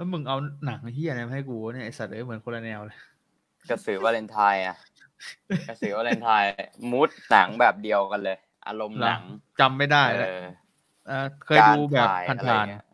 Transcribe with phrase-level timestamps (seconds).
[0.00, 0.36] แล้วมึงเอา
[0.66, 2.98] หนังเฮียอะไรมาให้กูเนี่ยไอสัตว์เอ้ยเหมือนคนละแนวเลย
[3.70, 4.76] กระสือวาเลนไทน์อะ
[5.68, 6.48] กระสือวาเลนไทน์
[6.90, 9.22] มูดหนังแบบเดียวกันเลย อารมณ์หนัง
[9.60, 10.46] จำไม่ได้เอเลยอ
[11.08, 12.84] เออเคยดูแบบการถ่ายอะไรผ่านเงี้ย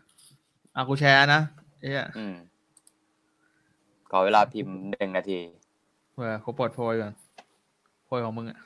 [0.00, 1.40] ๆอะกูแชร์นะ
[1.80, 2.34] เอ้ยอืม
[4.10, 5.38] ขอเวลาพิมพ์หนึ่งนาที
[6.12, 7.12] เผื่อเขาปลดโพยก่อน
[8.06, 8.58] โพยของมึงอะ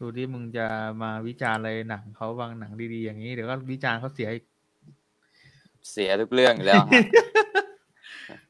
[0.00, 0.66] ดูที่มึงจะ
[1.02, 4.44] มาวิจารณ์อะไรหนังเขาบางหนังดีๆอย่างนี้เดี๋ยวก็วิจารณ์เขาเสียอีก
[5.90, 6.84] เสียทุกเรื่องอยู่แล้ว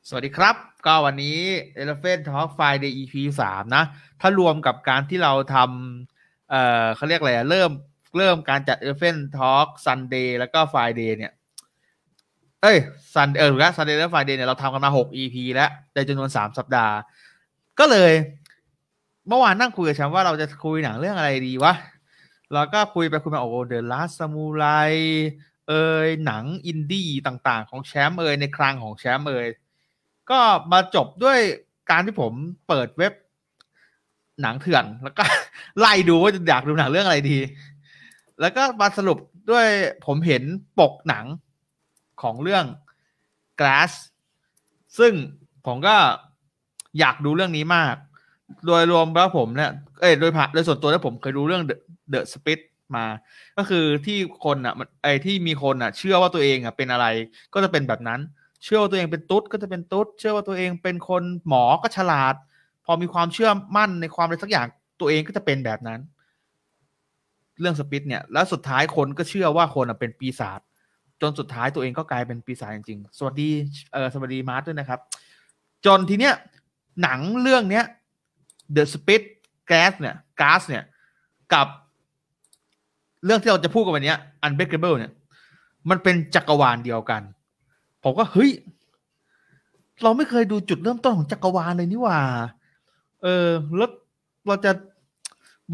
[0.08, 1.38] สวัสดีครับ ก็วันนี้
[1.82, 3.84] Elephant Talk Friday EP สามนะ
[4.20, 7.70] ถ้ารวมกับการที่เราทำเอ่อเขาเรียกอะไรอะเริ่ม
[8.16, 11.32] เริ่มการจัด Elephant Talk Sunday แล้วก็ Friday เนี่ย
[12.62, 12.78] เอ้ย
[13.14, 16.94] Sun เออถูกแล้ว Sunday และ Friday เนี่ยเราทำกันมาหก EP แล้วในจำนวนสามสัปดาห์
[17.78, 18.12] ก็เลย
[19.28, 21.74] เมื่อวานนั่งคุยกับแชมป์ว่าเราจะคุยหนังเรื่องอะไรดีวะ
[22.52, 24.66] เราก็คุยไปคุยมาโอ้เดอะลาสมูไร
[25.70, 25.74] เอ
[26.06, 29.48] ยหนังอินดี้ต่างๆ ของแชมป์เอยในคลังของแชมป์เอย
[30.30, 30.40] ก็
[30.72, 31.38] มาจบด้วย
[31.90, 32.32] การที่ผม
[32.68, 33.12] เปิดเว็บ
[34.42, 35.24] หนังเถื่อน แล้วก็
[35.78, 37.38] ไล่ดูว่าจะอยากดูหนังเรื่องอะไรดี
[38.40, 39.18] แล้วก็มาสรุป
[39.50, 39.66] ด้วย
[40.06, 40.42] ผมเห็น
[40.80, 41.26] ปกหนัง
[42.22, 42.64] ของเรื่อง
[43.60, 43.92] Glass
[44.98, 45.12] ซึ่ง
[45.66, 45.96] ผมก็
[46.98, 47.94] อยากดูเรื่องนี้มาก
[48.66, 51.76] โดยรวมแล้วผมเนี่ย เอ้ย โดยผ่านโดยส่วนตัวแล้วผมเคยดูเรื่อง The,
[52.12, 52.60] The Split
[52.96, 53.06] มา
[53.58, 57.06] ก็คือที่คนอะไอ้ที่มีคนอะ เชื่อว่าตัวเองอะเป็นอะไร
[57.54, 58.20] ก็จะเป็นแบบนั้น
[58.64, 62.34] เชื่อว่าตัวเองเป็นตุ๊ดก็จะเป็นตุ๊ดเชื่อว่าตัวเองเป็นคนหมอก็ฉลาด
[62.84, 64.66] พอมีความเชื่อมั่นในความอะไรสักอย่าง
[65.00, 66.00] ตัวเองก็จะเป็นแบบนั้น
[67.60, 70.60] เรื่องสปิตเนี่ย แล้วสุดท้ายคนก็เชื่อว่าคนอะเป็นปีศาจ
[71.20, 73.50] จนสุดท้ายตัวเองก็กลายเป็นปีศาจจริงๆ สวัสดี
[73.92, 75.00] เออสวัสดีมาร์ทด้วยนะครับ
[75.86, 76.34] จนทีเนี้ย
[77.02, 77.84] หนังเรื่องเนี้ย
[78.76, 79.22] The Spit
[79.70, 80.84] Gas เนี่ย Gas เนี่ย
[81.54, 81.68] กับ
[83.24, 84.14] เรื่องที่เราจะพูดกันวันนี้
[84.46, 85.12] Unbreakable เนี่ย
[85.90, 87.22] มันเป็นจักรวาลเดียวกัน
[88.04, 88.50] ผมก็เฮ้ย
[90.02, 92.18] เราไม่เคยดูจุดเริ่มต้นของจักรวาลเลยนี่ว่า
[93.22, 93.90] เออแล้ว
[94.46, 94.72] เราจะ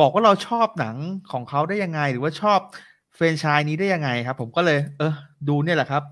[0.00, 0.96] บอกว่าเราชอบหนัง
[1.32, 2.58] ของเขาได้ยังไง หรือว่าชอบ
[3.14, 5.12] แฟรนไชส์นี้ได้ยังไงครับ ผมก็เลย เออ
[5.48, 6.02] ดูเนี่ยแหละครับ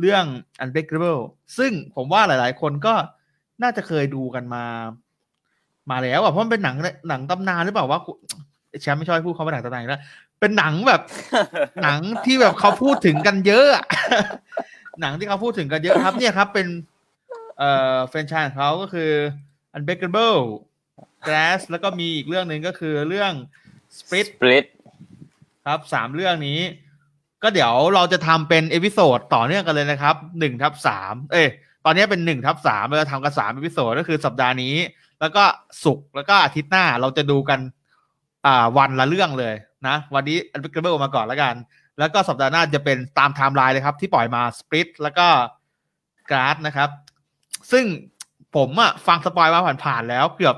[0.00, 0.24] เรื่อง
[0.62, 1.20] Unbreakable
[1.58, 2.94] ซึ่งผมว่าหลาย ๆ คนก็
[3.62, 4.64] น่าจะเคยดูกันมา
[5.90, 6.76] มาแล้วอะเพราะมันเป็นหนัง
[7.08, 8.00] หนังตำนานหรือเปล่าว่า
[8.82, 10.02] แชมป์ไม่ชอบพูดคำว่าหนังตำนานแล้ว
[10.42, 11.02] เป็นหนังแบบ
[11.82, 13.84] หนังที่แบบเขาพูดถึงกันเยอะอะ
[15.00, 16.66] หนังที่เขาพูดถึงกันเยอะครับ เนี่ยครับ เป็น
[17.58, 19.10] เอ่อแฟรนไชส์ของเขาก็คือ
[19.76, 20.38] Unbreakable
[21.26, 23.32] Glass แล้วก็มีอีกเรื่องหนึ่งก็คือเรื่อง
[23.98, 24.64] Split สปลิต
[25.66, 26.60] ครับสามเรื่องนี้
[27.42, 31.48] ก็เดี๋ยวเราจะทำเป็น episode ต่อเนื่องกันเลยนะครับหนึ่งทับสามเอ้ย
[31.84, 34.74] ตอนนี้เป็นหนึ่งทับสามเราจะทำกันสาม episode ก็คือสัปดาห์นี้
[35.20, 35.44] แล้วก็
[35.84, 37.60] ศุกร์แล้วก็อาทิตย์หน้าเราจะดูกัน
[38.46, 39.54] อ่าวันละเรื่องเลย
[39.88, 41.54] นะวันนี้ Unbreakable มาก่อนแล้วกัน
[41.98, 45.26] แล้วก็สัปดาห์หน้าจะเป็นตามไทม์ไลน์เลยครับ ที่ปล่อยมา Split แล้วก็
[46.30, 46.90] Glass นะครับ
[47.72, 47.84] ซึ่ง
[48.56, 50.56] ผมอะฟัง spoil มาผ่านๆแล้วเกือบ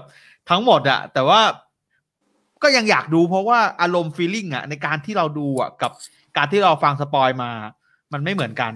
[0.50, 1.40] ทั้งหมดอะแต่ว่า
[2.62, 5.92] ก็ยังอยากดูเพราะว่าอารมณ์ feeling อะในการที่เราดูอะกับ
[6.36, 7.50] การที่เราฟัง spoil มา
[8.12, 8.72] มันไม่เหมือนกัน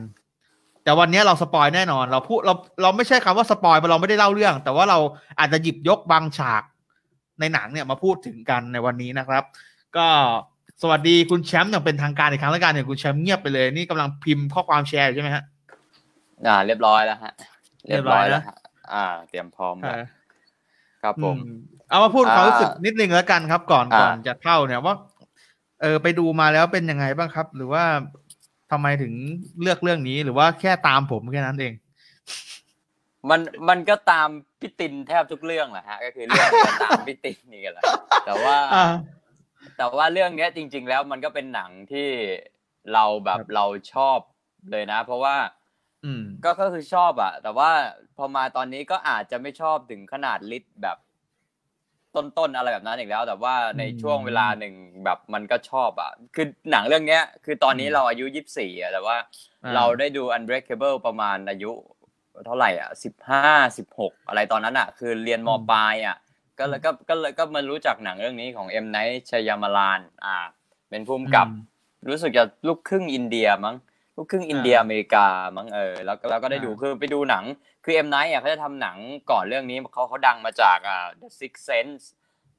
[0.84, 4.98] แต่วันนี้เรา spoil แน่นอน เราพูดเราเราไม่ใช่คำว่า spoil เราไม่ได้เล่าเรื่อง แต่ว่าเรา
[5.38, 6.62] อาจจะหยิบยกบางฉาก
[7.40, 9.44] ในหนังเนี่ยมาพูดถึงกันในวันนี้นะครับ
[9.96, 10.08] ก็
[10.82, 15.44] สวัสดีคุณแชมป์อย่างเป็นทางการอีกครั้งแล้วกันเนี่ยคุณแชมป์เงียบไปเลยนี่กำลังพิมพ์ข้อความแชร์อยู่ใช่ไหมฮะ
[16.46, 17.32] อ่า เรียบร้อยแล้วฮะ
[17.88, 18.56] เรียบร้อยแล้วฮะ
[18.92, 19.96] อ่า เตรียมพร้อมแล้ว
[21.02, 21.50] ครับผมอื
[21.88, 24.94] เอามาพูดความรู้สึกอ่านินิดนึงแล้วกันครับ ก่อนอ่าก่อนจะเข้าเนี่ยว่า
[25.82, 27.84] เออไปดูมาแล้วเป็นยังไงบ้างครับ หรือว่า
[28.70, 29.12] ทำไมถึง
[29.62, 31.72] เลือกเรื่องนี้หรือว่าแค่ตามผมแค่นั้นเอง
[33.30, 34.28] มันมันก็ตาม
[34.60, 37.82] พี่ตินแทบทุกเรื่องแหละฮะ ก็คือเรื่องนี้ก็ตามพี่ตินนี่กันแหละ
[38.26, 38.84] แต่ว่าอ่า
[39.78, 42.08] แต่ว่าเรื่องเนี้ยจริง ๆ แล้วมันก็เป็นหนังที่
[42.92, 44.18] เราแบบครับเราชอบ
[44.70, 45.36] เลยนะ เพราะว่า
[46.04, 47.70] อืมก็ก็คือชอบอะแต่ว่า
[48.16, 50.98] พอมาตอนนี้ก็อาจจะไม่ชอบถึงขนาดลิตรแบบ
[52.16, 54.74] ต้นๆอะไรแบบนั้นอีกแล้ว แต่ว่าในอืมช่วงเวลาหนึ่ง
[55.04, 59.16] แบบมันก็ชอบอะคือหนังเรื่องเนี้ย คือตอนนี้อืมเราอายุยี่สิบสี่อะแต่ว่า
[59.64, 61.72] อ่า เราได้ดู Unbreakable ประมาณอายุ
[62.46, 63.44] เท่าไหร่อะสิบห้า
[63.76, 66.16] สิบหกอะไรตอนนั้นอะ คือเรียนมอืมปลายอะ
[66.58, 70.36] ก็เลยก็ก็เลยก็มารู้จักหนังเรื่องนี้ของเอ็มไนท์ชยามาลานอ่า
[70.90, 73.76] เป็นผู้กำกับอืมรู้สึกจะลูกครึ่งอินเดียมั้ง
[74.16, 75.26] ลูกครึ่งอินเดียอเมริกา
[75.56, 77.44] มั้งเออแล้วแล้วก็ได้ดูอ่าคือไปดูหนัง
[77.84, 78.96] คือเอ็มไนท์อะเขาจะทำหนัง
[79.30, 82.04] ก่อนเรื่องนี้เขาเขาดังมาจากอ่า The Sixth Sense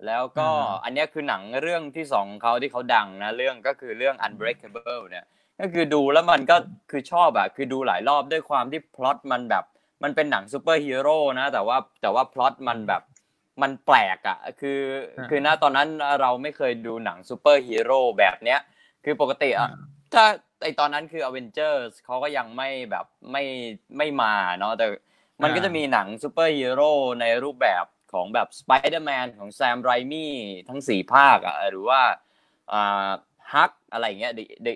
[0.06, 0.48] แล้วก็
[0.84, 5.25] อันเนี้ยคือหนังเรื่องที่สองของเขาที่เขาดังนะเรื่องก็คือเรื่อง Unbreakable เนี่ย
[5.60, 6.57] ก็คือดูแล้วมันก็
[6.92, 9.63] คือชอบอะคือดูหลายรอบด้วยความที่พล็อตมันแบบ
[10.04, 13.01] มันเป็นหนังซูเปอร์ฮีโร่นะแต่ว่าแต่ว่าพล็อตมันแบบ
[13.62, 14.80] มันแปลกอะคือ
[15.18, 15.88] อ่าคือณตอนนั้น
[16.22, 18.60] เราไม่เคยดูหนังซูเปอร์ฮีโร่แบบเนี้ย
[19.06, 19.78] คือปกติอะอ่า
[20.14, 20.26] ถ้า
[20.64, 23.44] ไอตอนนั้นคือ Avengers เขาก็ยังไม่แบบไม่
[23.98, 24.88] ไม่มาเนาะแต่
[25.44, 26.92] มันก็จะมีหนังซูเปอร์ฮีโร่
[27.22, 30.34] ในรูปแบบของแบบ Spider-Man ของแซมไรมี่
[30.70, 32.02] ทั้งสี่ภาคอะหรือว่า
[32.72, 33.10] อ่า
[33.54, 34.74] ฮักอะไรเงี้ย The The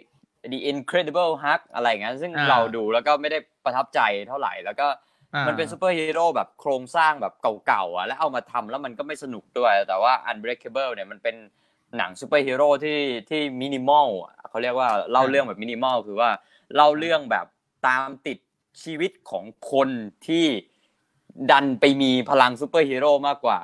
[0.52, 5.13] The Incredible Hulk อะไรเงี้ยซึ่งอ่าเราดูแล้วก็ไม่ได้ประทับใจเท่าไหร่แล้วก็อ่า
[5.48, 7.34] มันเป็นซูเปอร์ฮีโร่แบบโครงสร้างแบบ
[7.66, 11.36] เก่าๆอะแล้วเอามาทำแล้วมันก็ไม่สนุกด้วย แต่ว่า Unbreakable เนี่ยมันเป็น
[11.98, 13.00] หนังซูเปอร์ฮีโร่ที่
[13.30, 14.08] ที่มินิมอล
[14.50, 16.30] เขาเรียกว่าเล่าเรื่องแบบมินิมอลคือว่า
[16.76, 17.46] เล่าเรื่องแบบ
[17.88, 18.38] ตามติด
[18.84, 19.90] ชีวิตของคน
[20.28, 20.46] ที่
[21.52, 23.60] ดันไปมีพลังซูเปอร์ฮีโร่มากกว่า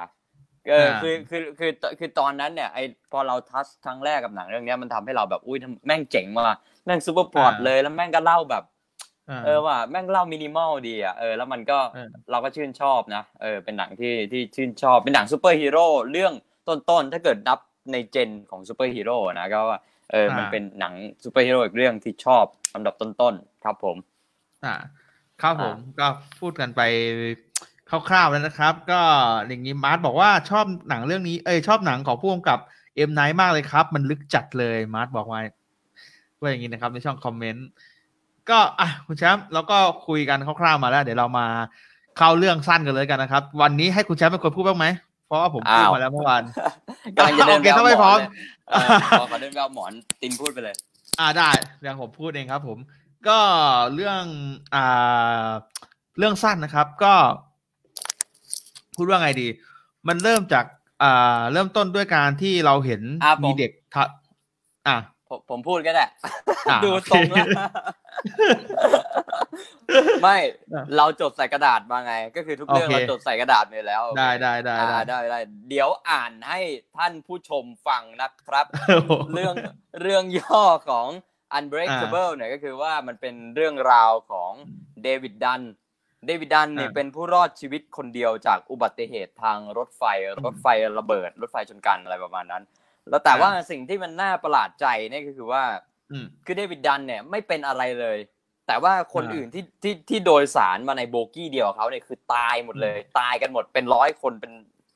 [0.69, 2.79] เออคือคือคือคือตอนนั้นเนี่ยไอ
[3.11, 8.63] พอเรา touch ครั้งแรกกับหนังเรื่องนี้มันทำให้เราแบบอุ้ยแม่งเจ๋งว่ะแม่งซูเปอร์พล็อตเลยแล้วแม่งก็เล่าแบบ
[9.45, 16.33] เออว่าแม่งเล่ามินิมอลดีอะเออแล้วมันก็เออเราก็ชื่นชอบนะเออเป็นหนังที่ที่ชื่นชอบเป็นหนังซูเปอร์ฮีโร่เรื่อง
[16.67, 17.59] ต้นๆถ้าเกิดนับ
[17.91, 19.79] ในเจนของซูเปอร์ฮีโร่นะก็ว่า
[20.11, 20.93] เออมันเป็นหนัง
[21.23, 22.45] ซูเปอร์ฮีโร่อีกเรื่องที่ชอบ
[22.75, 23.97] อันดับต้นๆครับผม
[24.65, 24.75] อ่า
[25.41, 26.07] ครับผมก็
[26.39, 26.81] พูดกันไป
[28.09, 29.01] คร่าวๆแล้วนะครับ ก็
[29.47, 32.59] อย่างนี้มาร์ทบอกว่าชอบหนังเรื่องนี้เอ้ยชอบหนังของผู้กำกับ
[32.95, 35.41] เอ็มไนมากเลยครับ มันลึกจัดเลยมาร์ทบอกไว้
[36.39, 37.67] ว่าอย่างนี้นะครับในช่องคอมเมนต์
[38.51, 41.45] ก็อะคุณแชมป์เราก็คุยกันคร่าวๆมาแล้ว เดี๋ยวเรามา
[42.17, 44.85] เข้าเรื่องสั้นกันเลยกันนะครับ วันนี้ให้คุณแชมป์เป็นคนพูดบ้างไหม
[45.27, 46.43] เพราะว่าผมพูดอ้าวมาแล้วเมื่อวาน
[47.15, 48.17] กำลังจะเดินโอเคถ้าไม่พร้อม
[48.69, 48.87] เออ
[49.19, 49.91] ขอขอเดินไปเอาหมอน
[50.21, 50.75] ตินพูดไปเลย
[51.19, 51.49] อ่าได้
[51.81, 52.77] เดี๋ยวผมพูดเองครับ ผม
[53.27, 53.39] ก็
[53.95, 54.23] เรื่อง
[54.75, 55.49] อ่า
[56.17, 57.13] เรื่องสั้นนะครับ ก็
[58.95, 59.47] พูดว่าไงดี
[60.07, 60.65] มันเริ่มจาก
[61.03, 64.03] อ่าเริ่มต้นด้วยการที่เราเห็นอะผมมีเด็กทะ
[64.87, 64.97] อะ
[65.29, 66.05] ผมผมพูดก็ได้
[66.69, 67.47] อะดูโอเคทรงแล้ว
[70.23, 70.37] ไม่
[70.73, 75.39] อะเราจดใส่กระดาษมาไง ก็คือทุกเรื่องโอเคเราจดใส่กระดาษไปแล้ว ได้ได้ได้อ่าได้ได้ได้
[75.69, 76.59] เดี๋ยวอ่านให้
[76.97, 78.65] ท่านผู้ชมฟังนะครับ
[79.33, 79.53] เรื่อง
[80.01, 81.07] เรื่องย่อของ
[81.57, 84.51] Unbreakable เนี่ยก็คือว่ามันเป็นเรื่องราวของ
[85.03, 85.61] เดวิดดัน
[86.25, 90.03] เดวิดดันเนี่ยอ่าเป็นผู้รอดชีวิตคนเดียวจากอุบัติเหตุทางรถไฟ
[90.45, 90.67] รถไฟ
[90.97, 92.63] ระเบิด รถไฟชนกันอะไรประมาณนั้น
[93.09, 95.63] แล้วแต่อ่าว่าสิ่งที่มันน่าประหลาดใจเนี่ยก็คือว่า
[96.11, 98.17] อืมคือเดวิดดันเนี่ยไม่เป็นอะไรเลย
[98.67, 104.51] แต่ว่าคนอ่าอื่นที่ที่ที่โดยสารมาในโบกี้เดียวกับเขาเนี่ยคือตายหมดเลย ตายกันหมดเป็นร้อยคนเป็น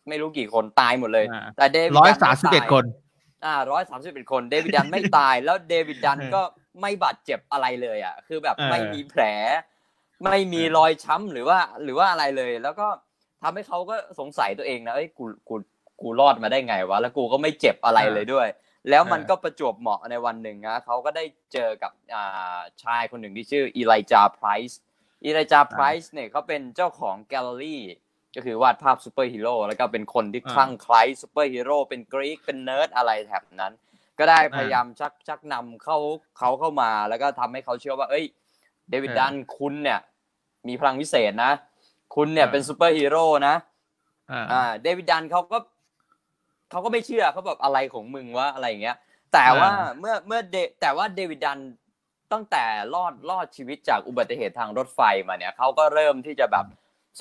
[0.10, 2.86] ไม่รู้กี่คนตายหมดเลยอ่าแต่เดวิดร้อยดันสามสิบเอ็ดไตยคน
[3.46, 6.42] อ่าร้อยสามสิบเอ็ดคนเดวิดดันไม่ตายแล้วเดวิดดันเออก็
[6.82, 9.22] ไม่บาดเจ็บอะไรเลยอะ คือแบบเออไม่มีแผล
[10.24, 12.88] ไม่มีเออรอยช้ำหรือว่า หรือว่าอะไรเลย แล้วก็
[13.42, 15.56] ทำให้เขาก็สงสัยตัวเองนะเอ้ยกูกู
[16.04, 18.48] กูรอดมาได้ไงวะแล้วกูก็ไม่เจ็บอะไรเลยด้วย
[18.90, 21.24] แล้วมันเออก็ประจวบเหมาะในวันหนึ่งนะเขาก็ได้
[21.54, 24.80] เจอกับอ่าชายคนหนึ่งที่ชื่ออีไลจาไพรส์
[25.26, 27.84] อีไลจาไพรส์เนี่ยเขาเป็นเจ้าของแกลเลอรี่
[28.36, 33.74] ก็คือวาดภาพซูเปอร์ฮีโร่แล้วก็เป็นคนที่อ่าคลั่งไคล้ซูเปอร์ฮีโร่เป็น geek เป็นเนิร์ดอะไรแถบนั้น
[34.20, 35.98] ก็ได้อ่าพยายามชักชักนำเขา
[36.38, 38.26] เขาเข้ามาแล้วก็ทำให้เขาเชื่อว่า เอ้ย
[38.90, 40.00] เดวิดเออดันคุณเนี่ย
[40.68, 41.52] มีพลังพิเศษนะ
[42.16, 43.56] คุณเนี่ยเออเป็นซูเปอร์ฮีโร่นะ
[44.32, 45.58] อ่าอ่าเดวิดดันเขาก็
[46.74, 48.98] เขาก็ไม่เชื่อเขาแบบอะไรของมึงวะอะไรอย่างเงี้ย
[49.34, 51.60] แต่ว่าอ่าเมื่อเมื่อเดแต่ว่าเดวิดดัน
[52.32, 52.64] ตั้งแต่
[52.96, 56.66] รอดรอดชีวิตจากอุบัติเหตุทางรถไฟมาเนี่ยเขาก็เริ่มที่จะแบบ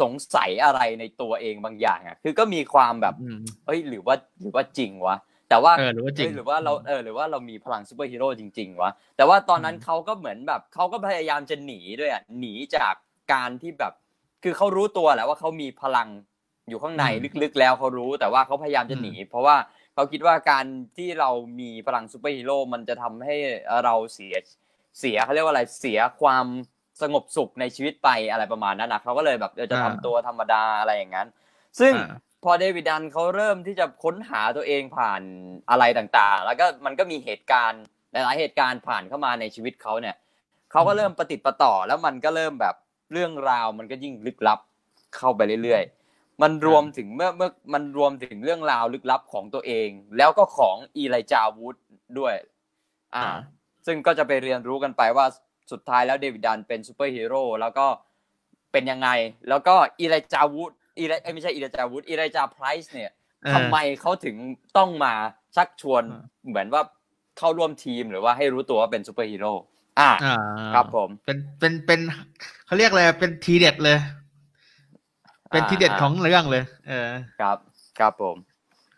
[0.00, 5.16] สงสัยอะไรในตัวเองบางอย่างอะ คือก็มีความแบบอืมเอ้ยหรือว่าหรือว่าจริงวะ
[5.48, 12.94] แต่ว่าเออหรือว่าจริงเอ้ยหรือว่าเราเออหรือว่าเรามีพลังซูเปอร์ฮีโร่จริง ๆวะแต่ว่าตอนนั้นอืมเขาก็เหมือนแบบเขาก็พยายามจะหนีด้วยอะหนีจาก
[13.32, 13.92] การที่แบบ
[14.42, 16.08] คือเขารู้ตัวแหละว่าเขามีพลัง
[16.68, 17.04] อยู่ข้างใน
[17.42, 19.56] ลึกๆแล้วเขารู้แต่ว่าเขาพยายามจะหนี เพราะว่า
[19.94, 20.64] เขาคิดว่าการ
[20.96, 23.36] ที่เรามีพลังซูเปอร์ฮีโร่มันจะทำให้
[23.84, 24.34] เราเสีย
[24.98, 26.46] เสียเขาเรียกว่าอะไรเสียความ
[27.02, 31.28] สงบสุขในชีวิตไปอะไรประมาณนั้นนะเขาก็เลยแบบเออจะทำอ่าตัวธรรมดาอะไรอย่างนั้น
[31.80, 35.22] ซึ่งอ่าพอเดวิดดันเขาเริ่มที่จะค้นหาตัวเองผ่าน
[35.70, 40.16] อะไรต่างๆ แล้วก็มันก็มีเหตุการณ์หลายๆเหตุการณ์ผ่านเข้ามาในชีวิตเขาเนี่ย
[40.70, 42.74] เขาก็เริ่มประติดประต่อแล้วมันก็เริ่มแบบ
[43.12, 44.58] เรื่องราวมันก็ยิ่งลึกลับ
[45.16, 46.01] เข้าไปเรื่อยๆ
[46.42, 51.76] มันรวมถึงเมื่อเมื่อมันรวมถึงเรื่องราวลึกลับของตัวเอง แล้วก็ของอีไลจาวูด
[52.18, 52.34] ด้วย
[53.14, 53.32] อ่าอ่า
[53.86, 55.26] ซึ่งก็จะไปเรียนรู้กันไปว่า
[55.72, 57.86] สุดท้ายแล้วเดวิดดันเป็นซูเปอร์ฮีโร่แล้วก็
[58.72, 59.08] เป็นยังไง
[59.48, 63.10] แล้วก็อีไลจาวูดอีไลเอ้ยไม่ใช่อีไลจาวูดอีไลจาไพรส์เนี่ย
[63.42, 64.36] เออทำไมเขาถึง
[64.76, 65.14] ต้องมา
[65.56, 66.82] ชักชวนอ่าเหมือนว่า
[67.38, 69.52] เข้าร่วมทีมหรือว่าให้รู้ตัวว่าเป็นซูเปอร์ฮีโร่
[70.00, 70.36] อ่าอ่า
[70.74, 72.00] ครับผม เป็นเป็นเป็น
[72.66, 73.98] เขาเรียกอะไรเป็นทีเด็ดเลย
[75.52, 77.58] เป็นทีเด็ดของเรื่องเลย เออ ครับ
[77.98, 78.36] ครับผม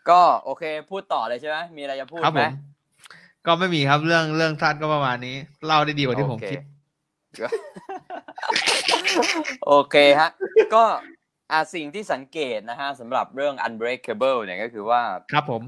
[0.09, 2.51] ก็โอเค พูดต่อเลยใช่ไหมมีอะไรจะพูดครับไหผมม
[3.47, 5.35] ก็ไม่มีครับเรื่องเรื่องสั้นก็ประมาณนี้
[5.65, 6.59] เล่าได้ดีกว่าที่ผมโอเคคิด
[9.67, 10.29] โอเคฮะ
[10.75, 10.83] ก็
[11.51, 15.01] อ่าสิ่งที่สังเกตนะฮะสำหรับเรื่อง Unbreakable เนี่ยก็คือว่า
[15.33, 15.61] ครับผม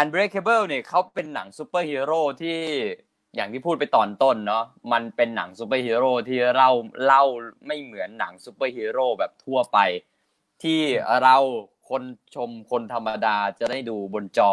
[0.00, 2.58] Unbreakable เนี่ยเขาเป็นหนังซูเปอร์ฮีโร่ที่
[3.36, 6.70] อย่างที่พูดไปตอนต้นเนาะมันเป็นหนังซูเปอร์ฮีโร่ที่เล่า
[7.06, 7.24] เล่า
[7.66, 9.78] ไม่เหมือนหนังซูเปอร์ฮีโร่แบบทั่วไป
[10.62, 10.80] ที่
[11.22, 11.36] เรา
[11.88, 12.02] คน
[12.34, 14.52] ชมคนธรรมดาจะได้ดูบนจอ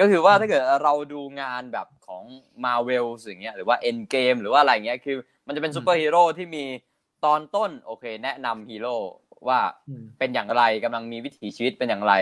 [0.00, 2.22] ก็คือว่าถ้าเกิดเราดูงานแบบของ
[2.64, 6.64] มางเงี้ยหรือว่า Endgame หรือว่าอะไรเงี้ยคือ มันจะเป็นซูเปอร์ฮีโร่ที่มี
[7.24, 8.96] ตอนต้นโอเค แนะนำฮีโร่
[9.48, 9.60] ว่า
[10.18, 12.14] เป็นอย่างไรกำลังมีวิถีชีวิตเป็นอย่างไร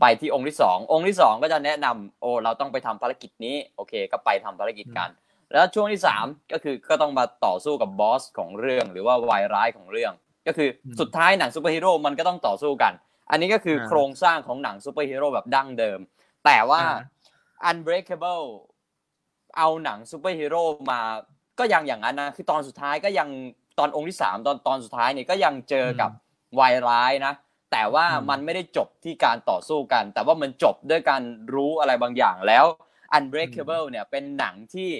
[0.00, 5.08] ไปที่องก์ที่สององก์ที่สองก็จะแนะนำโอ้เราต้องไปทำภารกิจนี้โอเค ก็ไปทำภารกิจกัน
[5.52, 10.12] แล้วช่วงที่สามก็คือก็ต้องมาต่อสู้กับบอสของเรื่อง หรือว่าวายร้ายของเรื่อง
[10.48, 10.68] ก็คือ
[11.00, 12.92] สุดท้ายหนังซูเปอร์ฮีโร่มันก็ต้องต่อสู้กัน
[13.30, 15.98] อันนี้ก็คือโครงสร้างของหนังซูเปอร์ฮีโร่แบบดั้งเดิม
[16.44, 16.82] แต่ว่า
[17.70, 18.46] Unbreakable
[19.56, 21.00] เอาหนังซูเปอร์ฮีโร่มา
[21.58, 23.28] ก็ยังอย่างนั้นนะคือตอนสุดท้ายก็ยัง
[23.78, 26.10] ตอนองก์ที่สามตอนตอนสุดท้ายเนี่ยก็ยังเจอกับ
[26.58, 27.32] วายร้ายนะ
[27.72, 31.22] แต่ว่ามันไม่ได้จบที่การต่อสู้กัน แต่ว่ามันจบด้วยการ
[31.54, 32.64] รู้อะไรบางอย่างแล้ว
[33.16, 34.90] Unbreakable เนี่ยเป็นหนังที่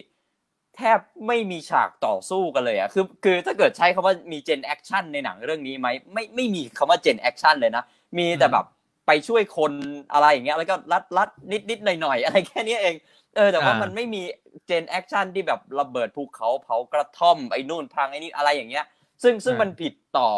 [0.78, 7.84] แทบไม่มีฉากต่อสู้กันเลยอะคือคือถ้าเกิดใช้คำว่ามี genre action ในหนังเรื่องนี้ไหมไม่ไม่มีคำว่า genre action เลยนะ
[8.18, 8.66] มีแต่แบบ
[9.06, 9.72] ไปช่วยคน
[10.12, 12.94] อะไรอย่างเงี้ยแล้วก็รัดรัดนิดนิดหน่อยหน่อยอะไรแค่นี้เอง
[13.36, 14.22] เออแต่ว่ามันไม่มี
[14.66, 18.84] scene แอคชั่นที่แบบระเบิดภูเขาเผากระท่อมไอ้นู่นพังไอ้นี่อะไรอย่างเงี้ย
[19.22, 20.28] ซึ่งซึ่งมันผิดต่อ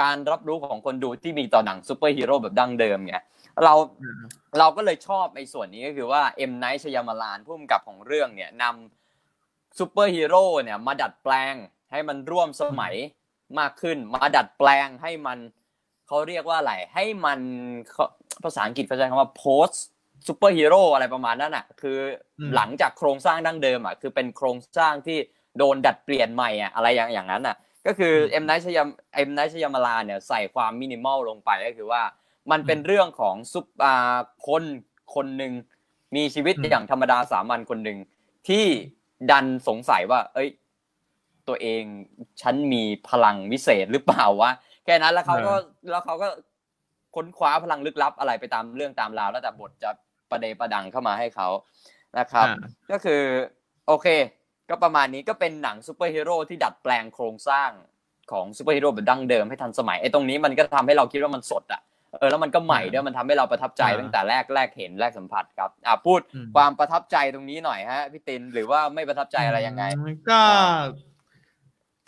[0.00, 3.16] การรับรู้ของคนดูที่มีต่อหนังซูเปอร์ฮีโร่แบบดั้งเดิมไง
[3.64, 3.74] เรา
[4.58, 8.99] เราก็เลยชอบไอ้ส่วนนี้ก็คือว่าเอ็มไนท์ชยามาลานผู้กำกับของเรื่องเนี่ยนำ
[9.78, 11.54] ซูเปอร์ฮีโร่เนี่ยมาดัดแปลง
[11.90, 12.94] ให้มันร่วมสมัย
[13.58, 15.38] มากขึ้น มาดัดแปลงให้มัน
[16.06, 17.40] เขาเรียกว่าอะไรให้มัน
[18.42, 19.76] ภาษาอังกฤษเขาใช้คำว่า post
[20.26, 21.98] ซูเปอร์ฮีโร่อะไรประมาณนั้นอะคือ
[22.54, 25.18] หลังจากโครงสร้างดั้งเดิมอะคือเป็นโครงสร้างที่
[25.58, 32.02] โดนดัดเปลี่ยนใหม่อะอะไรอย่างอย่างนั้นอะก็คือเอ็มไนท์ชยามเอ็มไนท์ชยามาลาเนี่ยใส่ความมินิมอลลงไปก็คือว่า
[32.50, 34.64] มันเป็นเรื่องของซุปอ่าคน
[35.14, 35.52] คนหนึ่ง
[36.16, 37.98] มีชีวิตอย่างธรรมดาสามัญคนหนึ่ง
[38.48, 38.66] ที่
[39.30, 40.48] ดันสงสัยว่า เอ้ย
[41.48, 41.82] ตัวเอง
[42.42, 44.50] ฉันมีพลังวิเศษหรือเปล่าวะ
[44.84, 45.54] แค่นั้นแล้วเขาก็
[45.90, 46.28] แล้วเขาก็
[47.14, 49.90] ค้นคว้าพลังลึกลับอะไรไปตามเรื่องตามราว แล้วแต่บทจะ
[50.30, 51.48] ประเดประดังเข้ามาให้เขา
[52.18, 52.46] นะครับ
[52.90, 53.22] ก็คือ
[53.86, 54.06] โอเค
[54.70, 57.70] ก็ประมาณนี้ก็เป็นหนังซูเปอร์ฮีโร่ที่ดัดแปลงโครงสร้าง
[58.32, 61.80] ของซูเปอร์ฮีโร่แบบดั้งเดิมให้ทันสมัยไอ้ตรงนี้มันก็ทำให้เราคิดว่ามันสดอะ
[62.18, 66.20] เออแล้วมันก็ใหม่ด้วยมันทำให้เราประทับใจตั้งแต่แรกแรกเห็นแรกสัมผัสครับอ่าพูด
[66.56, 69.82] ความประทับใจตรงนี้หน่อยฮะพี่ตินหรือว่าไม่ประทับใจอะไรยังไง
[70.30, 70.40] ก็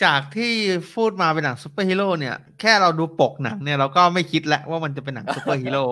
[0.04, 0.52] จากที่
[0.94, 5.85] พูดมาเป็นหนังซูเปอร์ฮีโร่เนี่ยแค่เราดูปกหนังเนี่ยเราก็ไม่คิดแล้วว่ามันจะเป็นหนังซูเปอร์ฮีโร่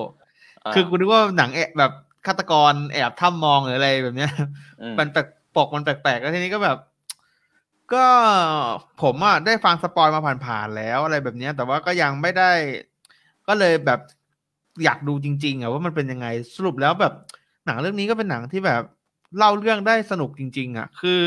[0.74, 1.92] คือกูนึกว่าหนังแบบ
[2.26, 4.32] ฆาตกรแอบถ้ำมองหรืออะไรแบบเนี้ย
[4.98, 5.26] มันแปลก
[5.56, 6.78] ปกมันแปลกๆแล้วทีนี้ก็แบบ
[7.94, 8.06] ก็
[9.02, 12.52] ผมอะได้ฟังสปอยมาผ่านๆแล้วอะไรแบบเนี้ย แต่ว่าก็ยังไม่ได้
[13.50, 14.00] ก็เลยแบบ
[14.84, 17.12] อยากดูจริงๆอะว่ามันเป็นยังไงสรุปแล้วแบบ
[17.66, 18.82] หนังเรื่องนี้ก็เป็นหนังที่แบบ
[19.36, 21.20] เล่าเรื่องได้สนุกจริง ๆอะคือ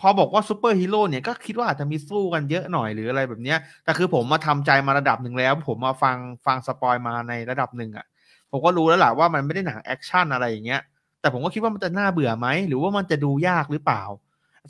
[0.00, 6.16] พอบอกว่าซูเปอร์ฮีโร่เนี่ยก็คิดว่าอาจจะมีสู้กันเยอะหน่อยหรืออะไรแบบเนี้ยแต่คือผมมาทำใจมาระดับหนึ่งแล้ว ผมมาฟัง
[6.46, 8.06] ฟังสปอยมาในระดับหนึ่งอะ
[8.50, 10.80] ผมก็รู้แล้วแหละว่ามันไม่ได้หนังแอคชั่นอะไรอย่างเงี้ย
[11.20, 14.02] แต่ผมก็คิดว่ามันจะน่าเบื่อไหมหรือว่ามันจะดูยากหรือเปล่า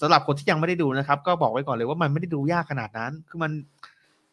[0.00, 3.52] สำหรับคนที่ยังไม่ได้ดูนะครับ ก็บอกไว้ก่อนเลยว่ามันไม่ได้ดูยากขนาดนั้น คือมัน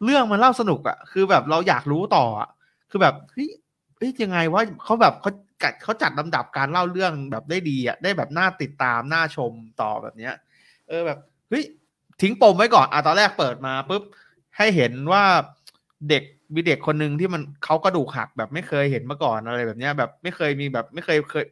[0.05, 2.49] เรื่องมันเล่าสนุกอะคือแบบเราอยากรู้ต่ออะ
[2.89, 3.49] คือแบบเฮ้ย
[3.97, 5.31] เฮ้ยยังไงว่าเขาแบบเขา
[5.63, 10.33] จัดเขาจัดลำดับการเล่าเรื่องแบบได้ดีอะได้แบบน่าติดตามน่าชมต่อแบบเนี้ย
[10.87, 11.19] เออแบบ
[11.49, 11.63] เฮ้ย
[12.21, 14.03] ทิ้งปมไว้ก่อนอะตอนแรกเปิดมาปุ๊บ
[14.57, 15.23] ให้เห็นว่า
[16.09, 21.45] เด็กมีเด็กคนหนึ่งที่มันเขากระดูกหักแบบไม่เคยเห็นมาก่อนอะไรแบบเนี้ย แบบไม่เคยมีแบบไม่เคยเคย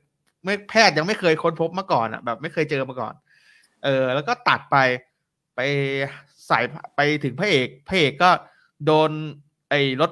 [0.44, 3.14] ไม่แพทย์ยังไม่เคยค้นพบมาก่อนอะ แบบไม่เคยเจอมาก่อน
[3.84, 4.78] เออ แล้วก็ตัดไป
[5.56, 5.60] ไป
[6.54, 8.32] ใส่ไปถึงพระเอกพระเอกก็
[8.86, 9.12] โดน
[9.70, 10.12] ไอ้รถ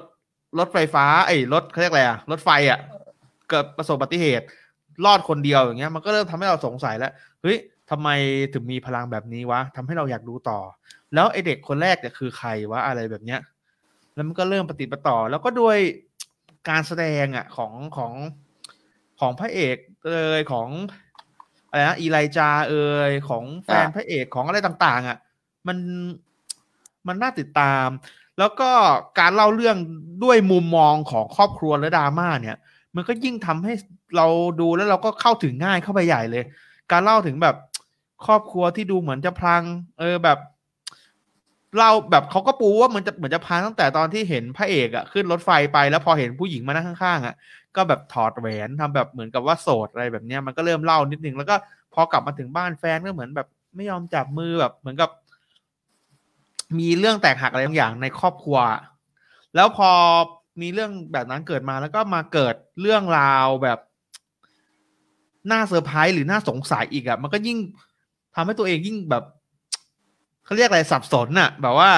[0.58, 2.80] รถไฟฟ้า ไอ้รถเขาเรียกอะไรอะรถไฟอะ
[3.48, 4.46] เกิดประสบอุบัติเหตุ
[5.04, 7.58] รอดคนเดียวอย่างเงี้ยมันก็เริ่มทำให้เราสงสัยแล้วเฮ้ย
[7.90, 8.08] ทำไม
[8.52, 10.58] ถึงมีพลังแบบนี้วะทำให้เราอยากดูต่อ
[11.14, 13.40] แล้วไอเด็กคนแรกเนี่ยคือใครวะอะไรแบบเนี้ย
[14.14, 15.78] แล้วมันก็เริ่มปฏิปต่อ แล้วก็ด้วย
[16.68, 18.12] การแสดงอะของของ
[19.20, 20.68] ของพระเอกเอยของ
[21.70, 22.74] อะไรนะอีไลจาเอ
[23.08, 25.18] ยของแฟนพระเอกของอะไรต่าง ๆ อะ
[25.68, 25.78] มัน
[27.06, 27.86] มันน่าติดตาม
[28.38, 28.70] แล้วก็
[29.20, 29.76] การเล่าเรื่อง
[30.24, 32.56] ด้วยมุมมองของครอบครัวและดราม่าเนี่ย
[32.96, 33.72] มันก็ยิ่งทำให้
[34.16, 34.26] เรา
[34.60, 36.44] ดูแล้วเราก็เข้าถึงง่ายเข้าไปใหญ่เลย
[36.92, 37.56] การเล่าถึงแบบ
[38.26, 39.62] ครอบครัวที่ดูเหมือนจะพลัง
[39.98, 40.38] เออแบบ
[41.78, 47.34] เราแบบเขาก็ปูว่ามันจะเหมือนจะพาตั้งแต่ตอนที่เห็นพระเอกอะขึ้นรถไฟไปแล้วพอเห็นผู้หญิงมานั่งข้างๆอะ
[47.76, 51.56] ก็แบบถอดแหวนทำแบบเหมือนกับว่าโสดอะไรแบบเนี้ยมันก็เริ่มเล่านิดนึงแล้วก็
[51.94, 55.10] พอกลับมาถึงบ้านแฟนก็เหมือนแบบไม่ยอมจับมือแบบเหมือนกับ
[56.78, 58.58] มีเรื่องแตกหักอะไรบางอย่างในครอบครัว
[59.54, 59.90] แล้วพอ
[60.60, 63.78] มีเรื่องแบบนั้นเกิดมาแล้วก็มาเกิดเรื่องราวแบบ
[65.50, 67.58] น่าเซอร์ไพรส์หรือน่าสงสัยอีกอะมันก็ยิ่ง
[68.34, 69.24] ทำให้ตัวเองยิ่งแบบ
[70.44, 71.90] เขาเรียกอะไรสับสนน่ะ แบบว่า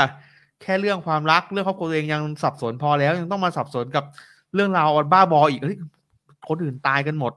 [0.62, 4.04] แค่เรื่องความรักเรื่องครอบครัวตัวเองยังสับสนพอแล้ว ยังต้องมาสับสนกับ
[4.54, 5.62] เรื่องราวบ้าบออีก
[6.48, 7.32] คนอื่นตายกันหมด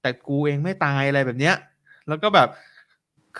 [0.00, 1.56] แต่กูเองไม่ตายอะไรแบบเนี้ย
[2.08, 2.48] แล้วก็แบบ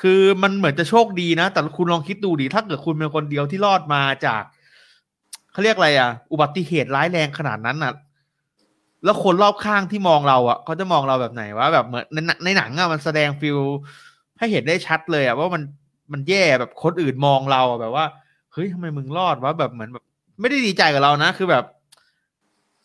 [0.01, 4.43] คือมันเหมือนจะโชคดีนะ แต่คุณลองคิดดูดิถ้าเกิดคุณเป็นคนเดียวที่รอดมาจาก
[5.53, 7.93] เขาเรียกอะไรอะ อุบัติเหตุร้ายแรงขนาดนั้นน่ะ
[9.05, 13.59] แล้วคนรอบข้างที่มองเราอะเขาจะมองเราแบบไหนว่าแบบเหมือนในในหนังอะมันแสดงฟิล
[14.39, 15.63] ให้เห็นได้ชัดเลยอะว่ามัน
[16.13, 18.05] มันแย่แบบคนอื่นมองเราแบบว่า
[18.53, 20.05] เฮ้ยทำไมมึงรอดวะแบบเหมือนแบบ
[20.41, 21.65] ไม่ได้ดีใจกับเรานะคือแบบ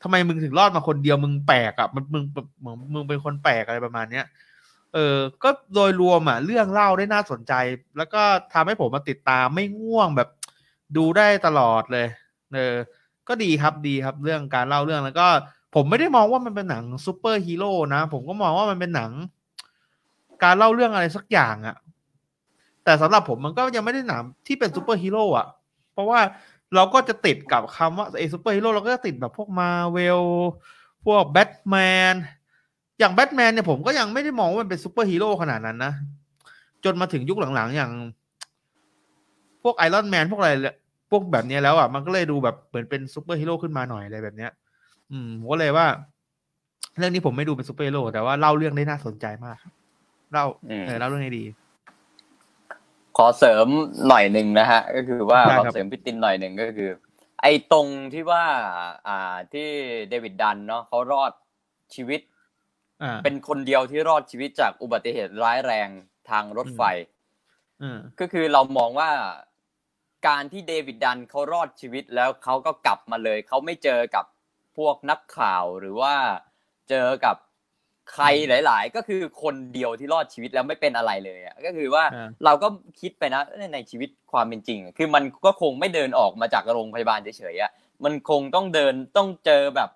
[0.04, 2.24] ทำไมมึงถึงรอดมาคนเดียวมึงแปลกอะมันมึง
[2.60, 4.26] เหมือนมึงเป็นคนแปลกอะไรประมาณเนี้ย
[4.96, 7.54] เออก็โดยรวมอะเรื่องเล่าได้น่าสนใจ
[7.98, 8.22] แล้วก็
[8.54, 10.30] ทำให้ผมมาติดตามไม่ง่วงแบบ
[10.98, 12.08] ดูได้ตลอดเลย
[12.54, 12.76] เออ
[13.28, 15.28] ก็ดีครับดีครับเรื่องการเล่าเรื่องแล้วก็
[15.76, 19.12] ผมไม่ได้มองว่ามันเป็นหนังซูเปอร์ฮีโร่นะ ผมก็มองว่ามันเป็นหนัง
[20.44, 21.76] การเล่าเรื่องอะไรสักอย่างอะ่ะ
[22.84, 25.48] แต่สำหรับผมมันก็ยังไม่ได้หนังที่เป็นซูเปอร์ฮีโร่อะ
[25.94, 26.20] เพราะว่า
[26.76, 30.22] เราก็จะติดกับคำว่าไอ้ซูเปอร์ฮีโร่เราก็จะติดแบบพวกมาเวล
[31.06, 31.76] พวกแบทแม
[32.14, 32.16] น
[33.00, 35.94] อย่างแบทแมนเนี่ยผมก็ยังไม่ได้มองว่ามันเป็นซูเปอร์ฮีโร่ขนาดนั้นนะ
[36.84, 37.92] จนมาถึงยุคหลังๆ อย่าง
[39.64, 40.52] พวกไอรอนแมนพวกอะไร
[41.12, 44.52] พวกแบบนี้แล้วอะมันก็เลยดูแบบเหมือนเป็นซูเปอร์ฮีโร่ขึ้นมาหน่อยอะไรแบบเนี้ย
[45.12, 45.88] อืมผมก็เลยว่า
[46.98, 49.58] เรื่องนี้ผมไม่ดูเป็นซูเปอร์ฮีโร่แต่ว่าเล่าเรื่องได้น่าสนใจมาก
[50.32, 50.46] เล่า
[50.88, 51.46] เออเล่าเรื่องได้ดี
[53.18, 53.68] ขอเสริม
[54.08, 56.90] หน่อยหนึ่งนะฮะ ก็คือว่าขอเสริมพี่ตินหน่อยหนึ่งก็คือ
[57.42, 58.44] ไอ้ตรงที่ว่า
[59.08, 59.68] อ่าที่
[60.10, 61.32] เดวิดดันเนาะเขารอด
[61.96, 62.22] ชีวิต
[63.24, 65.90] เป็นคนเดียวที่รอดชีวิตจากอุบัติเหตุร้ายแรง
[66.30, 66.82] ทางรถไฟ
[68.20, 69.10] ก็คือเรามองว่า
[70.28, 74.26] การที่เดวิดดันเขารอดชีวิตแล้วเขาก็กลับมาเลย เขาไม่เจอกับ
[74.78, 76.14] พวกนักข่าวหรือว่า
[76.90, 77.36] เจอกับ
[78.14, 78.26] ใคร
[78.66, 82.04] หลาย ๆ ก็คือคนเดียวที่รอดชีวิตแล้วไม่เป็นอะไรเลยอะก็คือว่า
[82.46, 82.68] เราก็
[83.02, 83.42] คิดไปนะ
[83.74, 87.72] ในชีวิตความเป็นจริง คือมันก็คงไม่เดินออกมาจากโรงพยาบาลเฉยๆอะ
[88.04, 89.90] มันคงต้องเดินต้องเจอแบบ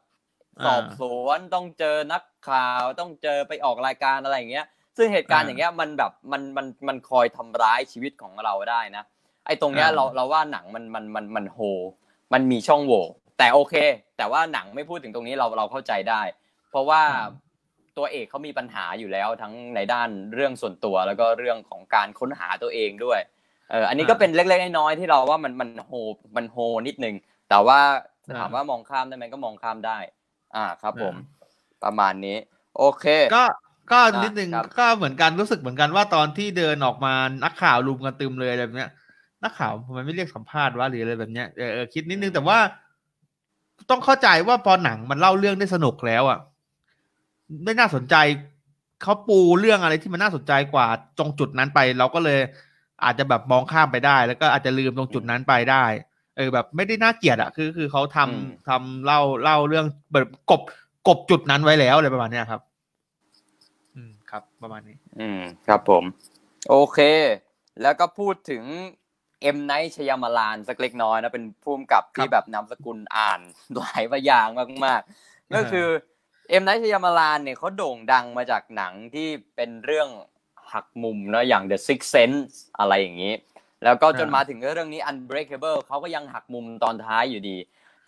[0.65, 4.65] สอบสวนต้องเจอนักข่าวต้องเจอไปออกรายการอะไรอย่างเงี้ย
[4.97, 9.03] ซึ่งเหตุการณ์อย่างเงี้ยมันแบบมันมันมันคอยทำร้ายชีวิตของเราได้นะ
[9.45, 11.57] ไอ้ตรงเนี้ยเราเราว่าหนังมันมันมันมันโฮ
[12.33, 13.05] มันมีช่องโหว่
[13.37, 13.75] แต่โอเค
[14.17, 16.21] แต่ว่าหนังไม่พูดถึงตรงนี้เราเราเข้าใจได้
[16.69, 17.01] เพราะว่า
[17.97, 23.19] ตัวเอกเขามีปัญหาอยู่แล้วทั้งในด้านเรื่องส่วนตัวแล้วก็เรื่องของการค้นหาตัวเองด้วย
[23.71, 25.91] เอออันนี้ก็เป็นเล็กๆน้อยๆที่เราว่ามันมันโฮ
[26.35, 27.15] มันโฮนิดนึง
[27.49, 27.79] แต่ว่า
[28.39, 29.97] ถามว่ามองข้ามได้ไหมก็มองข้ามได้
[30.55, 31.15] อ่าครับผม
[31.83, 32.37] ประมาณนี้
[32.77, 33.43] โอเค ก็
[33.91, 38.89] ก็นิดนึงก็เหมือนกันรู้สึกเหมือนกันว่าตอนที่เดินออกมานักข่าวรุมกันตึมเลยแบบเนี้ย
[39.43, 42.59] นักข่าวทำไมไม่เรียกสัมภาษณ์วะหรืออะไรแบบเนี้ยเออคิดนิดนึงแต่ว่า
[43.89, 46.39] ต้องเข้าใจว่าพอหนังมันเล่าเรื่องได้สนุกแล้วอะ
[47.63, 48.15] ไม่น่าสนใจ
[49.01, 52.39] เขาปูเรื่องอะไรที่มันน่าสนใจกว่าตรงจุดนั้นไป เราก็เลย
[53.03, 55.85] อาจจะแบบมองข้ามไปได้ แล้วก็อาจจะลืมตรงจุดนั้นไปได้
[56.39, 60.61] เออแบบไม่ได้น่าเกลียดอะคือคือเขาทำทำเล่าเล่าเรื่องแบบกบ
[61.07, 62.61] กบจุดนั้นไว้แล้วอะไรประมาณเนี้ยครับ
[63.95, 66.03] อืมครับ ประมาณนี้ อืม ครับผม
[66.69, 66.99] โอเค
[67.81, 68.63] แล้วก็พูดถึง
[69.41, 73.39] เอ็มไนท์ชยามาลานสักเล็กน้อยนะเป็นผู้กำกับที่แบบนามสกุลอ่าน
[73.77, 74.47] หลายพยาง
[74.85, 75.87] มากๆก็คือ
[76.49, 80.09] เอ็มไนท์ชยามาลานเนี่ยเขาโด่งดังมาจากหนังที่เป็นเรื่อง
[80.73, 82.39] หักมุมเนาะอย่าง The Six Sense
[82.79, 83.33] อะไรอย่างนี้
[83.83, 87.57] แล้วก็จนมาถึงเรื่องนี้ Unbreakable เขาก็ยังหักมุมตอนท้ายอยู่ดี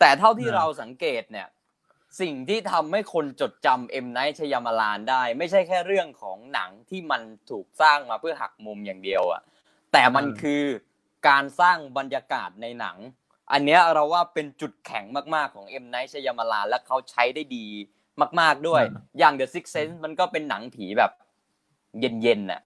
[0.00, 1.48] แต่เท่าที่เราสังเกตเนี่ย
[2.20, 9.42] สิ่งที่ทำให้คนจดจำเอ็มไนท์ชยามาลานได้ ไม่ใช่แค่เรื่องของหนังที่มันถูกสร้างมาเพื่อหักมุมอย่างเดียวอะ
[9.92, 10.62] แต่มันคือ
[11.28, 12.96] การสร้างบรรยากาศในหนัง
[13.52, 15.04] อันเนี้ยเราว่าเป็นจุดแข็ง
[15.34, 17.66] มากๆของเอ็มไนท์ชยามาลานและเขาใช้ได้ดี
[18.40, 18.82] มาก ๆด้วย
[19.18, 21.12] อย่าง The Sixth Sense มันก็เป็นหนังผีแบบ
[22.00, 22.60] เย็นๆน่ะ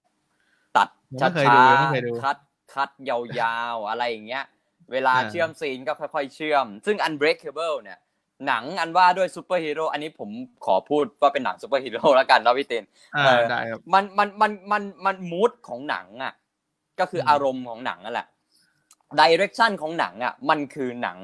[0.77, 0.87] ตัด
[1.21, 2.37] ช้าๆ cut
[2.73, 4.45] cut ยาวๆ อะไรอย่างเงี้ย
[4.91, 7.99] เวลาเชื่อม scene ก็ค่อยๆ เชื่อม ซึ่ง Unbreakable เนี่ย
[8.47, 10.29] หนังอันว่าด้วยซูเปอร์ฮีโร่อันนี้ผม
[10.65, 12.83] ขอพูดว่าเป็นหนังซูเปอร์ฮีโร่แล้วกันนะพี่เต้น
[13.49, 16.33] ได้ครับมันมันมันมันมัน mood ของหนังอะ
[16.99, 18.27] ก็คืออารมณ์ของหนังนั่นแหละ
[19.19, 21.17] direction ของหนังอะมันคือหนัง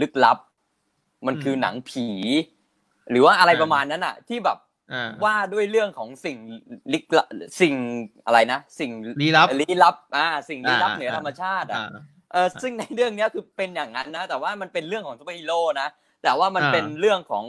[0.00, 0.38] ลึกลับ
[1.26, 2.08] มันคือหนังผี
[3.10, 4.58] หรือว่าอะไรประมาณนั้นอะ ที่แบบ
[5.24, 6.36] ว่าด้วยเรื่องของสิ่ง
[6.92, 7.04] ลิก
[7.60, 7.74] สิ่ง
[8.26, 11.82] อะไรนะ สิ่งลี้ลับลี้ลับอ่าสิ่งลี้ลับเหนือธรรมชาติอะ
[12.32, 15.88] เออซึ่งในเรื่องนี้คือเป็นอย่างนั้นนะ แต่ว่ามันเป็นเรื่องของซูเปอร์ฮีโร่นะ
[16.22, 17.44] แต่ว่ามันเป็นเรื่องของ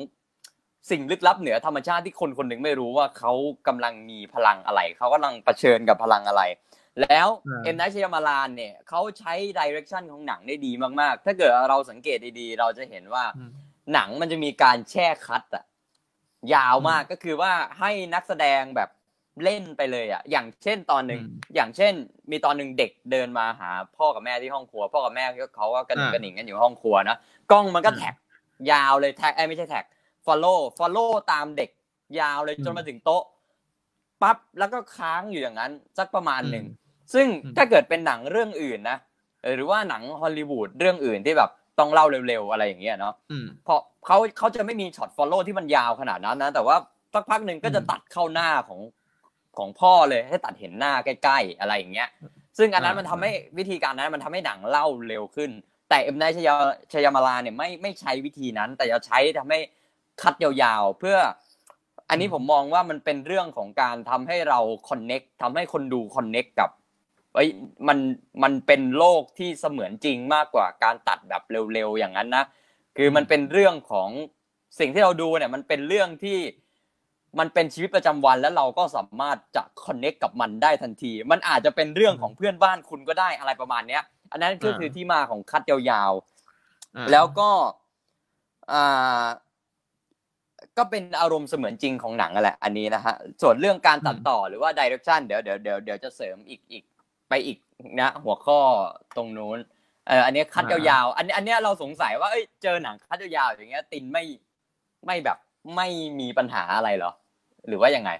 [0.90, 3.32] สิ่งลึกลับเหนือธรรมชาติที่คนคนหนึ่งไม่รู้ว่าเขา
[3.68, 6.44] กำลังมีพลังอะไรเขากำลังเผชิญกับพลังอะไร
[7.02, 7.28] แล้ว
[7.64, 13.24] เอ็มไนท์ชยามาลานเนี่ยเขาใช้ direction ของหนังได้ดีมากๆ ถ้าเกิดเราสังเกตดีๆ เราจะเห็นว่า
[13.94, 15.64] หนังมันจะมีการแช่ cut อะ
[16.54, 18.90] ยาวมากก็คือว่าให้นักแสดงแบบ
[19.44, 21.22] เล่นไปเลยอะ อย่างเช่นตอนหนึ่ง
[21.56, 21.94] อย่างเช่น
[22.32, 25.26] มีตอนหนึ่งเด็กเดินมาหา พ่อกับแม่ที่ห้องครัว พ่อกับแม่
[25.56, 27.18] เขาก็กระหนิงกระหนิงกันอยู่ห้องครัวนะ
[27.52, 28.16] กล้องมันก็แท็ก
[28.72, 29.86] ยาวเลยแท็กไอ้ไม่ใช่แท็ก
[30.26, 31.70] follow follow ตามเด็ก
[32.20, 33.24] ยาวเลยจนมาถึงโต๊ะ
[34.22, 36.66] ปั๊บแล้วก็ค้างอยู่อย่างนั้น สักประมาณหนึ่ง
[37.14, 38.98] ซึ่งถ้าเกิดเป็นหนังเรื่องอื่นนะ
[39.56, 41.50] หรือว่าหนังฮอลลีวูดเรื่องอื่นที่แบบ
[41.82, 43.14] ต้องเล่าเร็วๆอะไรอย่างเงี้ยเนาะ
[43.64, 46.76] เพราะเขาเขาจะไม่มี shot follow ที่มันยาวขนาดนั้นนะแต่ว่า
[47.14, 48.82] สักพักหนึ่งก็จะตัดเข้าหน้าของ
[49.58, 52.10] ของพ่อเลยให้ตัดเห็นหน้าใกล้ๆอะไรอย่างเงี้ย
[52.58, 55.52] ซึ่งอันนั้นมันทำให้วิธีการนั้นมันทำให้หนังเล่าเร็วขึ้น
[55.90, 56.56] แต่เอ็มไนชยา
[56.94, 59.60] ชยามาลาเนี่ยไม่ไม่ใช้วิธีนั้น แต่จะใช้ทำให้
[60.22, 61.18] cut ยาวๆ เพื่อ
[62.10, 64.60] อันนี้ผมมองว่ามันเป็นเรื่องของการทำให้เรา
[64.90, 66.70] connect ทำให้คนดู connect กับ
[67.34, 67.50] เอ้ย
[67.88, 67.98] มัน
[68.44, 72.46] มันเป็นโลกที่เสมือนจริงมากกว่าการตัดแบบเร็วๆอย่างนั้นนะ
[72.98, 74.10] คือมันเป็นเรื่องของ
[74.80, 76.40] สิ่งที่เราดูเนี่ยมันเป็นเรื่องที่
[77.40, 87.50] มันเป็นชีวิตประจำวันแล้วเราก็สามารถจะคอนเน็กกับมันได้ทันที มันอาจจะเป็นเรื่องของเพื่อนบ้านคุณก็ได้อะไรประมาณเนี้ย อันนั้นก็คือที่มาของคัดยาวๆ แล้วก็
[88.72, 89.26] อ่า
[90.78, 96.84] ก็เป็นอารมณ์เสมือนจริงของหนังแหละ อันนี้นะฮะ ส่วนเรื่องการตัดต่อหรือว่าดิเรกชันเดี๋ยวเดี๋ยวเดี๋ยวเดี๋ยวจะเสริมอีกอีก
[97.32, 97.58] ไปอีก
[98.02, 98.60] นะหัวข้อ
[99.18, 99.60] ตรงนู้น
[100.08, 104.24] เอออันนี้คัดยาวๆอันนี้อันนี้เราสงสัยว่าเอ้ยเจอหนังคัดยาวๆอย่างเงี้ย ตินไม่
[105.06, 105.38] ไม่แบบ
[105.76, 105.88] ไม่
[106.20, 107.12] มีปัญหาอะไรเหรอ
[107.68, 108.12] หรือว่ายังไง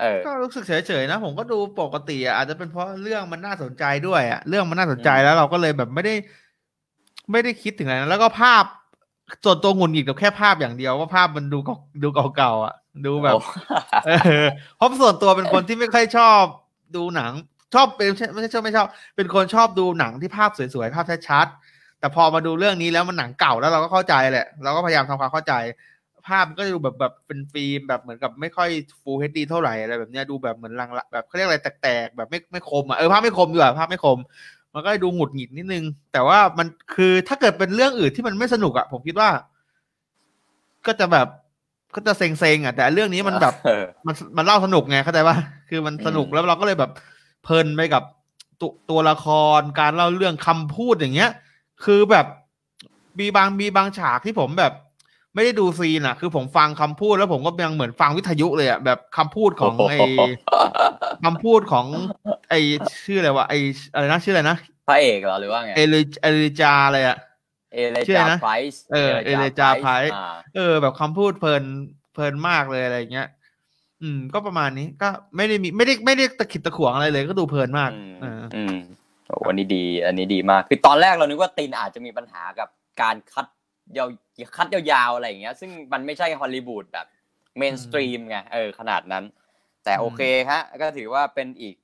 [0.00, 6.14] เออ ก็รู้สึกเฉยๆนะ ผมก็ดูปกติอะอาจจะเป็นเพราะเรื่องมันน่าสนใจด้วยอะเรื่องมันน่าสนใจแล้วเราก็เลยแบบไม่ได้
[7.30, 8.64] ไม่ได้คิดถึงอะไรนะแล้วก็ภาพ
[9.44, 11.58] ส่วนตัวงุนอีกกับแค่ภาพอย่างเดียวว่าภาพมันดู
[12.02, 12.74] ดูเก่าๆอะ
[13.06, 13.34] ดูแบบ
[14.06, 14.10] เอ
[14.42, 14.44] อ
[14.76, 16.42] เพราะส่วนตัวเป็นคนที่ไม่ค่อยชอบ
[16.96, 17.32] ดูหนัง
[17.74, 25.54] ชอบเป็นไม่ใช่ชอบไม่ชอบ เป็นคนชอบดูหนังที่ภาพสวยๆภาพชัดๆแต่พอมาดูเรื่องนี้แล้วมันหนังเก่าแล้วเราก็เข้าใจแหละ เราก็พยายามทำความเข้าใจ
[26.28, 28.70] ภาพก็ดูแบบแบบเป็นฟิล์มแบบเหมือนกับไม่ค่อย
[29.02, 34.18] ฟูลเฮดดีเท่าไหร่อะไรแบบนี้ดูแบบเหมือนลังแบบเขาเรียกอะไรแตกๆแบบไม่ไม่คมอะเออภาพไม่คมดีกว่าภาพไม่คม
[34.74, 39.28] มันก็ดูหงุดหงิดนิดนึง แต่ว่ามันคือถ้าเกิดเป็นเรื่องอื่นที่มันไม่สนุกอะผมคิดว่า
[40.86, 41.26] ก็จะแบบ
[41.94, 43.54] ก็จะเซ็งๆอะแต่เรื่องนี้มันแบบ
[44.06, 45.36] มันมันเล่าสนุกไงเข้าใจป่ะ
[45.68, 46.90] คือมันสนุกแล้วเราก็เลยแบบ
[47.42, 48.02] เพลินไปกับ
[48.60, 49.26] ตัวตัวละค
[49.58, 51.30] รการเล่าเรื่องคำพูดอย่างเงี้ย
[51.84, 52.26] คือแบบ
[53.20, 54.72] มีบางมีบางฉากที่ผมแบบ
[55.34, 59.98] ไม่ได้ดูซีนอะคือผมฟังคำพูดแล้วผมก็ยังเหมือนฟังวิทยุเลยอะแบบคำพูดของไอ้
[61.24, 61.86] คำพูดของ
[62.50, 62.60] ไอ้
[63.04, 63.58] ชื่ออะไรวะไอ้
[63.92, 64.56] อะไรนะชื่ออะไรนะ
[64.88, 67.18] พระเอกเหรอหรือว่าไงเอลิเอลิจาอะไรอะ
[67.74, 70.18] Elijah Price เออ Elijah Price
[70.56, 71.64] เออ แบบคำพูดเพลิน
[72.14, 73.28] เพลินมากเลยอะไรเงี้ย
[74.02, 77.90] อืม ก็ประมาณนี้ก็ไม่ได้มีไม่ได้ไม่ได้ตะขิดตะขวงอะไรเลย ก็ดูเพลินมาก
[78.54, 78.76] อืม
[79.26, 82.68] โอ้อันนี้ดี อันนี้ดีมาก คือตอนแรกเรานึกว่าตินอาจจะมีปัญหากับ
[83.02, 83.46] การ cut
[83.96, 84.08] ยาว
[84.56, 87.06] cut ยาวๆอะไรอย่างเงี้ย ซึ่งมันไม่ใช่ฮอลลีวูดแบบ
[87.58, 89.24] mainstream ไงเออขนาดนั้น
[89.84, 91.74] แต่โอเคฮะ ก็ถือว่าเป็นอีก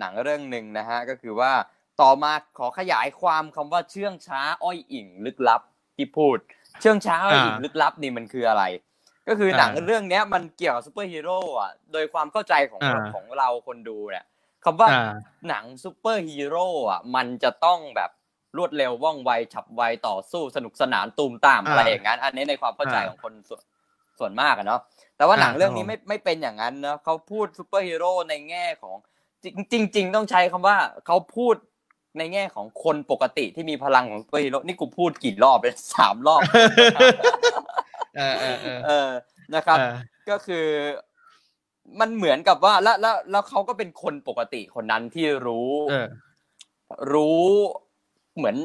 [0.00, 1.52] หนังเรื่องหนึ่งนะฮะ ก็คือว่า
[2.00, 5.62] ต่อมาขอขยายความคำว่าเชื่องช้า อ้อยอิ่งลึกลับ
[5.96, 6.38] ที่พูด
[6.80, 8.64] เชื่องช้าอ้อยอิ่งลึกลับนี่มันคืออะไร
[9.28, 12.80] ก็คือหนังเรื่องเนี้ยมันเกี่ยวกับซูเปอร์ฮีโร่อะโดยความเข้าใจของ
[13.14, 14.24] ของเราคนดูเนี่ย
[14.64, 14.88] คำว่า
[15.48, 18.10] หนังซูเปอร์ฮีโร่อะมันจะต้องแบบ
[18.56, 23.60] รวดเร็วว่องไวฉับไวต่อสู้สนุกสนานตูมตามอะไรอย่างนั้นอันนี้ในความเข้าใจของคนส่วน
[24.18, 24.80] ส่วนมากอะเนาะ
[25.16, 28.96] แต่ว่าหนังเรื่องนี้ไม่ไม่เป็นอย่างนั้นเนาะเขาพูดซูเปอร์ฮีโร่ในแง่ของ
[29.72, 31.54] จริงจริงต้องใช้คำว่าเขาพูด
[32.18, 36.40] ในแง่ของคนปกติที่มีพลังของซูเปอร์ฮีโร่นี่กูพูดกี่รอบเป็นสามรอบ
[38.16, 39.10] เออเออเออ
[39.54, 39.78] นะครับ
[40.30, 40.66] ก็คือ
[42.00, 45.70] มันเหมือนกับว่าแล้วแล้วแล้วเขาก็เป็นคนปกติคนนั้นที่รู้
[47.12, 47.46] รู้
[48.36, 48.56] เหมือน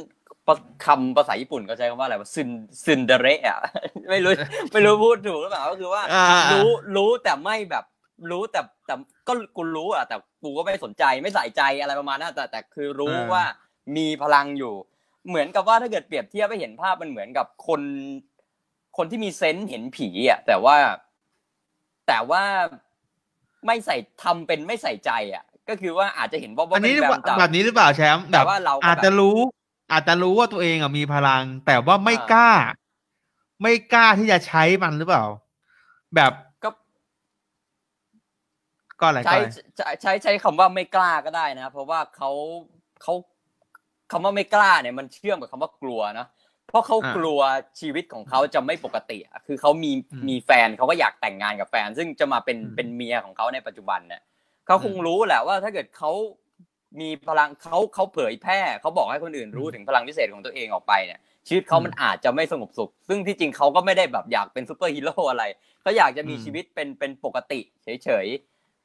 [0.85, 2.49] คำภาษาญี่ปุ่นก็ใช้คำว่าอะไรว่าซึน
[2.85, 3.59] ซึนเดเระ
[4.11, 4.31] ไม่รู้
[4.71, 6.03] ไม่รู้พูดถูกหรือเปล่าก็คือว่า
[6.51, 7.85] รู้รู้แต่ไม่แบบ
[8.31, 8.95] รู้แต่แต่
[9.27, 13.43] ก็กูรู้อะแต่กูก็ไม่สนใจไม่ใส่ใจอะไรประมาณนั้นแต่แต่คือรู้ว่า
[13.97, 14.73] มีพลังอยู่
[15.27, 17.81] เหมือนกับว่าถ้าเกิดเปรียบเทียบไปเห็นภาพมันเหมือนกับคน
[18.97, 20.75] คนที่มีเซนส์เห็นผีอะแต่ว่า
[22.07, 22.43] แต่ว่า
[23.65, 26.93] ไม่ใส่ทำเป็นไม่ใส่ใจอะ ก็คือว่าอาจจะเห็นว่าอันนี้
[27.39, 29.37] แบบนี้หรือเปล่าแชมป์แบบว่าเราอาจจะรู้
[29.91, 32.51] อาจจะรู้ว่าตัวเองอะมีพลัง แต่ว่าไม่กล้า
[33.61, 35.23] ไม่กล้าที่จะใช้มันหรือเปล่า
[36.15, 36.31] แบบ
[39.01, 39.37] ก็อะไรใช้
[40.01, 42.31] ใช้ใช้คำว่าไม่กล้าก็ได้นะเพราะว่าเขา
[43.01, 43.13] เขา
[44.11, 46.27] คำว่าไม่กล้าเนี่ยมันเชื่อมกับคำว่ากลัวนะ
[46.67, 47.39] เพราะเขากลัว
[47.79, 49.91] ชีวิตของเขาจะไม่ปกติคือเขามี
[50.29, 54.21] มีแฟนเขาก็อยากแต่งงานกับแฟน ซึ่งจะมาเป็นเป็นเมียของเขาในปัจจุบันเนี่ย
[54.65, 56.11] เขาคงรู้แหละว่าถ้าเกิดเขา
[57.01, 65.43] มีพลังเขาเขาเผยแพร่เขาบอกให้คนอื่นรู้ถึงพลังพิเศษของตัวเองออกไปเนี่ยชีวิตเขามันอาจจะไม่สงบสุข ซึ่งที่จริงเขาก็ไม่ได้แบบอยากเป็นซูเปอร์ฮีโร่อะไร
[65.81, 68.27] เขาอยากจะมีชีวิตเป็นเป็นปกติ เฉย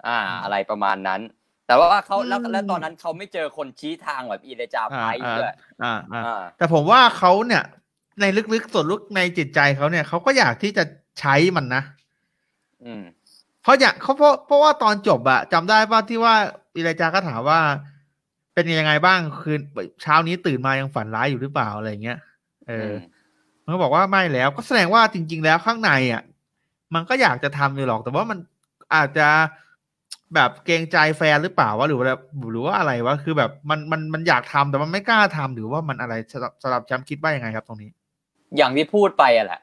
[0.06, 1.20] อ่า อะไรประมาณนั้น
[1.66, 7.64] แต่ว่าเขาแล้วอืมแล้วตอนนั้นเขาไม่เจอคนชี้ทางแบบ Elijah Price อ่าด้วยอ่าอ่าอ่าแต่ผมว่าเขาเนี่ย
[8.20, 8.24] ใน
[8.54, 10.84] ลึกๆส่วนลึกในจิตใจเขาเนี่ยเขาก็อยากที่จะ
[11.20, 11.82] ใช้มันนะ
[12.84, 13.02] อืม
[13.62, 16.34] เพราะอยากเขาเพราะเพราะว่าตอนจบอะจำได้ป่ะที่ว่า
[16.76, 17.60] Elijah ก็ถามว่า
[18.54, 19.60] เป็นยังไงบ้างคืน
[20.02, 22.18] เช้านี้ตื่นมายังฝันร้ายอยู่หรือเปล่าอะไรเงี้ย
[22.68, 22.94] เอออ
[23.64, 26.22] มันก็บอกว่าไม่แล้ว ก็แสดงว่าจริง ๆ แล้วข้างในอะ
[26.94, 28.38] มันก็อยากจะทำอยู่หรอก แต่ว่ามัน
[28.94, 29.28] อาจจะ
[30.34, 32.06] แบบเกรงใจแฟนหรือเปล่าวะหรือว่า
[32.52, 37.90] หรือว่าอะไรวะคือแบบมันมันมันอยากทำแต่มันไม่กล้าทำหรือว่ามันอะไรสำหรับสำหรับแชมป์คิดว่ายังไงครับ ตรงนี้
[38.56, 39.60] อย่างที่พูดไปอะแหละ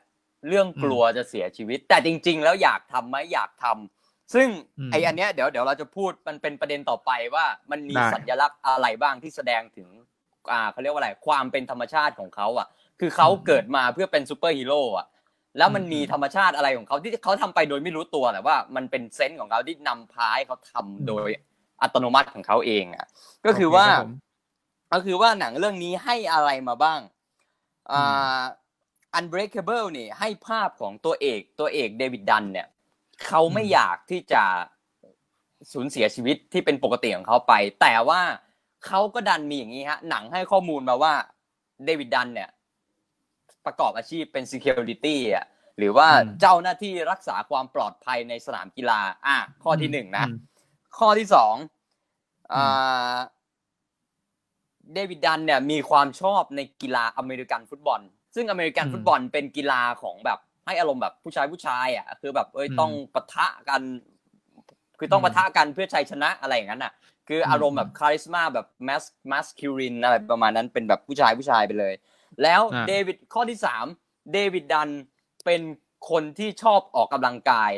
[0.49, 4.47] เรื่องกลัวจะเสียชีวิต แต่จริง ๆ แล้วอยากทำไหมอยากทำซึ่ง
[4.79, 9.89] อืมไออันเนี้ยเดี๋ยวเดี๋ยวเราจะพูดมันเป็นประเด็นต่อไปว่ามันมีได้สัญลักษณ์อะไรบ้างที่แสดงถึง
[10.51, 12.67] อ่าเขาเรียกว่าอะไรความเป็นธรรมชาติของเขาอะ
[12.99, 15.07] คือเขาเกิดมาเพื่อเป็นซูเปอร์ฮีโร่อะ
[15.57, 21.29] แล้วมันมีธรรมชาติอะไรของเขาที่เขาทำไปโดยไม่รู้ตัวแต่ว่ามันเป็น sense ของเขาที่นำพาให้เขาทำโดย
[21.81, 23.07] อัตโนมัติของเขาเองอะ
[23.45, 24.13] ก็คือว่าโอเคครับผม
[24.93, 26.99] ก็คือว่าหนังเรื่องนี้ให้อะไรมาบ้าง
[27.91, 28.41] อ่า
[29.17, 32.67] Unbreakable นี่ให้ภาพของตัวเอกตัวเอกเดวิดดันเนี่ย
[33.25, 34.43] เขาไม่อืมอยากที่จะ
[35.73, 38.21] สูญเสียชีวิตที่เป็นปกติของเขาไป แต่ว่า
[38.85, 41.13] เขาก็ดันมีอย่างนี้ฮะ หนังให้ข้อมูลมาว่า
[41.85, 42.49] เดวิดดันเนี่ย
[43.65, 45.45] ประกอบอาชีพเป็น security อะ
[45.77, 50.35] หรือว่าอืมเจ้าหน้าที่รักษาความปลอดภัยในสนามกีฬา อะข้อที่หนึ่งนะอืม
[50.97, 51.55] ข้อที่สอง
[52.55, 53.17] อืมอ่า
[54.93, 58.01] เดวิดดันเนี่ยมีความชอบในกีฬาอเมริกันฟุตบอล
[58.35, 63.81] ซึ่งอเมริกันอืมฟุตบอลเป็นกีฬาของแบบให้อารมณ์แบบผู้ชายผู้ชายอะคือแบบเอ้ยอืมต้องปะทะกัน
[64.99, 66.93] คือต้องอืมปะทะกันเพื่อชัยชนะอะไรอย่างนั้นอะ
[67.27, 71.93] คืออารมณ์แบบคาริสมาแบบแมสมาสคิรินอะไรประมาณนั้นเป็นแบบผู้ชายผู้ชายไปเลย
[72.43, 73.85] แล้วอ่าเดวิดข้อที่สาม
[74.33, 74.89] เดวิดดัน
[75.45, 75.61] เป็น
[76.09, 77.71] คนที่ชอบออกกำลังกาย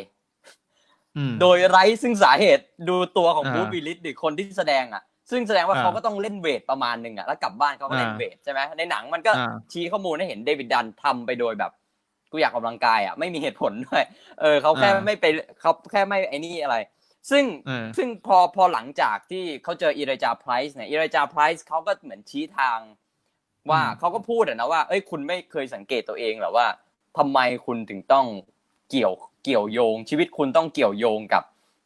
[1.18, 11.72] อืมโดยไร้ซึ่งสาเหตุดูตัวของอ่าบูธวิลลิสดิคนที่แสดงอะ ซึ่งแสดงว่าอ่าเขาก็ต้องเล่นเวทประมาณหนึ่งอะแล้วกลับบ้านเขาก็เล่นอ่าเวทใช่ไหมในหนังมันก็อ่าชี้ข้อมูลให้เห็นเดวิดดันทำไปโดยแบบ
[12.32, 14.04] กูอยากออกกำลังกายอะไม่มีเหตุผลด้วย
[14.42, 15.26] เออเขาแค่อ่าไม่ไป
[15.62, 16.78] เขาแค่ไม่ไอ้นี่อะไร
[17.32, 22.80] ซึ่งเออซึ่งพอพอหลังจากที่เขาเจออีเรจาไพรส์เนี่ยอีเรจาไพรส์เขาก็เหมือนชี้ทาง
[23.70, 26.68] ว่าอืมเขาก็พูดอะนะว่าเอ้ยคุณไม่เคยสังเกตตัวเองเหรอว่า
[27.18, 28.26] ทำไมคุณถึงต้อง
[28.92, 31.44] เกี่ยวเกี่ยวโยง ชีวิตคุณต้องเกี่ยวโยงกับ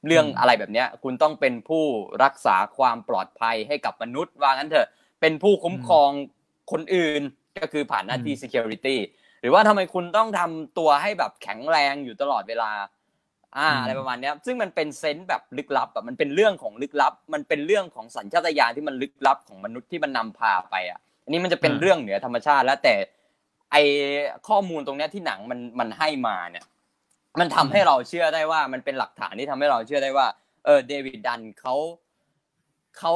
[0.08, 1.84] เรื่องอืมอะไรแบบเนี้ย คุณต้องเป็นผู้
[2.24, 4.88] รักษาความปลอดภัยให้กับมนุษย์ว่างั้นเถอะ
[5.22, 6.10] เป็นผู้คุ้มครอง
[6.72, 7.22] คนอื่น
[7.60, 8.98] ก็คือผ่านหน้าที่ security
[9.42, 12.72] หรือว่าทำไมคุณต้องทำตัวให้แบบแข็งแรงอยู่ตลอดเวลา
[13.58, 22.96] อ่าอืมอะไรประมาณเนี้ยซึ่งมันเป็นเซนส์แบบลึกลับแบบมันเป็นเรื่องของลึกลับ มันเป็นเรื่องของสัญชาตญาณที่มันลึกลับของมนุษย์ที่มันนำพาไปอะ อันนี้มันจะเป็นอ่าเรื่องเหนือธรรมชาติ แล้วแต่
[23.72, 23.76] ไอ
[24.48, 26.66] ข้อมูลตรงเนี้ยที่หนังมันมันให้มาเนี่ย
[27.40, 30.28] มันทำให้เราเชื่อได้ว่ามันเป็นหลักฐานที่ทำให้เราเชื่อได้ว่า
[30.66, 31.76] เออ David Dunn เขา
[32.98, 33.12] เขา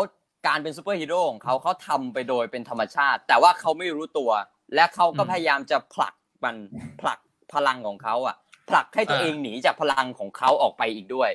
[0.48, 4.32] การเป็นซูเปอร์ฮีโร่ของเขาเขาทำไปโดยเป็นธรรมชาติ แต่ว่าเขาไม่รู้ตัว
[4.76, 6.56] และเขาก็อืมพยายามจะผลักมัน
[7.02, 7.20] ผลัก
[7.54, 8.36] พลังของเขาอะ
[8.70, 11.30] ผลักให้ตัวอ่าเองหนีจากพลังของเขาออกไปอีกด้วย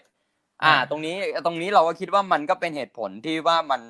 [0.65, 3.83] อ่าอ่า ตรงนี้ตรงนี้เราก็คิดว่ามันก็เป็นเหตุผลที่ว่ามัน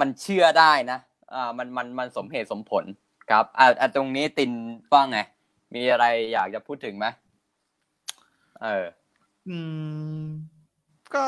[0.00, 0.98] มันเชื่อได้นะ
[1.34, 2.84] อ่ามันมันมันสมเหตุสมผล
[3.30, 4.50] ครับอ่าอ่าตรงนี้ติน
[4.92, 5.18] ว่าไง
[5.74, 7.06] มีอะไรอยากจะพูดถึงไหม
[8.62, 8.86] เออ
[9.48, 9.56] อื
[10.20, 10.24] ม
[11.14, 11.24] ก็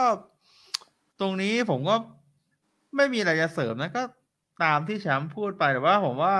[1.21, 1.97] ตรงนี้ผมก็
[2.97, 4.03] ไม่มีอะไรจะเสริมนะก็
[4.65, 6.35] ตามที่แชมป์พูดไปแต่ว่า ผมว่า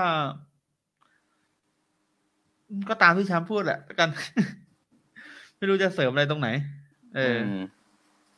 [2.89, 4.09] ก็ตามที่แชมป์พูดแหละกัน
[5.57, 6.49] ไม่รู้จะเสริมอะไรตรงไหน
[7.15, 7.59] เออม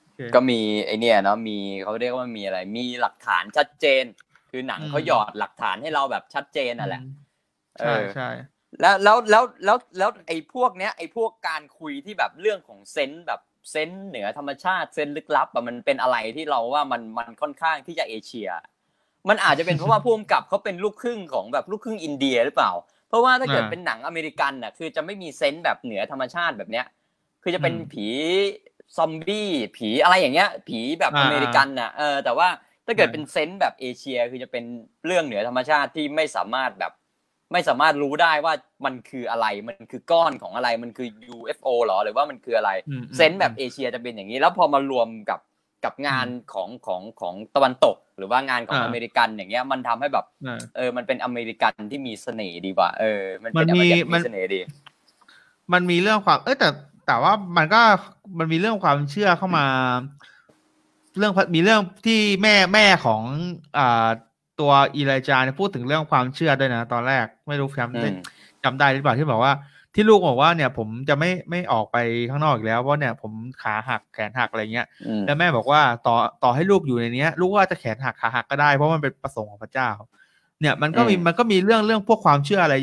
[0.01, 4.03] โอเคก็มีไอเนี่ยเนาะมีเขาเรียกว่ามีอะไร มีหลักฐานชัดเจน
[4.51, 7.03] คือหนังอืมเขาหยอดหลักฐานให้เราแบบชัดเจนน่ะแหละ
[7.79, 8.23] ใช่เออใช่
[8.81, 18.49] แล้วแล้วแล้วแล้วแล้วไอ้พวกเนี้ยไอ้พวกการคุยที่แบบเรื่องของเซนส์แบบเซนส์เหนือธรรมชาติเซนส์ลึกลับอะมันเป็นอะไรที่เราว่ามันมันค่อนข้างที่จะเอเชีย
[19.29, 22.71] มันอาจจะเป็นเพราะว่าผู้กำกับเขาเป็นลูกครึ่งของแบบลูกครึ่งอินเดียหรือเปล่า
[23.07, 26.85] เพราะว่าถ้าเกิดอ่าเป็นหนังอเมริกันน่ะคือจะไม่มีเซนส์แบบเหนือธรรมชาติแบบเนี้ย
[27.43, 28.07] คือจะเป็นอืมผี
[28.97, 32.47] ซอมบี้ผีอะไรอย่างเงี้ย ผีแบบอ่าอเมริกันน่ะเออแต่ว่า
[32.91, 34.63] ถ้าเกิดอ่าเป็น sense แบบเอเชียคือจะเป็น
[35.05, 36.93] เรื่องเหนือธรรมชาติที่ไม่สามารถแบบ
[37.51, 38.53] ไม่สามารถรู้ได้ว่า
[38.85, 45.39] มันคืออะไรมันคือก้อนของอะไรมันคือ UFO เหรอหรือว่ามันคืออะไรอืม sense แบบเอเชียจะเป็นอย่างนี้ แล้วพอมารวมกับ
[45.85, 54.59] กับงานของของของตะวันตก หรือว่างานของอ่าอเมริกันอย่างเงี้ยมันทำให้แบบอ่าเออมันเป็นอเมริกันที่มีเสน่ห์ดีกว่าเออ มันเป็นมันมีเมริกันที่มัมีนเสน่ห์ดี
[55.73, 56.69] มันมีเรื่องความ เอ้ยแต่
[57.07, 57.81] แต่ว่ามันก็
[58.37, 59.65] มันมีเรื่องความเชื่อเข้ามา
[61.17, 63.21] เรื่องมีเรื่องที่แม่แม่ของ
[63.77, 64.07] อ่า
[64.59, 68.17] ตัวอีไลจาเนี่ยพูดถึงเรื่องความเชื่อด้วยนะ ตอนแรกไม่รู้จำได้อืม
[68.63, 69.53] จำได้หรือเปล่าที่บอกว่า
[69.95, 71.97] ที่ลูกบอกว่าเนี่ยผมจะไม่ไม่ออกไป
[72.29, 79.89] ข้างนอกอีกแล้วเพราะเนี่ยผมขาหักแขนหักอะไรเงี้ยอืมแล้วแม่บอกว่าต่อต่อให้ลูกอยู่ในเนี้ย ลูกว่าจะแขนหักขาหักก็ได้เพราะมันเป็นประสงค์ของพระเจ้า
[80.61, 82.75] เนี่ยมันก็มีอืมมันก็มีเรื่องเรื่องพวกความเชื่ออะไร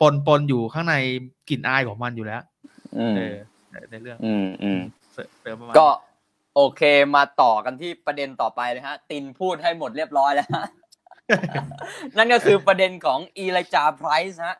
[0.00, 0.94] ปนปนอยู่ข้างใน
[1.48, 2.42] กลิ่นอายของมันอยู่แล้ว
[2.98, 3.36] อืมเออ
[3.70, 4.80] ในในเรื่องอืมอืม
[5.12, 5.86] เสริมประมาณก็
[6.54, 6.82] โอเค
[7.16, 10.66] มาต่อกันที่ประเด็นต่อไปเลยฮะ ตินพูดให้หมดเรียบร้อยแล้วฮะ
[12.16, 14.56] นั่นก็คือประเด็นของ Elijah Price ฮะ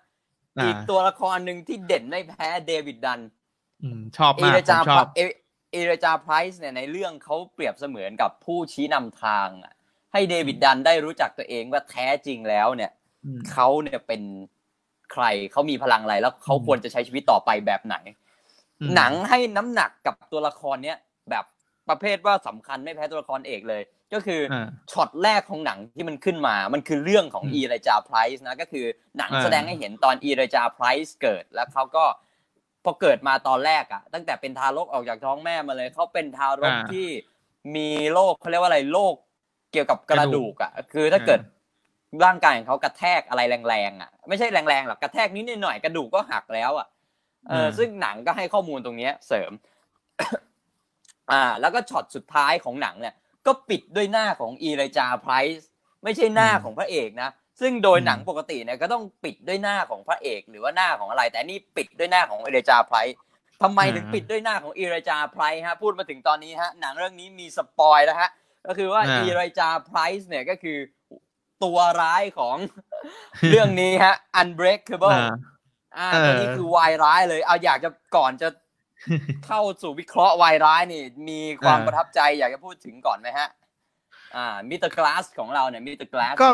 [0.59, 3.21] อ่าอีกตัวละครหนึ่งที่เด่นไม่แพ้ David Dunn
[3.83, 5.21] อืมชอบมาก Elijah ผมชอบเอ
[5.75, 9.73] Elijah Price เนี่ยในเรื่องเขาเปรียบเสมือนกับผู้ชี้นำทางอะ
[10.13, 12.93] ให้ David Dunn ได้รู้จักตัวเองว่าแท้จริงแล้วเนี่ย
[13.25, 14.23] อืมเขาเนี่ยเป็น
[15.13, 17.97] ใครเขามีพลังอะไรแล้วเขาอืมควรจะใช้ชีวิตต่อไปแบบไหน
[18.81, 21.14] อืมหนังให้น้ำหนักกับตัวละครเนี้ยแบบ
[21.89, 24.61] ประเภทว่าสำคัญไม่แพ้ตัวละครเอกเลย ก็คืออา
[24.93, 28.87] ช็อตแรกของหนังที่มันขึ้นมา มันคือเรื่องของอืมอีไรจาไพรส์นะก็คือ
[29.19, 32.05] หนังอ่าแสดงให้เห็นตอนอีไรจาไพรส์เกิดแล้วเขาก็
[32.85, 37.07] พอเกิดมาตอนแรกอะตั้งแต่เป็นทารกออกจากท้องแม่มาเลยเขาเป็นทารกอ่าที่
[37.77, 39.15] มีโรคเขาเรียกว่าอะไรโรค
[39.73, 41.41] เกี่ยวกับกระดูกกระดูกอะคือถ้าเกิด
[42.25, 46.87] ร่างกายของเขากระแทกอะไรแรงๆอะ ไม่ใช่แรงๆหรอกกระแทกนิดหน่อยๆกระดูกก็หักแล้วอะ
[47.49, 49.53] เอออ่าซึ่งหนังก็ให้ข้อมูลตรงเนี้ย เสริม
[51.31, 53.15] อ่า แล้วก็ช็อตสุดท้ายของหนังเนี่ย
[53.47, 55.69] ก็ปิดด้วยหน้าของ Elijah Price
[56.05, 63.15] ไม่ใช่หน้าของพระเอกนะ ซึ่งโดยหนังปกติเนี่ยก็ต้องปิดด้วยหน้าของพระเอก หรือว่าหน้าของอะไร แต่นี่ปิดด้วยหน้าของ Elijah Price
[63.63, 68.31] ทำไมถึงปิดด้วยหน้าของ Elijah Price ฮะ พูดมาถึงตอนนี้ฮะ หนังเรื่องนี้มี spoil แล้วฮะ
[68.67, 70.79] ก็คือว่าอ่า Elijah Price เนี่ยก็คือ
[71.65, 72.57] ตัวร้ายของ
[73.51, 75.35] เรื่องนี้ฮะ Unbreakable อ่า
[75.99, 78.49] อ่าเออตัวนี้คือวาวายร้ายเลย เอาอยากจะก่อนจะ
[79.47, 83.49] เข้าสู่วิเคราะห์วายร้ายนี่ มีความเออประทับใจอยากจะพูดถึงก่อนไหมฮะ
[84.37, 86.49] อ่า Mister Glass ของเราเนี่ย Mister Glass ก็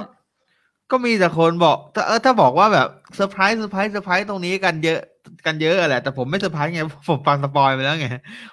[0.90, 5.00] ก็มีแต่คนบอก ถ้าเออถ้าบอกว่าแบบ surprise surprise surprise ตรงนี้กันเยอะ
[5.46, 8.08] กันเยอะแหละ แต่ผมไม่เซอร์ไพรส์ไงผมฟัง spoil ไปแล้วไง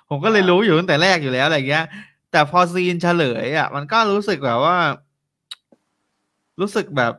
[0.10, 1.86] ผมก็เลยรู้อยู่ตั้งแต่แรกอยู่แล้วอะไรเงี้ย
[2.32, 4.78] แต่พอ scene เฉลยอะ มันก็รู้สึกแบบว่า
[6.62, 7.14] รู้สึกแบบ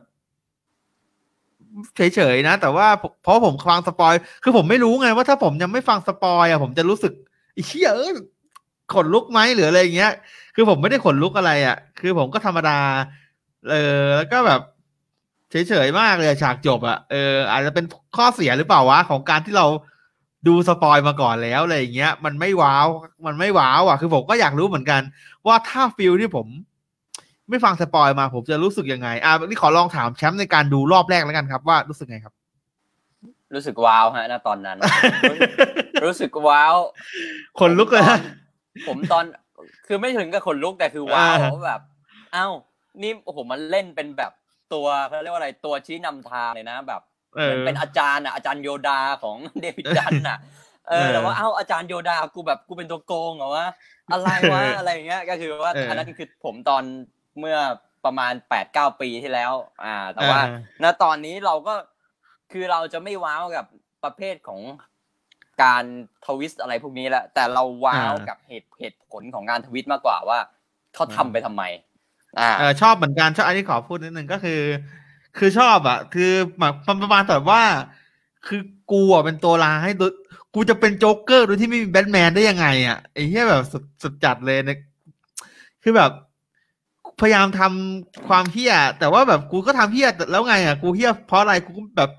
[1.95, 2.87] เฉยๆนะ แต่ว่า
[3.23, 7.13] เพราะผมฟัง spoil คือผมไม่รู้ไงว่าถ้าผมยังไม่ฟัง spoil อะผมจะรู้สึก
[7.53, 8.15] ไอ้เชี่ยเออ
[8.93, 10.11] ขนลุกไหมหรืออะไรอย่างเงี้ย
[10.55, 12.79] คือผมไม่ได้ขนลุกอะไรอะ คือผมก็ธรรมดา
[13.69, 14.61] เออ แล้วก็แบบ
[15.51, 17.85] เฉยๆมากเลยฉากจบอะเอออาจจะเป็น
[18.17, 19.65] ข้อเสียหรือเปล่าวะของการที่เรา
[20.47, 22.87] ดู spoil มาก่อนแล้วอะไรอย่างเงี้ย มันไม่ว้าว
[23.25, 25.01] มันไม่ว้าวอะ คือผมก็อยากรู้เหมือนกัน
[25.47, 26.47] ว่าถ้า feel ที่ผม
[27.49, 32.33] ไม่ฟัง spoil มาผมจะรู้สึกยังไง อะนี่ขอลองถามแชมป์ในการดูรอบแรกแล้วกันครับ ว่ารู้สึกไงครับ
[33.55, 34.77] รู้สึกว้าวฮะณตอนนั้น
[36.05, 36.75] รู้สึกว้าว
[37.59, 38.19] ขนลุกเลยนะ
[38.87, 39.23] ผมตอน
[39.87, 41.81] คือไม่ถึงกับขนลุกแต่คือว้าวอ่าว่าแบบ
[42.33, 42.47] เอ้า
[43.01, 44.31] นี่โอ้โหมันเล่นเป็นแบบ
[44.73, 47.01] ตัวเขาเรียกว่าอะไรตัวชี้นำทางเลยนะแบบ
[47.35, 50.37] เออเหมือนเป็นอาจารย์อะอาจารย์โยดาของเดวิดดันอะ
[50.89, 53.67] เออเออแต่ว่าเอ้าอาจารย์โยดากูแบบกูเป็นตัวโกงเหรอวะ
[54.11, 56.83] อะไรวะเออออะไรอย่างเงี้ย ก็คือว่าเอออัอันนั้นคือผมตอน
[57.39, 57.57] เมื่อ
[58.05, 61.73] ประมาณแปดเก้าปีที่แล้ว อ่า แต่ว่าเออณตอนนี้เราก็
[62.51, 63.65] คือเราจะไม่ว้าวกับ
[64.03, 64.61] ประเภทของ
[65.63, 65.83] การ
[66.25, 70.39] twist อะไรพวกนี้แหละแต่เราว้าวอ่ากักับเหตุเหตุผลของการทวิตมากกว่าว่า
[70.95, 71.63] เขาทำไปทำไม
[72.39, 74.61] อ่าเออชอบเหมือนกันชอบอันนี้ขอพูดนิดนึงก็คือ
[75.37, 77.61] คือชอบอะ คือหมายความประมาณแบบว่า
[78.47, 80.11] คือกูอะเป็นตัวร้ายโดย
[80.53, 84.79] กูจะเป็นโจ๊กเกอร์โดยที่ไม่มีแบทแมนได้ยังไงอะไอ้เหี้ยแบบสุดสุดจัดเลยเนย
[85.83, 86.11] คือแบบ
[87.21, 92.11] พยายามทำความเฮี้ย แต่ว่าแบบกูก็ทำเฮี้ยแต่แล้วไงอะกูเฮี้ยเพราะอะไรกูก็แบบ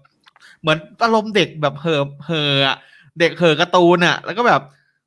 [0.60, 2.76] เหมือนอารมณ์เด็กแบบเห่อเห่ออะ
[3.20, 4.62] เด็กเห่อการ์ตูนอะ แล้วก็แบบ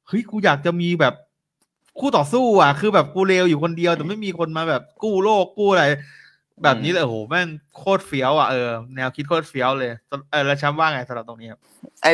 [0.07, 1.13] เฮ้ยกูอยากจะมีแบบ
[1.99, 5.85] คู่ต่อสู้อะ คือแบบกูเลวอยู่คนเดียวแต่ไม่มีคนมาแบบกู้โลกกู้อะไร
[6.63, 9.91] แบบนี้เลยโอ้โหแม่งโคตรเฟี้ยวอะเออแนวคิดโคตรเฟี้ยวเลย
[10.31, 11.59] เออแล้วแชมป์ว่าไงสำหรับตรงนี้ครับ
[12.03, 12.07] ไอ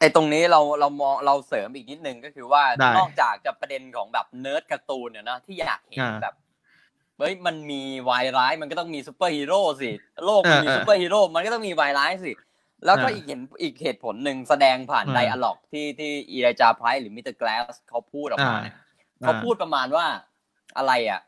[0.00, 6.34] ไอตรงนี้เราเรามองเราเสริมอีกนิดนึงก็คือว่าได้นอกจากจะประเด็นของแบบเนิร์ดการ์ตูนเนี่ยนะที่อยากเห็นอ่าแบบ
[7.18, 9.90] เฮ้ยมันมีวายร้ายมันก็ต้องมีซูเปอร์ฮีโร่สิ
[10.24, 12.32] โลกมันมีเออเออซูเปอร์ฮีโร่มันก็ต้องมีวายร้ายสิ
[12.86, 18.76] แล้วก็อ่าอีกเห็นอีกเหตุผลหนึ่งแสดงผ่านอ่า dialogue ที่ที่อีไลจาห์ไพรซ์หรือมิสเตอร์แกลสเขาพูดออกมาเนี่ย
[19.20, 20.06] เขาพูดประมาณว่า
[20.76, 21.20] อะไรอะ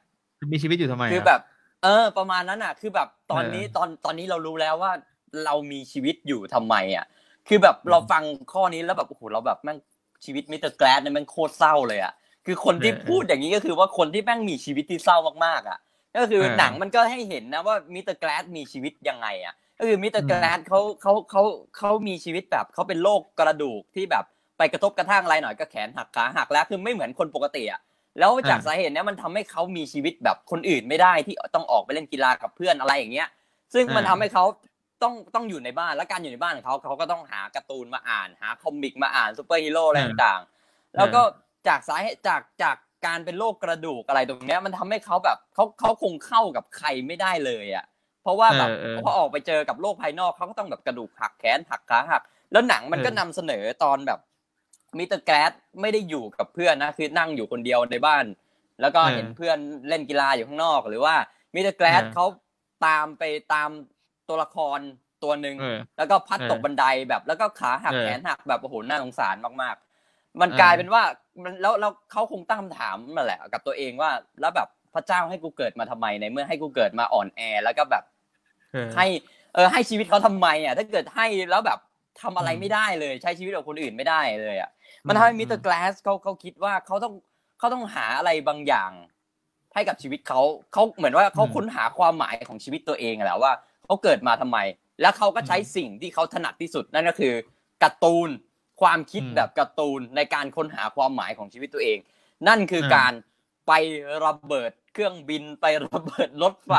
[0.53, 1.41] มีชีวิตอยู่ทำไมอะคือแบบ
[1.83, 4.93] เออ ประมาณนั้นอะ คือแบบตอนนี้เออตอนตอนนี้เรารู้แล้วว่า
[5.45, 7.07] เรามีชีวิตอยู่ทำไมอะ
[7.49, 8.23] คือแบบอืมเราฟัง
[8.53, 9.79] ข้อนี้แล้วแบบโอ้โหเราแบบแม่ง
[10.25, 12.13] ชีวิตมิสเตอร์แกลสเนี่ยแม่งโคตรเศร้าเลยอะ
[12.49, 15.79] คือคนที่เออพูดอย่างนี้ก็คือว่าคนที่แม่งมีชีวิตที่เศร้ามากๆอะ
[16.17, 21.43] ก็คือเออหนังมันก็ให้เห็นนะว่ามิสเตอร์แกลสมีชีวิตยังไงอะก็คือมิสเตออืร์มแกลสเขาเขาเขา
[21.77, 24.25] เขามีชีวิตแบบเขาเป็นโรคกระดูกที่แบบ
[24.59, 27.81] ไปกระทบกระทั่งอะไรหน่อยก็แขนหักขาหักแล้วคือไม่เหมือนคนปกติอะ
[28.19, 33.29] แล้วจากอ่าสาเหตุเนี้ยมันทำให้เขามีชีวิตแบบคนอื่นไม่ได้ที่ต้องออกไปเล่นกีฬากับเพื่อนอะไรอย่างเงี้ย
[33.75, 34.45] ซึ่งมันทำให้เขา
[35.03, 41.23] ต้องต้องอยู่ในบ้านแล้วการอยู่ในบ้านของเขาเขาก็ต้องหาการ์ตูนมาอ่าน หา comic มาอ่านซูเปอร์ฮีโร่อะไรต่างๆแล้วก็
[41.69, 47.85] จากสาเหตุจากจากการเป็นโรคกระดูกอะไรตรงเนี้ย มันทำให้เขาแบบเขาเขาคงเข้ากับใครไม่ได้เลยอะ
[48.23, 48.69] เพราะว่าแบบ
[49.05, 54.21] พอออกไปเจอกับโลกภายนอกเขาก็ต้องแบบกระดูกหักแขนหักขาหักแล้วหนังมันก็นำเสนอตอนแบบ
[54.99, 58.25] มิสเตอร์แกลสไม่ได้อยู่กับเพื่อนนะคือนั่งอยู่คนเดียวในบ้าน
[58.81, 59.59] แล้วก็เห็นเพื่อน
[59.89, 61.15] เล่นกีฬาอยู่ข้างนอกหรือว่า
[61.55, 62.27] มิสเตอร์แกลสเขา
[62.87, 63.23] ตามไป
[63.55, 63.71] ตาม
[64.29, 64.79] ตัวละคร
[65.25, 65.57] ตัวหนึ่ง
[65.97, 69.88] แล้วก็พลัดตกบันไดแบบแล้วก็ขาหักแขนหักแบบโอ้โหน่าสงสารมากๆ
[70.41, 71.03] มันกลายเป็นว่า
[71.43, 74.11] มันแล้วแล้วเขาคงตั้งคำถามนั่นแหละ กับตัวเองว่า
[74.41, 78.05] แล้วแบบพระเจ้าให้กูเกิดมาทำไมในเมื่อให้กูเกิดมาอ่อนแอแล้วก็แบบ
[78.97, 79.07] ให้
[79.55, 81.79] เออให้ชีวิตเขาทำไมอะถ้าเกิดให้แล้วแบบ
[82.23, 84.71] ทำอะไรไม่ได้เลย ใช้ชีวิตกับคนอื่นไม่ได้เลยอะ
[85.07, 87.15] มันทำให้มิสเตอร์แกลสเขาเขาคิดว่าเขาต้อง
[87.59, 88.91] เขาต้องหาอะไรบางอย่าง
[89.75, 90.41] ให้กับชีวิตเขา
[90.73, 93.53] เขาเหมือนว่าเขาค้นหาความหมายของชีวิตตัวเองแหละว่า
[93.85, 94.59] เขาเกิดมาทำไม
[95.01, 97.35] แล้วเขาก็ใช้สิ่งที่เขาถนัดที่สุดนั่นก็คือ
[97.83, 98.29] การ์ตูน
[98.81, 101.99] ความคิดแบบการ์ตูนในการค้นหาความหมายของชีวิตตัวเอง
[102.49, 103.13] นั่นคือการ
[103.67, 103.73] ไป
[104.25, 106.73] ระเบิดเครื่องบินไประเบิดรถไฟ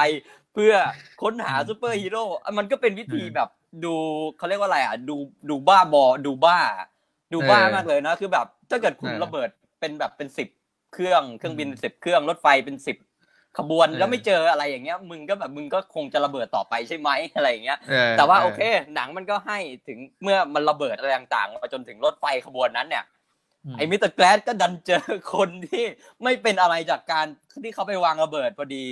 [0.54, 0.74] เพื่อ
[1.22, 2.24] ค้นหาซูเปอร์ฮีโร่
[2.58, 3.50] มันก็เป็นวิธีแบบ
[3.86, 3.96] ดู
[4.38, 5.16] เขาเรียกว่าอะไรอะดู
[5.50, 6.58] ดูบ้าบอดูบ้า
[7.34, 10.48] ดูบ้ามากเลยนะคือแบบ ถ้าเกิดคุณระเบิดเป็นแบบเป็นสิบ
[10.94, 12.98] เครื่องเครื่องบินสิบเครื่องรถไฟเป็นสิบ
[13.58, 17.80] ขบวนแล้วไม่เจออะไรอย่างเงี้ย มึงก็แบบมึงก็คงจะระเบิดต่อไปใช่ไหมอะไรอย่างเงี้ย
[18.18, 18.62] แต่ว่าโอเค
[18.96, 23.04] หนังมันก็ให้ถึงเมื่อมันระเบิดอะไรต่างๆมาจนถึงรถไฟขบวนนั้นเนี่ย
[23.78, 25.84] ไอ้มิสเตอร์แกลสก็ดันเจอคนที่
[26.24, 27.26] ไม่เป็นอะไรจากการ
[27.64, 28.86] ที่เขาไปวางระเบิดพอดี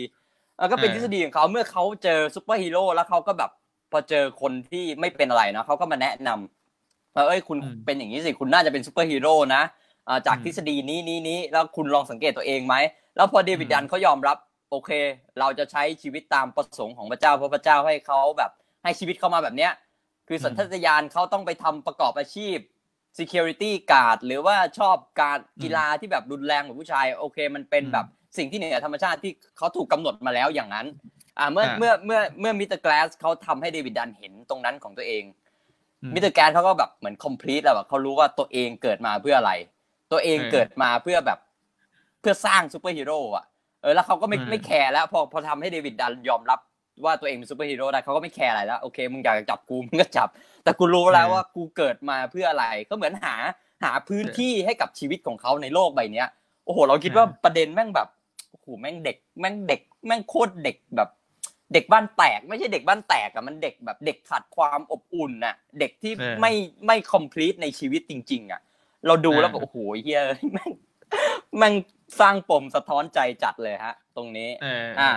[0.60, 3.52] แล้วก็เป็นทฤษฎีของเขาเมื่อเขาเจอซูเปอร์ฮีโร่แล้วเขาก็แบบ
[3.92, 9.62] พอเจอคนที่ไม่เป็นอะไรนะเขาก็มาแนะนำว่าเอ้ยคุณเป็นอย่างนี้สิคุณน่าจะเป็นซูเปอร์ฮีโร่นะ
[10.28, 12.76] จากทฤษฎีนี้นี้นี้แล้วคุณลองสังเกตตัวเองไหม
[13.16, 14.38] แล้วพอเดวิดดันเขายอมรับ
[14.70, 14.92] โอเค
[15.40, 18.52] เราจะใช้ชีวิตตามประสงค์ของพระเจ้าเพราะพระเจ้าให้เขาแบบ
[18.84, 19.72] ให้ชีวิตเขามาแบบเนี้ย
[20.28, 22.58] คือสัญชาตญาณเขาต้องไปทำประกอบอาชีพ
[23.20, 28.06] security guard หรือว่าชอบการกีฬาที่แบบรุนแรงแบบผู้ชาย โอเค มันเป็นแบบ
[28.38, 30.88] สิ่งที่เหนือธรรมชาติที่เขาถูกกำหนดมาแล้วอย่างนั้น
[31.40, 35.24] อ่าเมื่อเมื่อเมื่อเมื่อมิสเตอร์แกลสเขาทำให้เดวิดดันเห็นตรงนั้นของตัวเอง
[36.14, 39.52] มิสเตอร์แกลสเขาก็แบบเหมือน complete แล้วแบบเขารู้ว่าตัวเองเกิดมาเพื่ออะไร
[40.12, 41.40] ตัวเองเกิดมาเพื่อแบบ
[42.22, 43.46] เพื่อสร้างซูเปอร์ฮีโร่อะ
[43.82, 46.60] เออแล้วเขาก็ไม่ไม่แคร์แล้วพอพอทำให้เดวิดดันยอมรับ
[47.06, 50.30] ว่าตัวเองเป็นซูเปอร์ฮีโร่ได้เขาก็ไม่แคร์อะไรแล้วโอเคมึงอยากจับกูมึงก็จับ
[50.64, 53.36] แต่กูรู้แล้วว่ากูเกิดมาเพื่ออะไรก็เหมือนหา
[53.84, 56.28] หาพื้นที่ให้กับชีวิตของเขาในโลกใบเนี้ย
[56.66, 58.08] โอ้โห เราคิดว่าประเด็นแม่งแบบ
[58.52, 61.10] โอ้โหแม่งเด็กแม่งเด็ก แม่งโคตรเด็กแบบ
[61.74, 66.54] เด็กบ้านแตก ไม่ใช่เด็กบ้านแตกอะมันเด็กแบบเด็กขาดความอบอุ่นน่ะ เด็กที่ไม่
[66.86, 68.62] ไม่ complete ในชีวิตจริง ๆอะ
[69.08, 70.22] เราดูแล้วแบบโอ้โหเฮีย
[70.54, 71.74] แม่งแม่ง
[72.20, 74.50] สร้างปมสะท้อนใจจัดเลยฮะ ตรงนี้
[75.02, 75.12] อ่า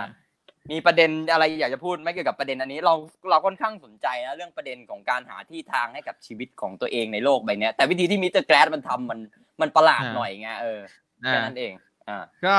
[0.71, 2.93] มีประเด็นอะไรอยากจะพูดไม่เกี่ยวกับประเด็นอันนี้ เรา
[3.29, 9.19] เราค่อนข้างสนใจนะเรื่องประเด็นของการหาที่ทางให้กับชีวิตของตัวเองในโลกใบนี้แต่วิธีที่มิสเตอร์แกรดมันทำมัน
[9.61, 10.81] มันประหลาดหน่อยไงเออ
[11.19, 11.73] แค่นั้นเอง
[12.07, 12.57] อ่า ก็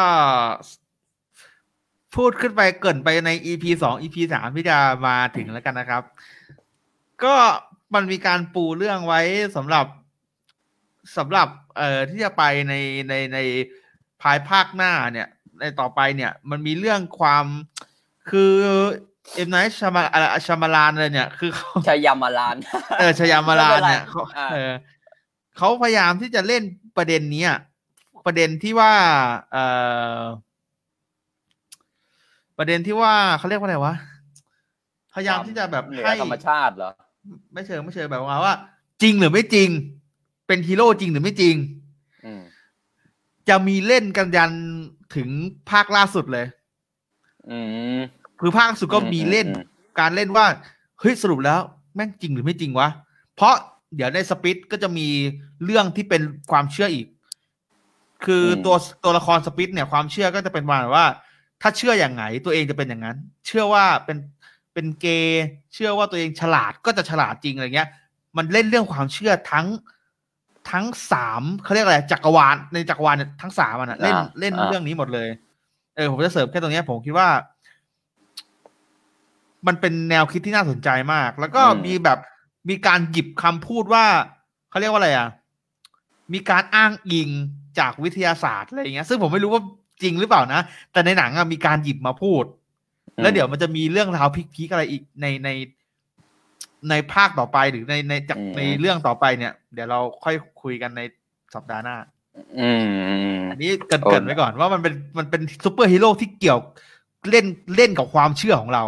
[2.17, 4.77] พูดขึ้นไปเกินไปใน EP สอง EP สามที่จะ
[5.07, 6.03] มาถึงแล้วกันนะครับ
[7.25, 7.35] ก็
[7.95, 9.21] มันมีการปูเรื่องไว้
[9.57, 9.87] สำหรับ
[11.17, 12.75] สำหรับเอ่อที่จะไปใน
[13.09, 13.39] ในใน
[14.23, 15.29] ภายภาคหน้าเนี่ย
[15.61, 17.45] ในต่อไปเนี่ย มันมีเรื่องความ
[18.31, 18.55] คือ
[19.35, 20.03] เอ็มไนท์ชามา
[20.47, 22.57] ชามาลานเลยเนี่ย คือเขาชายามาลาน
[22.99, 24.23] เออชายามาลานเนี่ยเขา
[24.53, 24.73] เออ
[25.57, 26.63] เขาพยายามที่จะเล่น
[26.97, 27.47] ประเด็นนี้
[28.27, 28.93] ประเด็นที่ว่า
[29.53, 29.59] เอ
[30.21, 30.23] อ
[32.59, 33.95] ประเด็นที่ว่าเขาเรียกว่าอะไรวะ
[35.15, 36.93] พยายามที่จะแบบให้ธรรมชาติเหรอ
[37.53, 38.55] ไม่เชิงไม่เชิงแบบว่าว่า
[39.03, 39.71] จริงหรือไม่จริง
[40.53, 41.57] เป็นฮีโร่จริงหรือไม่จริง
[43.49, 44.51] จะมีเล่นกันยัน
[45.17, 45.29] ถึง
[45.71, 46.47] ภาคล่าสุดเลย
[47.51, 47.59] อื
[47.97, 47.99] ม
[48.41, 49.47] คือภาคสุดก็มีเล่น
[50.01, 50.47] การเล่นว่า
[51.01, 51.61] เฮ้ยสรุปแล้ว
[51.95, 52.89] แม่งจริงหรือไม่จริงวะ
[53.37, 53.55] เพราะ
[53.97, 55.09] เดี๋ยวในสปิทก็จะมี
[55.65, 57.07] เรื่องที่เป็นความเชื่ออีก
[58.25, 61.07] คือตัวตัวละครสปิทเนี่ย ความเชื่อก็จะเป็นประมาณว่า
[61.63, 64.19] ถ้าเชื่ออย่างไงตัวเองจะเป็นอย่างนั้น เชื่อว่าเป็น
[64.73, 65.45] เป็นเกย์
[65.75, 67.89] เชื่อว่าตัวเองฉลาดก็จะฉลาดจริงอะไรเงี้ย
[68.37, 69.67] มันเล่นเรื่องความเชื่อทั้ง
[70.71, 75.29] ทั้งสามเขาเรียกอะไรจักรวาลในจักรวาลทั้งสามอะเล่นเล่นเรื่องนี้หมดเลย
[75.97, 77.29] เออผมจะเสริมแค่ตรงนี้ผมคิดว่า
[79.67, 82.19] มันเป็นแนวคิดที่น่าสนใจมาก แล้วก็มีแบบ
[82.69, 84.05] มีการหยิบคำพูดว่า
[84.71, 85.29] เขาเรียกว่าอะไรอะ
[86.33, 87.29] มีการอ้างอิง
[87.79, 89.63] จากวิทยาศาสตร์อะไรอย่างเงี้ย ซึ่งผมไม่รู้ว่า
[90.03, 90.61] จริงหรือเปล่านะ
[90.93, 92.45] แต่ในหนังอะมีการหยิบมาพูด
[93.23, 95.49] แล้วเดี๋ยวมันจะมีเรื่องราว peak ๆอะไรอีกในใน
[96.91, 101.01] ในภาคต่อไปหรือในในจากในเรื่องต่อไปเนี่ย เดี๋ยวเราค่อยคุยกันใน
[101.55, 101.97] สัปดาห์หน้า
[102.61, 102.71] อื
[103.37, 106.59] มอันนี้เกริ่นเกริ่นไว้ก่อนว่ามันเป็นมันเป็นซูเปอร์ฮีโร่ที่เกี่ยว
[107.31, 108.85] เล่นเล่นกับความเชื่อของเรา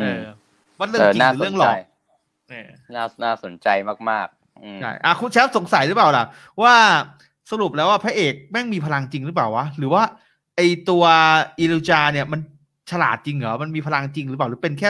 [0.00, 0.22] เออ
[0.78, 1.76] ว่าเรื่องจริงหรือเรื่องหลอก
[2.48, 3.68] เนี่ยน่าน่าสนใจ
[4.10, 6.24] มากๆใช่อะคุณแชมป์สงสัยหรือเปล่าล่ะ
[6.62, 6.74] ว่า
[7.50, 10.02] สรุปแล้วว่าพระเอกแม่งมีพลังจริงหรือเปล่าวะ หรือว่า
[10.56, 11.04] ไอตัว
[11.58, 12.40] อีไลจาห์เนี่ยมัน
[12.90, 14.88] ฉลาดจริงเหรอ มันมีพลังจริงหรือเปล่า หรือเป็นแค่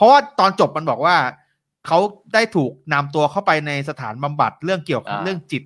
[0.00, 1.16] เพราะว่าตอนจบมันบอกว่า
[1.86, 1.98] เขา
[2.34, 5.62] ได้ถูกนำตัวเข้าไปในสถานบำบัดเรื่องเกี่ยวกับเรื่องจิต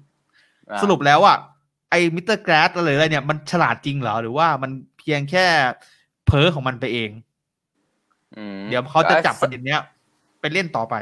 [0.82, 1.36] สรุปแล้วอะ
[1.90, 5.46] ไอ้มิสเตอร์แกลสอะไรอะไรเนี่ยมันฉลาดจริงเหรอหรือว่ามันเพียงแค่
[6.26, 7.10] เพ้อของมันไปเอง
[8.68, 9.80] เดี๋ยวเขาจะจับประเด็นเนี้ย
[10.40, 10.94] ไปเล่นต่อไป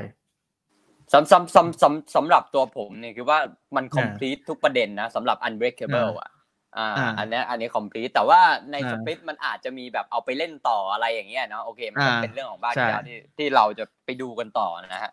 [1.13, 3.39] สำสำสำสำสำหรับตัวผมเนี่ยคือว่า
[3.77, 6.31] มัน complete ทุกประเด็นนะสำหรับ unbreakable อะ
[6.77, 8.41] อ่าอันนี้อันนี้ complete แต่ว่า
[8.73, 12.75] ใน Split มันอาจจะมีแบบเอาไปเล่นต่ออะไรอย่างเงี้ยเนาะโอเคมันเป็นเรื่องของบ้าน
[13.09, 15.13] ที่ที่เราจะไปดูกันต่อนะฮะ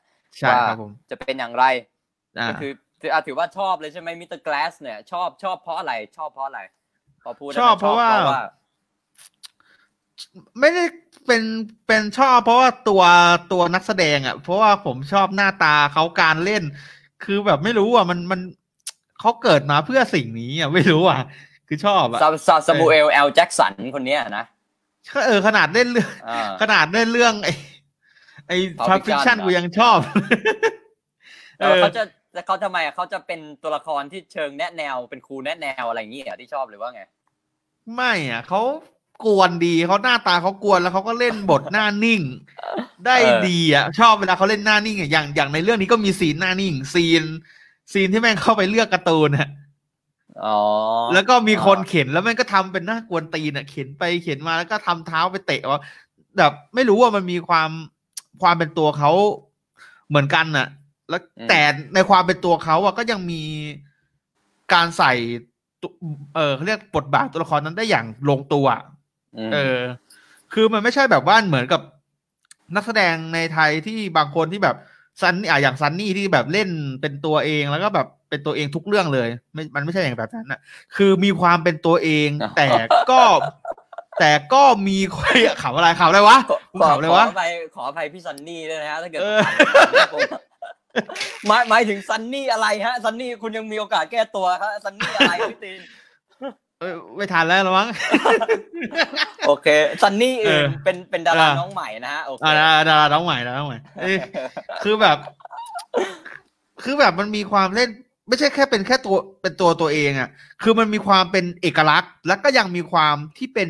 [0.49, 0.61] ว่า
[1.09, 1.65] จะเป็นอย่างไร
[2.49, 2.71] ก็คือ
[3.27, 6.61] ถือว่าชอบเลยใช่ไหม Mister Glass เนี่ยชอบชอบเพราะอะไรชอบเพราะอะไร
[7.23, 8.09] พอพูดชอบเพราะว่า
[10.59, 10.83] ไม่ได้
[11.25, 11.43] เป็น
[11.87, 13.03] เป็นชอบ เพราะว่าตัว
[13.51, 16.63] ตัวนักแสดงอะ เพราะว่าผมชอบหน้าตาเขาการเล่น
[17.23, 18.41] คือแบบไม่รู้อะมันมัน
[19.19, 21.19] เขาเกิดมาเพื่อสิ่งนี้อะไม่รู้อะ
[21.69, 24.45] คือชอบอะซาซามูเอลเอลแจ็กสันคนนี้นะ
[25.27, 26.11] เออขนาดเล่นเรื่อง
[26.61, 27.53] ขนาดเล่นเรื่อง ไอ้
[28.47, 28.57] ไอ้
[28.87, 29.99] Pulp Fiction กูยังชอบ
[31.81, 32.03] เขาจะ
[32.33, 37.01] แต่เขาทำไมเขาจะเป็นตัวละครที่เชิงแนะแนวเป็นครูแนะแนวอะไรอย่างเงี้ยที่ชอบหรือว่าไง
[37.95, 38.61] ไม่อะเขา
[39.25, 42.21] กวนดีเขาหน้าตาเขากวนแล้วเขาก็เล่นบทหน้านิ่ง
[43.05, 43.17] ได้
[43.47, 47.23] ดีอะชอบเวลาเขาเล่นหน้านิ่งอะอย่างอย่างในเรื่องนี้ก็มีซีนหน้านิ่ง ซีน
[47.93, 49.47] ซีนที่แม่งเข้าไปเลือกการ์ตูนอะ
[50.45, 50.59] อ๋อ
[51.13, 55.81] แล้วก็มีคนเข็นแล้วแม่งก็ทำเป็นหน้ากวนตีนอะเข็นไปเข็นมาแล้วก็ทำเท้าไปเตะว่า
[56.37, 57.69] แบบไม่รู้ว่ามันมีความ
[58.41, 59.11] ความเป็นตัวเขา
[60.09, 60.67] เหมือนกันอะ
[61.09, 61.61] แล้วแต่
[61.93, 63.43] ในความเป็นตัวเขาอะก็ยังมี
[64.73, 65.13] การใส่
[66.35, 68.67] เออเขาเรียกบทบาทตัวละครนั้นได้อย่างลงตัว
[69.53, 69.79] เออ
[70.53, 71.81] คือมันไม่ใช่แบบว่าเหมือนกับ
[72.75, 74.75] นักแสดงในไทยที่บางคนที่แบบ
[75.21, 76.69] ซันอะอย่างซันนี่ที่แบบเล่น
[77.01, 80.59] เป็นตัวเองแล้วก็แบบ เป็นตัวเองทุกเรื่องเลยไม่มันไม่ใช่อย่างแบบนั้นนะ
[80.95, 82.67] คือมีความเป็นตัวเอง แต่
[83.11, 83.21] ก็
[84.19, 84.97] แต่ก็มี
[85.61, 86.37] ข่าวอะไรข่าวอะไรวะ
[86.81, 87.43] ข่าวอะไรวะขอไป
[87.75, 89.21] ขอไปพี่ซันนี่ด้วยนะฮะถ้าเกิด
[91.47, 95.81] หมายหมายถึงซันนี่อะไรฮะซันนี่คุณยังมีโอกาสแก้ตัวครับซันนี่อะไรพี่ตีน
[97.17, 97.87] ไม่ทันแล้วหรอมั้ง
[99.47, 99.67] โอเค
[100.01, 102.41] ซันนี่เองเป็นเป็นดาราน้องใหม่นะฮะโอเค
[102.89, 103.79] ดาราน้องใหม่ดาราน้องใหม่
[104.83, 105.17] คือแบบ
[106.83, 107.89] คือแบบมันมีความเล่น
[108.29, 110.29] ไม่ใช่แค่เป็นแค่ตัวเป็นตัวตัวเองอะ
[110.61, 113.69] คือมันมีความเป็นเอกลักษณ์ แล้วก็ยังมีความที่เป็น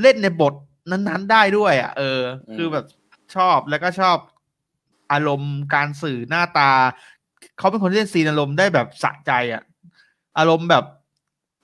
[0.00, 0.54] เล่นในบท
[0.90, 2.20] นั้นๆได้ด้วยอะ เออ
[2.56, 2.84] คือแบบ
[3.36, 4.16] ชอบแล้วก็ชอบ
[5.12, 6.70] อารมณ์การสื่อหน้าตา
[7.58, 9.62] เขาเป็นคนที่เล่นซีนอารมณ์ได้แบบสะใจอะ
[10.38, 10.84] อารมณ์แบบ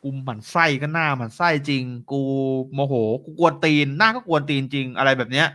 [0.03, 2.21] กูหมันไส้ก็หน้าหมันไส้จริง กู
[2.75, 5.49] โมโหกูกวนตีนหน้าก็กวนตีนจริงอะไรแบบเนี้ย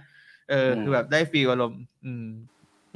[0.49, 2.25] เออ คือแบบได้ฟีลอารมณ์ อืม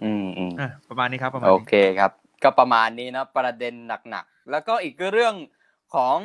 [0.04, 0.52] อืมอืม
[0.90, 2.12] ประมาณนี้ครับประมาณโอเคครับ
[2.44, 3.74] ก็ประมาณนี้นะประเด็น
[4.10, 5.36] หนักๆ แล้วก็อีกเรื่อง
[5.96, 6.16] ของ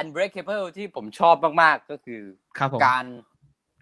[0.00, 2.22] Unbreakable ที่ผมชอบมากๆก็คือ
[2.86, 3.04] การ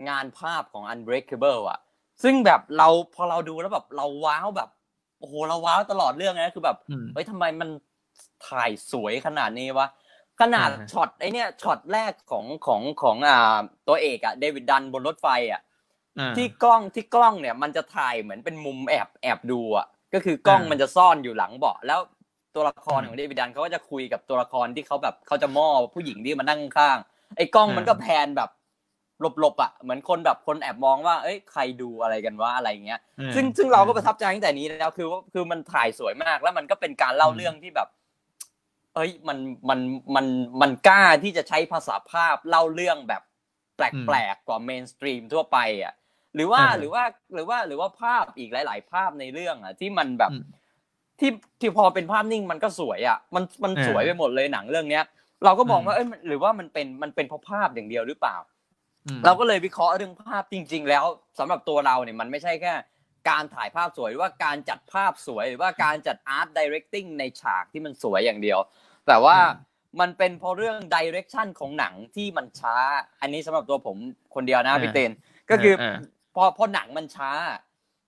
[0.09, 1.79] งานภาพของ Unbreakable อะ
[2.23, 4.71] ซึ่งแบบเราพอเราดูแล้วแบบเราว้าวแบบ
[5.19, 6.79] โอ้โหเราว้าวตลอดเรื่องนะคือแบบ
[7.13, 7.69] เฮ้ยทำไมมัน
[8.49, 9.87] ถ่ายสวยขนาดนี้วะ
[10.41, 13.59] ขนาดช็อตไอเนี้ยช็อตแรกของของของอ่า
[13.89, 15.63] ตัวเอกอะเดวิดดันบนรถไฟอะ
[16.37, 22.01] ที่กล้องที่กล้องเนี่ยมันจะถ่ายเหมือนเป็นมุมแอบแอบดูอะ ก็คือกล้องมันจะซ่อนอยู่หลังเบาะแล้ว
[22.55, 26.99] ตัวละครของเดวิดดันเขาก็จะคุยกับตัวละครที่เขาแบบเขาจะม่อผู้หญิงที่มานั่งข้าง
[27.37, 28.51] ไอ้กล้องมันก็แพนแบบ
[29.41, 33.01] หลบๆอะเหมือนคนแบบคนแอบมองว่า เอ้ยใครดูอะไรกันว่าอะไรเงี้ย
[33.35, 37.89] ซึ่งซึ่งเราก็ประทับใจตั้งแต่นี้แล้วคือว่าคือมันถ่ายสวยมากแล้วมันก็เป็นการเล่าเรื่องที่แบบ
[38.95, 39.39] เอ้ยมัน
[39.69, 39.81] มัน
[40.15, 40.27] มัน
[40.61, 43.23] มันกล้าที่จะใช้ภาษาภาพเล่าเรื่องแบบ
[43.77, 45.95] แปลกๆกว่าเมนสตรีมทั่วไปอะ
[46.37, 50.33] หรือว่าหรือว่าหรือว่าหรือว่าภาพอีกหลาย ๆ ภาพในเรื่องอะที่มันแบบ
[51.21, 51.31] ที่
[51.61, 55.05] ที่พอเป็นภาพนิ่งมันก็สวยอะมันมันสวยไปหมดเลยหนังเรื่องเนี้ย
[55.45, 58.37] เราก็มองว่าเอ้ยหรือว่ามันเป็นมันเป็นเพราะภาพอย่างเดียวหรือเปล่า
[59.25, 61.05] เราก็เลยวิเคราะห์เรื่องภาพจริง ๆ แล้ว
[61.39, 62.75] สำหรับตัวเราเนี่ยมันไม่ใช่แค่
[63.31, 68.59] การถ่ายภาพสวยหรือว่าการจัดภาพสวยหรือว่าการจัดอาร์ตดิเรกติ้งในฉากที่มันสวยอย่างเดียว
[69.07, 69.37] แต่ว่า
[70.01, 72.77] มันเป็นเพราะเรื่องดิเรกชันของหนังที่มันช้า
[73.21, 73.97] อันนี้สำหรับตัวผม
[74.35, 75.11] คนเดียวนะพี่เตน
[75.51, 75.75] ก็คือ
[76.37, 77.31] พอพอหนังมันช้า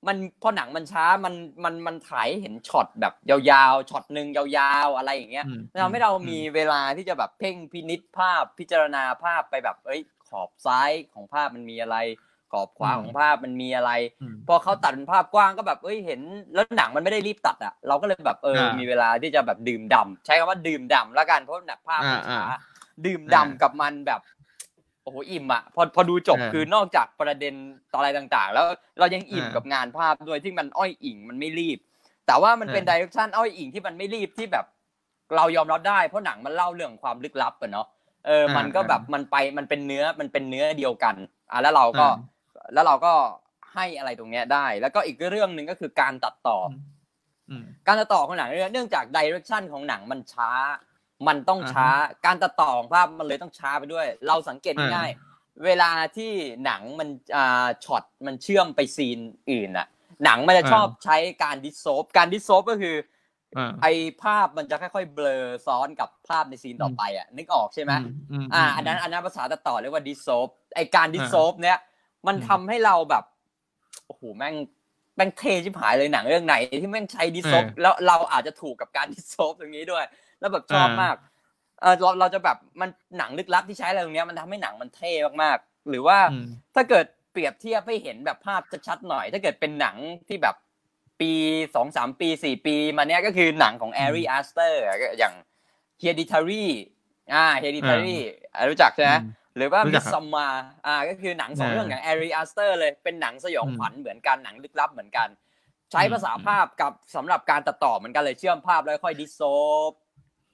[0.07, 5.47] มันพอหนังมันช้ามันมันมันถ่ายเห็นช็อตแบบยาวๆช็อตหนึ่งยาวๆอะไรอย่างเงี้ย
[5.83, 11.97] ทำให้เรามีเวลาที่จะแบบเพ่งพินิษภาพพิจารณาภาพไปแบบ เอ้ย ขอบซ้ายของภาพมันมีอะไร
[12.53, 13.93] กรอบขวาของภาพมันมีอะไร
[14.49, 16.21] พอเขาตัดเป็นภาพกว้างก็แบบเอ้ยเห็น
[16.55, 22.47] แล้วหนังมันไม่ได้รีบตัดอะ เราก็เลยแบบเออมีเวลาที่จะแบบดื่มดำใช้คำว่าดื่มดำแล้วกันเพราะหนักภาพช้า
[23.07, 27.55] ดื่มดำกับมันแบบโโอ้โหอิ่มอะพอพอดูจบเออคือนอกจากประเด็น
[27.97, 28.67] อะไรต่างๆ แล้ว
[28.99, 31.79] เรายังอิ่มเออกับงานภาพด้วยที่มันอ้อยอิงมันไม่รีบ
[32.27, 34.67] แต่ว่ามันเป็นเออดิเรกชันอ้อยอิงที่มันไม่รีบที่แบบ
[35.37, 37.87] เรายอมรับได้เพราะหนังมันเล่าเรื่องความลึกลับอะเนาะ
[38.27, 41.15] เออมันก็แบบมันไปมันเป็นเนื้อมันเป็นเนื้อเดียวกัน
[41.51, 42.07] อะแล้วเราก็
[42.75, 43.13] แล้วเราก็
[43.75, 46.75] ให้อะไรตรงเนี้ยได้ แล้วก็อีกเรื่องหนึ่งก็คือการตัดต่ออ
[47.51, 50.51] อืมการตัดต่อของหนังเนี่ยเนื่องจากดิเรกชันของหนังมันช้า
[51.27, 51.89] มันต้องช้า
[52.27, 56.33] การตัดต่อของภาพมันเลยต้องช้าไปด้วย เราสังเกตอ่าง่ายๆเวลาที่
[56.65, 59.19] หนังมันอ่าช็อตมันเชื่อมไปซีน
[59.51, 59.87] อื่นอะ
[60.25, 62.97] หนังมันจะชอบใช้การ dissolve การ dissolve ก็คือ
[63.57, 63.87] อ่าไอ
[64.23, 70.47] ภาพมันจะค่อยๆเบลอซ้อนกับภาพในซีนต่อไปอะนึกออกใช่ไหมมอ่า อันนั้นอันนั้นภาษาตัดต่อเรียกว่า dissolve
[70.77, 71.79] ไอการ dissolve เนี้ย
[72.27, 73.25] มันอืมทำให้เราแบบ
[74.07, 74.55] โอ้โหแม่ง
[75.17, 80.05] แม่งเท่ชิบหายเลยหนังเรื่องไหนที่แม่งใช้ dissolve แล้วเราอาจจะถูกกับการ dissolve ตรงนี้ด้วย
[80.41, 81.17] แล้วแบบชอบมาก
[81.81, 85.13] เออเราเราจะแบบมันหนังลึกลับที่ใช้อะไรตรงเนี้ยมันทำให้หนังมันเท่
[85.43, 89.97] มากๆ หรือว่าอืมถ้าเกิดเปรียบเทียบให้เห็นแบบภาพชัดๆหน่อย ถ้าเกิดเป็นหนัง
[90.29, 90.57] ที่แบบ
[91.21, 91.33] ปี
[91.75, 94.83] สองสามปีสี่ปีมาเนี้ยก็คือหนังของ Ari Aster
[95.19, 95.35] อย่าง
[96.03, 96.67] Hereditary
[97.35, 98.17] อ่า Hereditary
[98.55, 100.49] อ่ารู้จักใช่ไหมอืมหรือว่ารู้จักครับ Midsommar
[100.87, 105.29] อ่าก็คือหนังสองอ่าเรื่องอย่าง Ari Aster เลยเป็นหนังสยองอืมขวัญเหมือนกันหนังลึกลับเหมือนกัน
[105.93, 109.91] ใช้อืมภาษาภาพกับสำหรับการตัดต่อเหมือนกันเลยเชื่อมภาพแล้วค่อย dissolve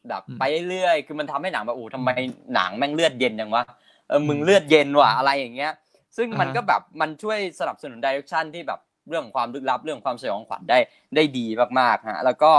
[0.09, 2.11] แบบอืมไปเรื่อยๆคือมันทำให้หนังแบบโอ้ทำไม
[2.55, 3.65] หนังแม่งเลือดเย็นจังวะ
[4.09, 5.73] เออมึงอืมเลือดเย็นว่ะอะไรอย่างเงี้ย
[6.17, 10.79] ซึ่งมันอ่าฮะก็แบบมันช่วยสนับสนุน direction ที่แบบเรื่องของความลึกลับเรื่องความสยองขวัญได้
[11.15, 11.47] ได้ดี
[11.81, 12.53] มากๆฮะแล้วก็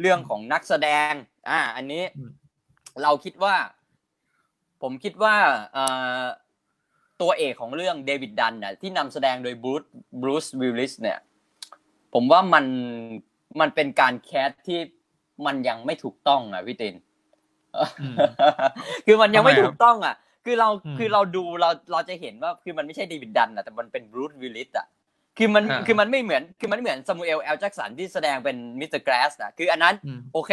[0.00, 1.12] เรื่องของนักแสดง
[1.50, 2.30] อ่า อันนี้อืม
[3.02, 3.54] เราคิดว่า
[4.82, 5.34] ผมคิดว่า
[5.72, 5.84] เอ่
[6.20, 6.22] อ
[7.22, 9.84] ตัวเอกของเรื่องเดวิดดันน่ะที่นำแสดงโดยบรูซ
[10.20, 11.18] บรูซวิลลิสเนี่ย
[12.14, 12.64] ผมว่ามัน
[13.60, 14.80] มันเป็นการ cast ที่
[15.46, 16.94] มันยังไม่ถูกต้องอะพี่ติน
[18.02, 18.16] อืม
[19.06, 20.14] คือมันยังไม่ทำไมครับถูกต้องอะ
[20.44, 24.86] คือเราอืมคือเราดูเราเราจะเห็นว่าคือมันไม่ใช่เดวิดดันอะแต่มันเป็นบรูซวิลลิสอะ
[25.38, 30.52] คือมันอ่าคือมันไม่เหมือนคือมันไม่เหมือนซามูเอลแอลแจ็กสันที่แสดงเป็น Mister Glass นะคืออันนั้นอืมโอเค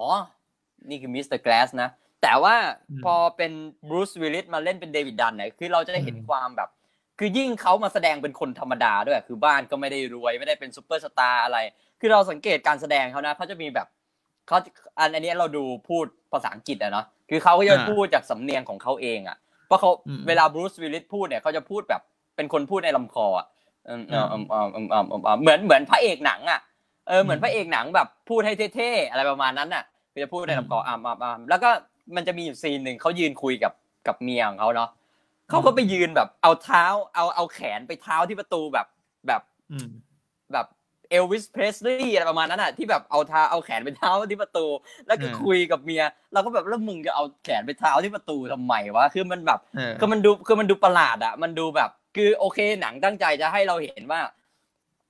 [0.00, 0.08] อ๋อ
[0.88, 1.90] นี่คือ Mister Glass นะ
[2.22, 2.54] แต่ว่า
[2.90, 3.52] อืมพอเป็น
[3.88, 6.70] บรูซวิลลิสมาเล่นเป็นเดวิดดันเนี่ยคือเราจะได้เห็นอืมความแบบ
[7.18, 11.58] คือยิ่งเขามาแสดงเป็นคนธรรมดาด้วยคือบ้านก็ไม่ได้รวยไม่ได้เป็นซูเปอร์สตาร์อะไร
[12.00, 13.86] คือเราสังเกตการแสดงเขานะเขาจะมีแบบ
[14.46, 14.58] เขา
[14.98, 19.36] อันอันนี้เราดูพูดภาษาอังกฤษอะเนาะคือเขาก็จะอ่าพูดจากสำเนียงของเขาเองอะ
[19.66, 22.02] เพราะเขาอืมเวลาบรูซวิลลิสพูดเนี่ยเขาจะพูดแบบ
[22.36, 23.46] เป็นคนพูดในลำคออะ
[23.88, 26.60] อืมอืมอืมอืมอืมอืมอืมเหมือนเหมือนพระเอกหนังอะ
[27.08, 31.70] เออเหมือนพระเอกหนังแบบพูดให้เท่ๆอะไรประมาณนั้นน่ะคือจะพูดในลำคออ่ำอ่ำอ่ำแล้วก็
[32.16, 33.72] มันจะมีอยู่ซีนหนึ่งเขายืนคุยกับ
[34.06, 34.90] กับเมียของเขาเนาะ
[35.50, 36.84] เขาก็ไปยืนแบบเอาเท้า
[37.14, 38.86] เอาเอาแขนไปเท้าที่ประตูแบบ
[39.26, 39.88] แบบอืม
[40.52, 40.66] แบบ
[41.12, 44.66] เอลวิสเพรสลีย์อะไรประมาณนั้นอะที่แบบเอาเท้าเอาแขนไปเท้าที่ประตู
[45.06, 46.02] แล้วก็อืมคุยกับเมีย
[46.32, 54.20] เราก็แบบแล้วมึงจะเอาแขนไปเท้าที่ประตูทำไมวะคือมันแบบเออคือมันดูคือมันดูประหลาดอะมันดูแบบ คือโอเคหนังตั้งใจจะให้เราเห็นว่า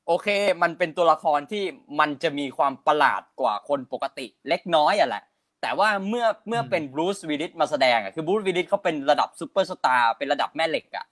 [0.07, 0.28] โอเค
[0.62, 1.64] มันเป็นตัวละครที่
[2.00, 5.22] มันจะมีความประหลาดกว่าคนปกติเล็กน้อยอะแหละ
[5.62, 11.07] แต่ว่าเมื่อเมื่อเป็นบรูซวิลลิสมาแสดงอะคือบรูซวิลลิสเขาเป็นระดับซูเปอร์สตาร์เป็นระดับแม่เหล็กอะ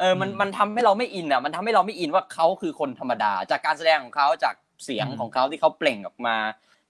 [0.00, 6.36] เออมันอืมมันทำให้เราไม่อินอะมันทำให้เราไม่อินว่าเขาคือคนธรรมดา จากการแสดงของเขาจากเสียงอืมของเขาที่เขาเปล่งออกมา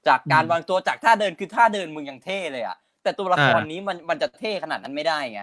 [0.09, 5.41] จากการอืมวางตัวจากท่าเดินคือท่าเดินมึงยังเท่เลยอะแต่ตัวละครอ่านี้นี้มันมันจะเท่ขนาดนั้นไม่ได้ไง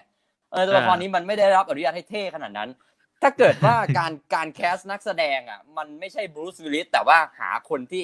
[0.51, 2.69] เออตัวละครอ่านี้นี้มันไม่ได้รับอนุญาตให้เท่ขนาดนั้น
[3.21, 8.03] ถ้าเกิดว่าการการ cast นักแสดงอะ มันไม่ใช่บรูซวิลลิสแต่ว่าหาคนที่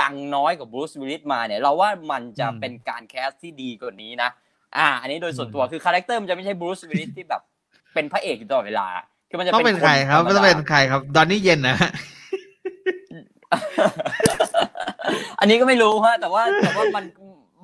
[0.00, 4.30] ดังน้อยกว่าบรูซวิลลิสมาเนี่ย เราว่ามันจะอืมเป็นการ cast ที่ดีกว่านี้นะ
[4.76, 7.42] อ่า อันนี้โดยส่วนตัวอืมคือ character มันจะไม่ใช่บรูซวิลลิสที่แบบ
[7.94, 8.86] เป็นพระเอกอยู่ตลอดเวลา
[9.28, 11.90] คือมันจะต้องเป็นใครครับนธมต้ดาองเป็นใครครับ ดอนนี่เย็นนะฮะ
[15.40, 17.04] อันนี้ก็ไม่รู้ฮะแต่ว่าแต่ว่ามัน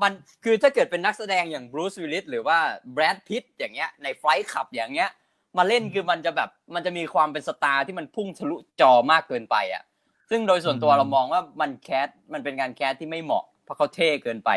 [0.02, 0.12] มัน
[0.44, 2.58] คือถ้าเกิดเป็นนักแสดงอย่างบรูซวิลลิสหรือว่า
[2.92, 5.10] แบรดพิตอย่างเงี้ยใน Fight Club อย่างเงี้ย
[5.58, 9.82] มาเล่นคือมันจะแบบมันจะมีความเป็น star ที่มันพุ่งทะลุจอมากเกินไปอะ
[10.30, 14.50] ซึ่งโดยส่วนตัวอืมเรามองว่ามัน cast มันเป็นการ cast ที่ไม่เหมาะ เพราะเขาเท่เกินไป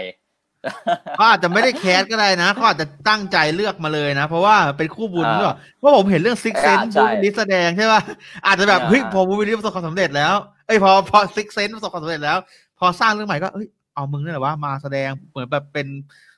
[1.16, 8.02] เขาอาจจะไม่ได้ cast ก็ได้นะเขาอาจจะตั้งใจเลือกมาเลยนะ เพราะว่าเป็นคู่บุญอ่าหรือเปล่าเพราะผมเห็นเรื่อง Sixth Sense อ่าใช่บูวิลลิสแสดงใช่ป่ะ
[8.48, 10.34] อาจจะแบบอ่าเฮ้ยพอบรูซวิลลิสประสบความสำเร็จแล้ว
[10.68, 12.38] เอ้ยพอพอ Sixth Sense ประสบความสำเร็จแล้ว
[12.80, 15.88] พอสร้างเรื่องใหม่ก็เอ้ยเอามึงนี่แหละว่ามาแสดงเหมือนแบบเป็น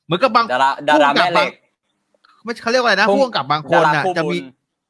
[0.06, 1.52] เหมือนกับบางดาราดาราแม่เหล็ก
[2.44, 4.44] ไม่เขาเรียกว่าอะไรนะพุ่งพ่วงกับบางคนดาราน่ะจะมีคู่บุญ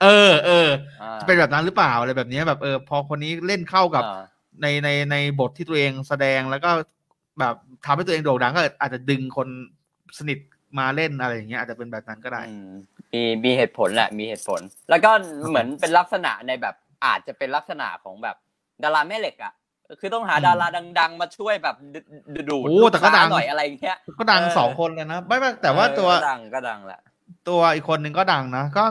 [0.04, 0.70] เออเออ
[1.02, 4.22] อ่าจะเป็นแบบนั้นหรือเปล่าอะไรแบบเนี้ยแบบเออพอคนนี้เล่นเข้ากับอ่า
[4.62, 6.70] ในในในบทที่ตัวเองแสดงแล้วก็
[7.40, 7.56] แบบ
[7.86, 9.48] ทำให้ตัวเองโด่งดังก็อาจจะดึงคน
[10.18, 10.38] สนิท
[10.80, 12.70] มาเล่นอะไรอย่างเงี้ยอาจจะเป็นแบบนั้นก็ได้อืม
[13.14, 15.12] มีมีเหตุผลแหละมีเหตุผล แล้วก็
[15.50, 16.76] เหมือนเป็นลักษณะในแบบ
[17.06, 18.36] อาจจะเป็นลักษณะของแบบ
[18.84, 19.54] ดาราแม่เหล็กอะ
[20.00, 20.68] คือต้องหาอืมดารา
[21.00, 21.96] ดัง ๆ มาช่วยแบบด
[22.42, 27.02] ดดูดโอ้ลูกแต่ก็ค้าดังหน่อยอะไรอย่างเงี้ย ก็ดังเออสองคนเลยนะไม่ไม่แต่ว่าเออตัวก็ดังก็ดังแหละ
[27.50, 28.86] ตัวอีกคนหนึ่งก็ดังนะก็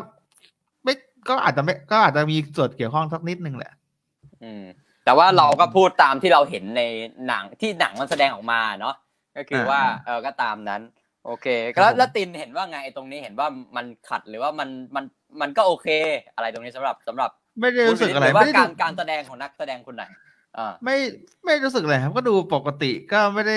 [1.28, 3.72] ก็อาจจะไม่ก็อาจจะมีส่วนเกี่ยวข้องสักนิดนึงแหละ
[4.42, 4.64] อืม
[5.04, 6.82] แต่ว่าเราก็พูดตามที่เราเห็นใน
[7.28, 8.94] หนังที่หนังมันแสดงออกมาเนาะ
[9.36, 10.82] ก็คือว่าอ่าเออก็ตามนั้น
[11.26, 15.04] โอเคครับแล้วผมแล้วตินเห็นว่าไงไอ้ตรงนี้เห็นว่ามันขัดหรือว่ามันมัน
[15.40, 15.88] มันก็โอเค
[16.34, 17.30] อะไรตรงนี้สำหรับสำหรับ
[17.60, 20.04] ไม่ได้รู้สึกอะไรหว่าไม่ได้การดูการแสดงของนักแสดงคนไหน
[20.58, 20.96] อ่าไม่
[21.44, 23.56] ไม่รู้สึกอะไรครับก็ดูปกติก็ไม่ได้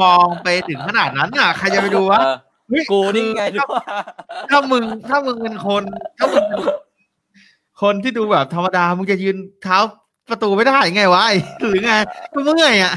[0.00, 2.36] มองไปถึงขนาดนั้นอะใครจะไปดูวะเออ
[2.68, 3.84] เฮ้ยกูนี่ไงคือดูว่า
[4.50, 5.82] ถ้ามึงถ้ามึงเป็นคน
[6.18, 6.60] ถ้ามึงเป็น
[7.82, 9.78] คนที่ดูแบบธรรมดามึงจะยืนเท้า
[10.28, 11.92] ประตูไม่ได้ไงวะไอ้หรือไง
[12.32, 12.94] ก็เมื่อยอะ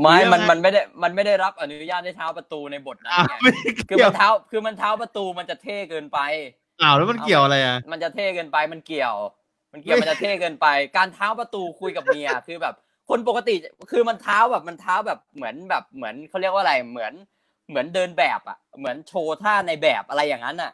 [0.00, 3.52] ไม่เรื่องมันไงมันไม่ได้มันไม่ได้รับอนุญาตให้เท้าประตูในบทนั้นอ้าวไงไม่
[3.88, 6.18] คือเกี่ยมัวนเท้าคือมันเท้าประตูมันจะเท่เกินไป
[6.82, 9.14] อ้าวแล้วมันเกี่ยวอะไรอะมันจะเท่เกินไปมันเกี่ยว
[9.72, 10.66] มันเกี่ยวไม่มันจะเท่เกินไป
[10.96, 12.74] การเท้าประตูคุยกับเมียคือแบบ
[13.08, 13.54] คนปกติ
[13.90, 17.12] คือมันเท้าแบบมันเท้าแบบเหมือนแบบเหมือนเขาเรียกว่าอะไรเหมือน
[17.68, 20.72] เหมือนเดินแบบอะ เหมือนโชว์ท่าในแบบอะไรอย่างนั้นอะ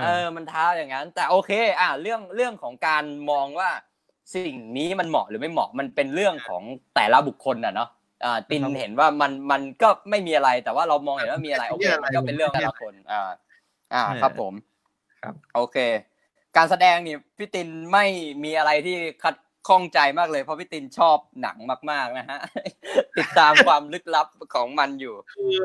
[0.00, 3.70] เออมันเท้าอย่างนั้น แต่โอเค อะเรื่องเรื่องของการมองว่า
[4.34, 6.62] สิ่งนี้มันเหมาะหรือไม่เหมาะมันเป็นเรื่องของ
[6.94, 7.88] แต่ละบุคคลอะเนาะ
[8.24, 13.22] อ่าตินครับเห็นว่ามันมันก็ไม่มีอะไรแต่ว่าเรามองเห็นว่ามีอะไรโอเคไม่มีอะไรมันก็เป็นเรื่องแต่ละคนอ่า
[13.94, 14.52] อ่าเออครับผม
[15.22, 15.76] ครับโอเค
[16.56, 18.04] การแสดงนี่พี่ตินไม่
[18.44, 19.34] มีอะไรที่คัด
[19.66, 21.56] ข้องใจมากเลยเพราะพี่ตินชอบหนัง
[21.90, 22.38] มาก ๆ นะฮะ
[23.18, 25.14] ติดตามความลึกลับของมันอยู่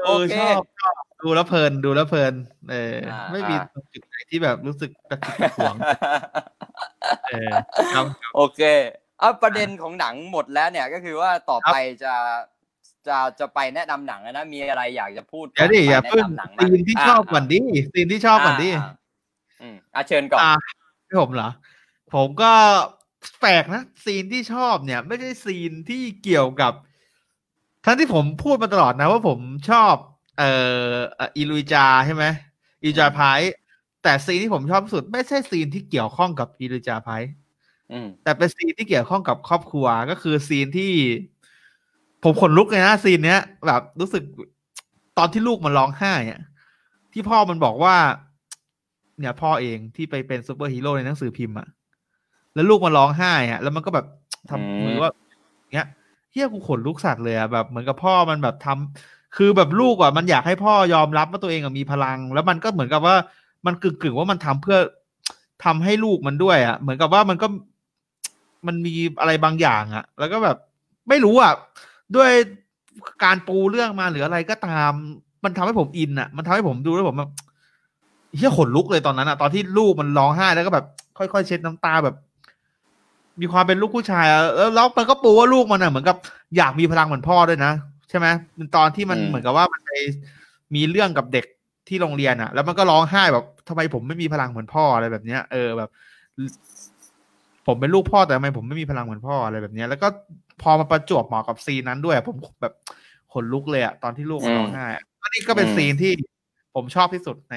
[0.05, 2.33] เอโออเคชอบชอบดูแล้วเพลินดูแล้วเพลิน
[2.71, 5.75] เอออ่าไม่มีอ่าจุดไหนที่แบบรู้สึกตะขิดตะขวง
[7.31, 7.51] เออ
[7.93, 8.61] ครับโอเค
[9.19, 12.13] เอาประเด็นของหนังหมดแล้วเนี่ยก็คือว่าต่อไปจะ
[13.07, 17.59] จะจะไปแนะนำหนังแล้วนะมีอะไรอยากจะพูดเดี๋ยวดิอย่าไปเพิ่งแนะนำหนังซีนที่ชอบก่อนดิ
[17.93, 18.85] ซีนที่ชอบก่อนดิา
[19.61, 20.53] อืมอะเชิญก่อนอ่า
[21.05, 21.49] ให้ผมเหรอ
[22.13, 22.51] ผมก็
[23.39, 26.73] แปลกนะซีนที่ชอบเนี่ย ไม่ใช่ซีนที่เกี่ยวกับ
[27.85, 29.93] ทั้งที่ผมพูดมาตลอดนะว่าผมชอบ
[30.37, 30.51] เอ่
[30.91, 32.23] อเอ่อ Elijah ใช่ไหม
[32.81, 33.51] Elijah Price
[34.03, 37.29] แต่ซีนที่ผมชอบที่สุด ไม่ใช่ซีนที่เกี่ยวข้องกับ Elijah Price
[37.91, 40.93] อืมแต่เป็นซีนที่เกี่ยวข้องกับครอบครัวก็คือซีนที่
[42.23, 44.23] ผมขนลุกเลยนะซีนเนี้ย แบบรู้สึก
[45.17, 46.41] ตอนที่ลูกมันร้องไห้อะ
[47.13, 47.95] ที่พ่อมันบอกว่า
[49.19, 51.67] เนี่ยพ่อเองที่ไปเป็นซูเปอร์ฮีโร่ในหนังสือพิมพ์อะ
[52.55, 54.05] แล้วลูกมันร้องไห้อะแล้วมันก็แบบ
[54.49, 55.11] ทำมือว่า
[55.73, 55.87] เนี้ย
[56.31, 63.15] เหี้ยกูขนลุกสัสเลยอะแบบเหมือนกับพ่อมันแบบทำคือแบบลูกอะมันอยากให้พ่อยอมรับว่าตัวเองอะมีพลัง แล้วมันก็เหมือนกับว่า
[63.65, 64.77] มันกึ่งกึ่งๆว่ามันทำเพื่อ
[65.65, 67.47] ทำให้ลูกมันด้วยอะเหมือนกับว่ามันก็
[68.67, 70.57] มันมีอะไรบางอย่างอะแล้วก็แบบ
[71.09, 71.53] ไม่รู้อะ
[72.15, 72.31] ด้วย
[73.23, 74.91] การปูเรื่องมาหรืออะไรก็ตาม
[75.43, 77.31] มันทำให้ผมอินอะมันทำให้ผมดูแล้วผมแบบ
[78.35, 80.85] เฮียขนลุกเลยตอนนั้นอะตอนที่ลูกมันร้องไห้แล้วก็แบบ
[81.17, 82.15] ค่อยๆเช็ดน้ำตาแบบ
[83.39, 86.17] มีความเป็นลูกผู้ชายอะแล้วแล้วมันก็ปูว่าลูกมันอะเหมือนกับ
[86.57, 87.71] อยากมีพลังเหมือนพ่อด้วยนะ
[88.09, 88.27] ใช่ไหม
[88.75, 89.91] ตอนที่มันอืมเหมือนกับว่ามันไป
[90.75, 91.45] มีเรื่องกับเด็ก
[91.87, 95.89] ที่โรงเรียนอะแล้วมันก็ร้องไห้แบบทำไมผมไม่มีพลังเหมือนพ่ออะไรแบบเนี้ย เออแบบ
[97.67, 100.07] ผมเป็นลูกพ่อแต่ทำไมผมไม่มีพลังเหมือนพ่ออะไรแบบเนี้ย แล้วก็
[100.61, 102.73] พอมาประจวบเหมาะกับซีนนั้นด้วย ผมแบบ
[103.33, 106.11] ขนลุกเลยอะตอนที่ลูกมันร้องไห้อะอันนี้ก็เป็นอืมซีนที่
[106.75, 107.55] ผมชอบที่สุดใน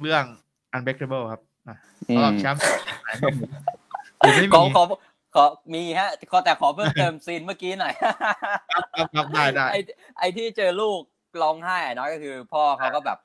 [0.00, 0.24] เรื่อง
[0.74, 1.76] Unbreakable ครับอะ
[2.08, 2.62] อืสำหรับมแชมป์
[4.20, 4.84] หรือไม่ขอมีขอ
[5.34, 5.44] ขอ
[5.74, 7.94] มีฮะขอแต่ขอเพิ่มเติมซีนเมื่อกี้หน่อย
[8.96, 9.76] ครับครับได้ได้ไอ
[10.18, 11.00] ไอที่เจอลูก
[11.42, 13.18] ร้องไห้อะเนาะก็คือ พ่อเขาก็แบบ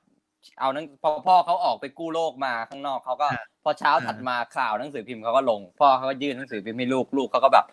[0.59, 7.65] เอาหนังพอพ่อเขาออกไปกู้โลกมาข้างนอกเขาก็อ่าพอเช้าถัดมาข่าวหนังสือพิมพ์เขาก็ลง พ่อเขาก็ยื่นหนังสือพิมพ์ให้ลูกลูกเขาก็แบบ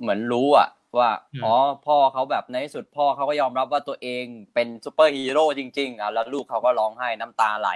[0.00, 1.10] เหมือนรู้อะว่า
[1.44, 1.54] อ๋อ
[1.86, 7.70] พ่อเขาแบบในที่สุดพ่อเขาก็ยอมรับว่าตัวเองเป็นซูเปอร์ฮีโร่จริงๆอะแล้วลูกเขาก็ร้องไห้น้ำตาไหล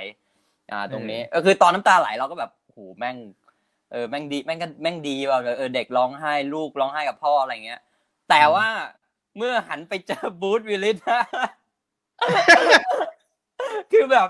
[0.73, 3.17] อ่า ตรงนี้ก็คือตอนน้ำตาไหลเราก็แบบโอ้โหแม่ง
[3.93, 7.81] เออแม่งดีแม่งก็แม่งดีว่ะเออเด็กร้องไห้ลูกร้องไห้กับพ่ออะไรเงี้ย
[8.31, 8.67] แต่ว่า
[9.37, 10.97] เมื่อหันไปเจอ Bruce Willis
[13.93, 14.29] คือแบบ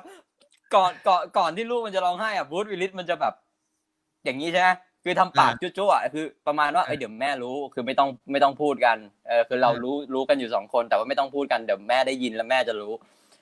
[0.75, 3.35] ก่อนก่อนก่อนที่ลูกมันจะร้องไห้อะ Bruce Willis มันจะแบบ
[4.25, 4.69] อย่างนี้ใช่ไหม
[5.05, 8.97] คือทำปากจุ๊ๆอะคือประมาณว่าเอ้ยเดี๋ยวแม่รู้คือไม่ต้องไม่ต้องพูดกัน
[9.29, 12.93] เออคือเรารู้รู้กันอยู่สองคน แต่ว่าไม่ต้องพูดกันเดี๋ยวแม่ได้ยินแล้วแม่จะรู้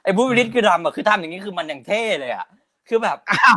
[0.04, 2.46] ไอ้บูธวิลลิสคือทำอะคือทำอย่างนี้คือมันอย่างเท่เลยอะ
[2.88, 3.56] คือแบบอ้าว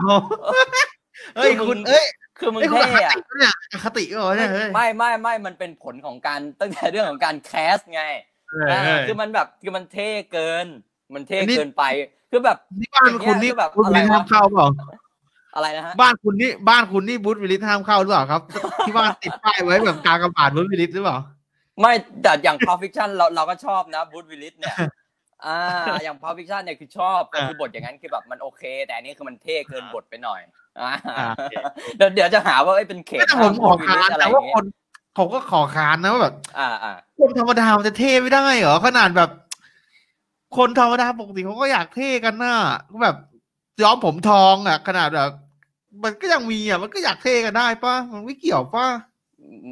[1.36, 2.06] เฮ้ยคุณเอ้ย
[2.38, 8.04] คือมึงเอ้ยคุณอเท่คอะติปะเนี่ยอคติเหรอเนี่ยเฮ้ยไม่ไม่ไม่มันเป็นผลของการตั้งแต่เรื่องของการแคสไง
[8.50, 10.66] เอออ่าเออคือมันแบบคือมันเท่เกิน
[11.14, 11.84] มันเท่อันนี้เกินไป
[12.32, 14.68] คือแบบนี่บ้านคุณนี่อย่างเงี้ยคือแบบบูธวิลลิสอะไรวะห้ามเข้าเปล่า
[15.56, 18.42] อะไรนะฮะบ้านคุณนี่บ้านคุณนี่บูธวิลลิสห้ามเข้าหรือเปล่าครับ
[18.86, 21.18] ที่บ้านติดป้ายไว้แบบกากระบาดบูธวิลลิสหรือเปล่า
[21.82, 24.76] ไม่แต่อย่าง Pulp Fiction เราเราก็ชอบนะบูธวิลลิสเนี่ย
[25.46, 25.58] อ่า
[26.04, 30.63] อย่าง Pulp Fiction เนี่ยคือชอบแต่คือบทอย่างนั้นคือแบบมันโอเค แต่อันนี้คือมันเท่เกินบทไปหน่อยอ่าอ่าโอ
[31.50, 31.54] เค
[31.98, 34.66] เดี๋ยวเดี๋ยวจะหาว่าเอ้ยเป็นเขตแต่ผมขอห้ามค้าน Bruce Willis อะไรนะอย่าว่างเงี้คยน
[35.18, 39.30] ผมก็ขอค้านนะว่าแบบอ่าอ่าคนธรรมดามันจะเท่ไม่ได้เหรอขนาดแบบ
[40.58, 42.56] คนธรรมดาปกติเขาก็อยากเท่กันน่ะ
[42.92, 43.18] ก็แบบ
[43.82, 45.32] ย้อมผมทองอะ ขนาดแบบ
[46.04, 48.88] มันก็ยังมีอะมันก็อยากเทกันได้ป่ะมันไม่เกี่ยวป่ะ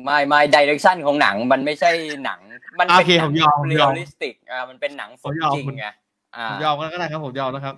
[0.03, 1.91] ไม่ไม่ดิเรกชันของหนังมันไม่ใช่
[2.25, 2.39] หนัง
[2.79, 5.93] มันโอเป็นเคหนัผมยอมผมเรียยอลมลิสติกอ่ามันเป็นหนังสผมมยอมจริงคุณไงอ่า
[6.49, 7.75] ผมยอมก็ได้ครับผมยอมแล้วครับ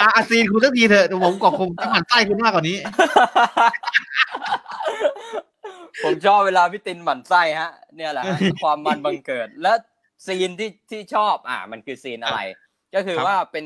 [0.00, 2.76] อะอาซีนคุณสักทีเถอะเดี๋ยวผมก็คงจะหมั่นไส้คุณมากกว่านี้
[6.04, 9.72] ผมชอบเวลาพี่ตินหมั่นไส้ฮะ เนี่ยแหละฮะความมันบังเกิด และ
[10.26, 12.40] ซีนที่ที่ชอบ อ่า มันคือซีนอะไร
[12.94, 13.64] ก็คือครับว่าเป็น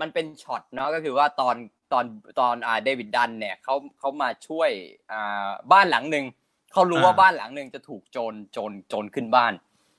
[0.00, 1.56] มันเป็นช็อตเนาะก็คือว่าตอน
[1.92, 2.04] ตอน
[2.40, 4.70] ตอนอ่า David Dunn เนี่ยเขาเขามาช่วย
[5.12, 6.24] อ่าบ้านหลังหนึ่ง
[6.72, 9.52] เขารู้ว่าบ้านหลังหนึ่งจะถูกโจรโจรโจรขึ้นบ้าน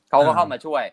[0.09, 0.83] เขาก็เข้ามาช่วย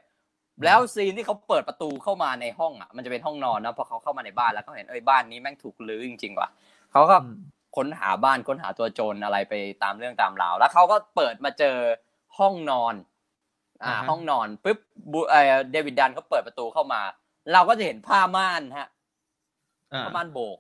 [0.65, 6.49] แล้วซีนที่เขาเปิดประตูเข้ามาในห้องอะมันจะเป็นห้องนอนนะพอเขาเข้ามาในบ้านแล้วเขาเห็นเอ้ยบ้านนี้แม่งถูกรื้อจริงๆว่ะ
[6.93, 7.17] เขาก็
[7.77, 11.77] ค้นหาบ้านค้นหาตัวโจรอะไรไปตามเรื่องตามราวแล้วเขาก็เปิดมาเจอ
[12.39, 12.95] ห้องนอน
[13.83, 14.79] อ่าอ่าฮะห้องนอนปุ๊บ
[15.13, 17.01] บูเอ่อเดวิดดันเขาเปิดประตูเข้ามา
[17.53, 18.89] เราก็จะเห็นผ้าม่านฮะ
[19.93, 20.59] อ่าผ้าม่านโบก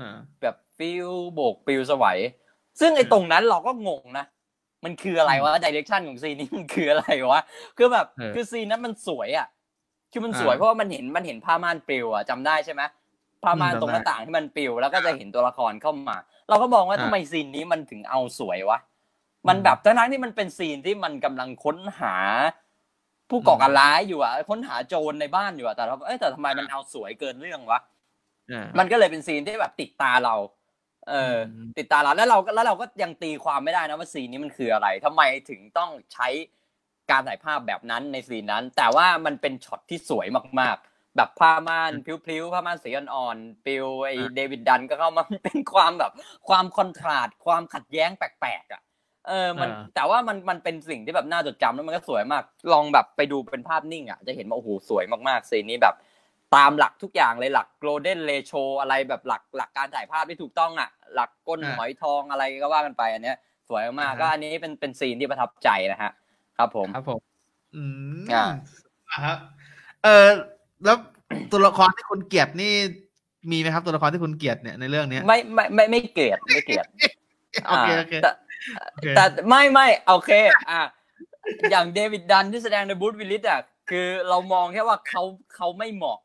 [0.00, 2.18] อ่าแบบฟิวโบกปิวสวัย
[2.80, 4.24] ซึ่งไอ้ตรงนั้นเราก็งงนะ
[4.84, 7.40] มันคืออะไรวะดิเรกชันของซีนนี้มันคืออะไรวะ
[7.78, 9.46] คือแบบเออคือซีนนั้นมันสวยอะ
[10.12, 12.82] คือมันสวยอ่าเพราะว่ามันเห็นมันเห็นผ้าม่านปลิวอะจำได้ใช่ไหม
[13.42, 16.16] ผ้าม่านอืมตรงหจำได้น้าต่างที่มันปลิวแล้วก็จะเห็นตัวละครเข้ามา
[16.48, 18.78] เราก็มองว่าอ่าทำไมซีนนี้มันถึงเอาสวยวะ
[19.48, 22.14] มันอืมแบบทั้งๆที่มันเป็นซีนที่มันกำลังค้นหา
[23.30, 27.80] ผู้ก่อการร้ายอยู่อะค้นหาโจรในบ้านอยู่อะแต่เราเอ้ยแต่ทำไมมันเอาสวยเกินเรื่องวะ
[28.52, 30.34] อ่ามันก็เลยเป็นซีนที่แบบติดตาเรา
[31.08, 36.28] เอออมติดตาเราแล้วเราก็แล้วเราก็ยังตีความไม่ได้นะว่าซีนนี้มันคืออะไรทำไมถึงต้องใช้
[37.10, 40.26] การถ่ายภาพแบบนั้นในซีนนั้น แต่ว่ามันเป็นช็อตที่สวย
[40.60, 46.12] มากๆ แบบผ้าม่านพลิ้วๆผ้าม่านสีอ่อนๆปิวไอ้เดวิดดันก็เข้ามาเป็นความแบบ
[46.48, 48.82] ความคอนทราสต์ความขัดแย้งแปลกๆอะ
[49.28, 52.42] เออ มันอ่าแต่ว่ามัน มันเป็นสิ่งที่แบบน่าจดจำแล้วมันก็สวยมาก
[52.72, 55.94] ลองแบบไปดูเป็นภาพนิ่งอะ จะเห็นว่าโอ้โห สวยมากๆซีนนี้แบบ
[56.56, 63.36] ตามหลักทุกอย่างเลยหลัก golden ratio อะไรแบบหลักหลักการถ่ายภาพที่ถูกต้องอะ หลักก้นอ่าหอยทองอะไรก็ว่ากันไปอันเนี้ย
[63.68, 66.10] สวยมากอ่าฮะก็อันนี้เป็นเป็นซีนที่ประทับใจนะฮะ
[66.58, 67.20] ครับผมครับผม
[67.74, 67.82] อื
[68.22, 68.44] มอ่า
[69.10, 69.36] อ่าฮะ
[70.02, 70.28] เออ
[70.84, 70.96] แล้ว
[71.52, 72.72] ตัวละครที่คุณเกลียดนี่
[73.52, 76.86] มีไหมครับตัวละครที่คุณเกลียดเนี่ยในเรื่องเนี้ยไม่ไม่ไม่ไม่เกลียดไม่เกลียด
[77.68, 78.30] โอเคโอเคแต่
[78.92, 80.30] โอเคแต่ไม่ไม่โอเค
[80.70, 80.82] อะ
[81.70, 85.22] อย่างเดวิดดันที่แสดงในบูธวิลลิสอะคือเรามองแค่ว่าเขา
[85.54, 86.18] เขาไม่เหมาะ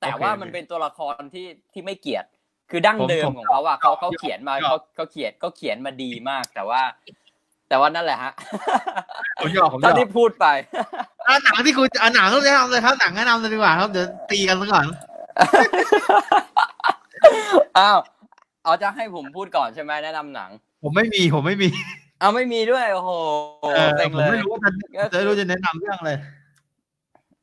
[0.00, 2.24] แต่ว่ามันเป็นตัวละครที่ที่ไม่เกลียด
[2.70, 6.82] คือดั้งเดิมของเขาอะเขาเขาเขียนมาเขาเขาเขียนเขาเขียนมาดีมาก แต่ว่า
[7.68, 8.32] แต่ว่านั่นแหละฮะ
[9.38, 10.46] ผมยอมผมยเท่าอมที่พูดไป
[11.28, 14.86] อะหนังที่คุณอะหนังแนะนำเลยครับหนังแนะนำเลยดีกว่าครับเดี๋ยวตีกันซะก่อน
[17.78, 17.98] อ้าว
[18.64, 20.50] เอาจะให้ผมพูดก่อนใช่ไหมแนะนำหนัง
[20.82, 21.68] ผมไม่มีผมไม่มี
[22.20, 23.10] เอาไม่มีด้วยโอ้โห
[23.74, 26.12] เออเต็งผมเลยไม่รู้ว่าจะจะรู้จะแนะนำเรื่องอะไร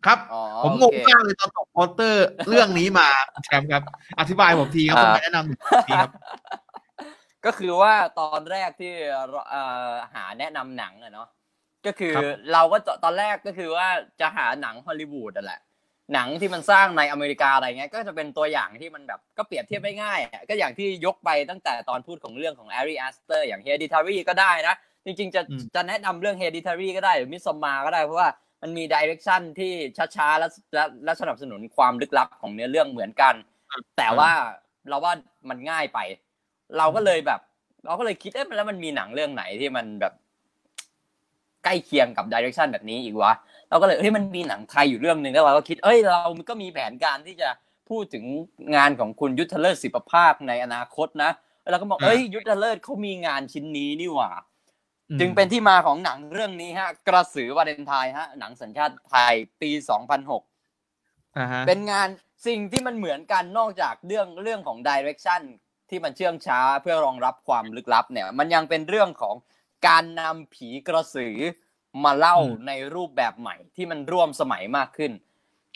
[0.05, 3.07] ครับอ๋อผมงโองเคมากเลยตอนตกโปสเตอร์เรื่องนี้มา
[3.45, 3.83] แชมป์ครับ
[4.19, 6.11] อธิบายผมทีครับอ่าผมแนะนำหนึ่งทีครับ
[7.45, 8.93] ก็คือว่าตอนแรกที่
[9.29, 11.27] เราเอ่อหาแนะนำหนังอะเนาะ
[11.85, 12.23] ก็คือครับ
[12.53, 13.87] เราก็ตอนแรกก็คือว่า
[14.21, 15.61] จะหาหนังฮอลลีวูดอะแหละ
[16.13, 24.75] หนังที่มันสร้างในอเมริกาอะไรเงี้ย ก็จะเป็นตัวอย่างที่มันแบบก็เปรียบเทียบได้ง่ายอะก็อย่างที่ยกไปตั้งแต่ตอนพูดของเรื่องของ Ari Aster อย่าง Hereditary ก็ได้นะ
[25.05, 28.29] จริงๆจะอืมจะแนะนำเรื่อง Hereditary ก็ได้หรือ Midsommar ก็ได้เพราะว่า
[28.61, 29.71] มันมี direction ที่
[30.15, 33.33] ช้าๆและและและสนับสนุนความลึกลับของเนื้อเรื่องเหมือนกัน
[33.97, 34.31] แต่ว่า
[34.89, 35.13] เราว่า
[35.49, 35.99] มันง่ายไป
[36.77, 37.39] เราก็เลยแบบ
[37.85, 40.13] เราก็เลยคิดเอ๊ะแล้วมันมีหนังเรื่องไหนที่มันแบบ
[41.63, 43.33] ใกล้เคียงกับดิเรกชันแบบนี้อีกวะ
[43.69, 47.49] เราก็เลยเฮ้ยมันมีหนังไทยอยู่เรื่องหนึ่งแล้วเราก็คิดเอ้ยเราก็มีแผนการที่จะ
[47.89, 48.25] พูดถึง
[48.75, 51.31] งานของคุณยุทธเลิศศิปภาคในอนาคตนะ
[51.71, 54.50] แล้วก็บอกอ่าเอ้ยยุทธเลิศเขามีงานชิ้นนี้นี่หว่าอืม
[55.19, 59.71] จึงเป็นที่มาของหนังเรื่องนี้ฮะ กระสือวาเลนไทน์ฮะ หนังสัญชาติไทยปี
[60.53, 62.07] 2006อ่าฮะเป็นงาน
[62.47, 65.41] สิ่งที่มันเหมือนกันนอกจากเรื่องเรื่องของดิเรกชัน
[65.89, 69.35] ที่มันเชื่องช้าเพื่อรองรับความลึกลับเนี่ย มันยังเป็นเรื่องของ
[69.87, 71.37] การนำผีกระสือ
[72.03, 72.37] มาเล่า
[72.67, 75.11] ในรูปแบบใหม่ที่มันร่วมสมัยมากขึ้น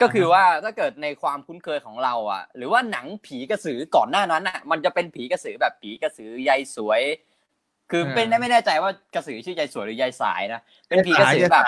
[0.02, 7.02] ก็คือว่าถ้าเกิดในความคุ้นเคยของเราอะ หรือว่าหนังผีกระสือก่อนหน้านั้นอะ มันจะเป็นผีกระสือแบบผีกระสือยายสวย
[7.92, 11.66] คือเป็นไม่แน่ใจว่ากระสือชื่อยายสวยหรือยายสายนะเป็นผีกระสือแบบ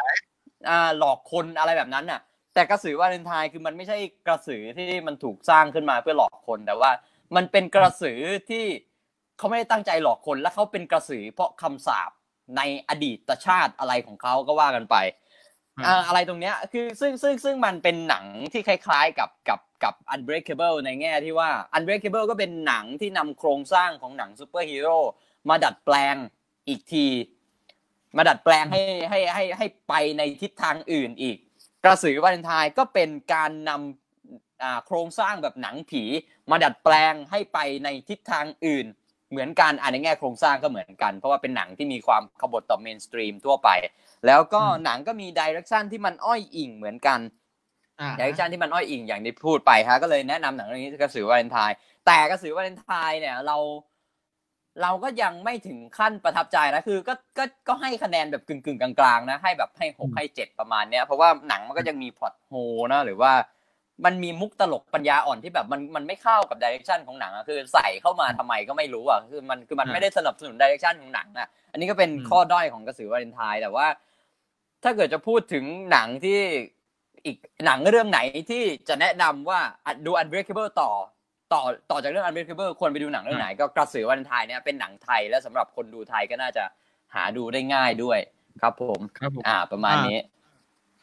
[0.69, 2.21] อ่าหลอกคนอะไรแบบนั้นน่ะ
[2.53, 3.97] แต่กระสือวาเลนไทน์คือมันไม่ใช่
[4.27, 6.91] กระสือที่มันถูกสร้างขึ้นมาเพื่อหลอกคนแต่ว่า
[7.35, 8.65] มันเป็นกระสือที่
[9.37, 12.11] เขาไม่ได้ตั้งใจหลอกคนและเขาเป็นกระสือเพราะคำสาป
[12.57, 14.95] ในอดีตชาติอะไรของเขาก็ว่ากันไป
[15.77, 24.97] อืมอ่าอะไรตรงเนี้ยคือซึ่งซึ่งซึ่งมันเป็นหนังที่คล้าย ๆ กับกับกับ Unbreakable ในแง่ที่ว่า Unbreakable ก็เป็นหนังที่นำโครงสร้างของหนังซูเปอร์ฮีโร่
[25.49, 26.15] มาดัดแปลง
[26.67, 27.07] อีกที
[28.17, 31.37] มาดัดแปลงให้ให้ให้ให้ไปในทิศทางอื่นอีก
[31.83, 33.71] กระสือวาเลนไทน์ก็เป็นการนำ
[34.63, 36.03] อ่าโครงสร้างแบบหนังผี
[36.51, 38.85] มาดัดแปลงให้ไปในทิศทางอื่น
[39.31, 43.69] เหมือนกันอันในแง่โครงสร้างก็เหมือนกัน เพราะว่าเป็นหนังที่มีความขบถต่อ mainstream ทั่วไป
[44.25, 47.19] แล้วก็อืมหนังก็มีดิเรกชันที่มันอ้อยอิงเหมือนกัน
[47.99, 51.75] อ่าดิเรกชันที่มันอ้อยอิงอย่างที่พูดไปฮะก็เลยแนะนำหนังเรื่องนี้กระสือวาเลนไทน์
[52.05, 53.57] แต่กระสือวาเลนไทน์เนี่ยเรา
[54.81, 62.53] เราก็ยังไม่ถึงขั้นประทับใจนะคือก็ก็ก็ให้คะแนนแบบกึ่งกึ่งๆกลางๆนะให้แบบให้หกให้เจ็ดประมาณเนี้ยเพราะว่าหนังมันก็ยังมี plot hole
[62.93, 63.33] นะหรือว่า
[64.05, 73.87] มันมีมุกตลกปัญญาอ่อนที่แบบมันมันไม่เข้ากับ direction ของหนังอะคือใส่เข้ามาทำไมก็ไม่รู้อะคือมันคือมันไม่ได้สนับสนุน direction ของหนังอะอันนี้ก็เป็นข้อด้อยของกระสือวาเลนไทน์แต่ว่า
[74.83, 76.39] ถ้าเกิดจะพูดถึงหนังที่
[77.25, 78.19] อีกหนังเรื่องไหน
[78.49, 80.91] ที่จะแนะนำว่าอะดู Unbreakable ต่อ
[81.53, 86.63] ต่อต่อจากเรื่อง Unbreakable ควรไปดูหนังเรื่องไหน ก็กระสือวันไทยเนี่ยเป็นหนังไทยและสำหรับคนดูไทยก็น่าจะ
[87.15, 88.19] หาดูได้ง่ายด้วย
[88.61, 90.19] ครับผมครับผมอ่า ประมาณนี้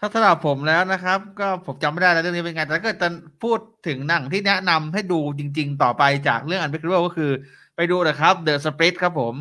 [0.01, 3.09] ถ้าสำหรับผมแล้วนะครับ ก็ผมจำไม่ได้แล้วเรื่องนี้เป็นไงแต่ถ้าเกิดจะ
[3.43, 7.31] พูดถึงหนังที่แนะนำให้ดูจริง ๆ ต่อไปจากเรื่อง Unbreakable ก็คือ
[7.77, 9.35] ไปดูนะครับ The Split ครับผม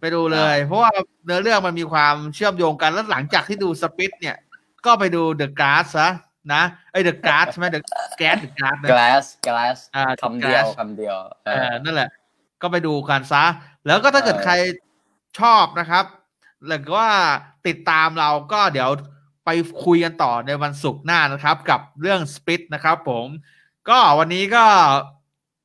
[0.00, 0.90] ไปดูเลย เพราะว่า
[1.24, 4.36] เนื้อเรื่องมันมีความเชื่อมโยงกันแล้วหลังจากที่ดู Split เนี่ย
[4.86, 6.08] ก็ไปดู The Glass ซะ
[6.52, 6.62] นะ
[6.92, 7.80] ไอ้ The Glass ใช่ไหม The
[8.20, 12.10] Gas The Glass นะ glass glass อ่าคำเดียว Glass คำเดียวเอเอออนั่นแหละ
[12.62, 13.44] ก็ไปดูกันซะ
[13.86, 14.54] แล้วก็ถ้าเกิดเออใคร
[15.40, 16.04] ชอบนะครับ
[16.66, 17.08] หรือว่า
[17.66, 18.90] ติดตามเราก็เดี๋ยว
[19.44, 19.50] ไป
[19.84, 23.26] คุยกันต่อในวันศุกร์หน้านะครับ กับเรื่องสปิ t นะครับผม
[23.88, 24.64] ก็วันนี้ก็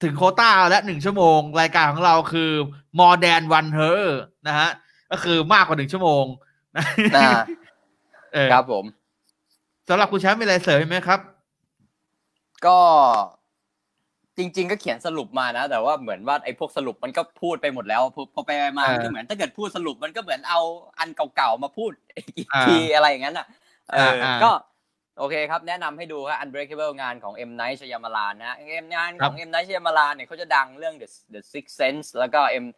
[0.03, 2.51] ถึงโควต้าและหนึ่งชั่วโมง รายการของเราคือ
[2.99, 4.03] more than one her
[4.47, 4.69] นะฮะ
[5.11, 6.25] ก็คือมากกว่าหนึ่งชั่วโมง
[6.77, 6.85] นะ
[7.17, 7.31] อ่า
[8.33, 8.85] เออครับผม
[9.89, 11.19] สำหรับคุณแชมป์มีอะไรเสริมไหมครับ
[12.65, 12.77] ก็
[14.37, 20.61] จริง ๆ ก็เขียนสรุปมานะ แต่ว่าเหมือนว่าไอ้พวกสรุปมันก็พูดไปหมดแล้วพอพอไปมาเออมันก็เหมือนถ้าเกิดพูดสรุปมันก็เหมือนเอา
[20.99, 21.91] อันเก่าๆมาพูด
[22.35, 23.47] อีกอ่าทีอะไรอย่างนั้นอะ
[23.91, 24.51] เอออาอ่าก็
[25.19, 31.41] โอเคครับ แนะนำให้ดูครับ Unbreakable งานของ M Night Shyamalan นะ M งานครับของ M Night Shyamalan เนี่ยเขาจะดังเรื่อง The The
[31.53, 32.75] Sixth Sense แล้วก็ M อ่า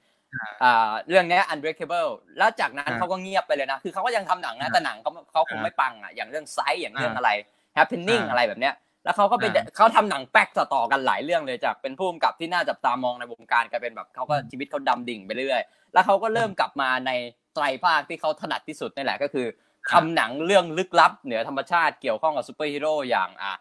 [1.07, 7.31] เรื่องเนี้ย Unbreakable แล้วจากนั้นอ่าเขาก็เงียบไปเลยนะ คือเขาก็ยังทำหนังนะอ่าแต่หนังเขาเขาคงอ่าไม่ปังอะ อย่างเรื่องไซส์ อย่างเรื่องอ่าอะไร
[7.77, 8.73] Happening อ่าอะไรแบบเนี้ย
[9.03, 15.61] แล้วเขาก็ไปอ่าเขาทำหนังแป๊กต่อๆกันหลายเรื่องเลยจากเป็นผู้กำกับที่น่าจับตามองในวงการกลายเป็นแบบเขาก็อืมชีวิตเขาดำดิ่งไปเรื่อย
[15.93, 17.11] แล้วเขาก็เริ่มกลับมาใน
[17.53, 19.47] ไตรภาคที่เขาถนัดที่สุดนี่แหละก็คือ
[19.91, 23.53] ทำหนังเรื่องลึกลับ เหนือธรรมชาติเกี่ยวข้องกับซูเปอร์ฮีโร่อย่างอะ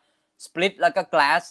[0.44, 1.42] Split แล้วก็ Glass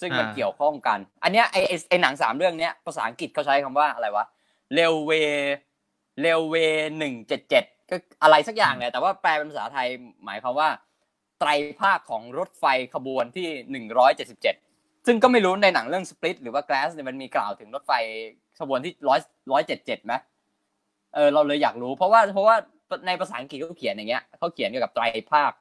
[0.00, 4.24] ซึ่งมันอ่าเกี่ยวข้องกัน อันเนี้ยไอไอ้ไอหนังสามเรื่องเนี้ยภาษาอังกฤษเขาใช้คำว่าอะไรวะ
[4.74, 6.54] railway railway
[6.98, 9.88] หนึ่งเจ็ดเจ็ดก็อะไรสักอย่างเนี่ยแต่ว่าแปลเป็นภาษาไทย
[10.24, 10.68] หมายความว่า
[11.40, 11.50] ไตร
[11.80, 12.64] ภาคของรถไฟ
[12.94, 14.54] ขบวนที่หนึ่งร้อยเจ็ดสิบเจ็ด
[15.06, 17.92] ซึ่งก็ไม่รู้ในหนังเรื่อง Split หรือว่า Glass เนี่ยมันมีกล่าวถึงรถไฟ
[18.60, 19.20] ขบวนที่ร้อย
[19.52, 20.14] ร้อยเจ็ดเจ็ดไหม
[21.14, 22.56] เออเราเลยอยากรู้ เพราะว่าเพราะว่า
[23.06, 25.52] ในภาษาอังกฤษเขาเขียนอย่างเงี้ยเขาเขียนเกี่ยวกับไตรภาค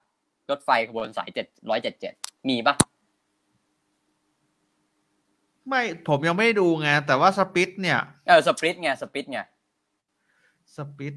[0.52, 2.14] รถไฟขบวนสายเจ็ดร้อยเจ็ดเจ็ด
[2.50, 2.76] มีปะ
[5.70, 9.40] ไม่ผมยังไม่ได้ดูไง แต่ว่าสปิ t เนี่ย เออสปริตไงสปริตไง
[10.76, 11.16] สปิต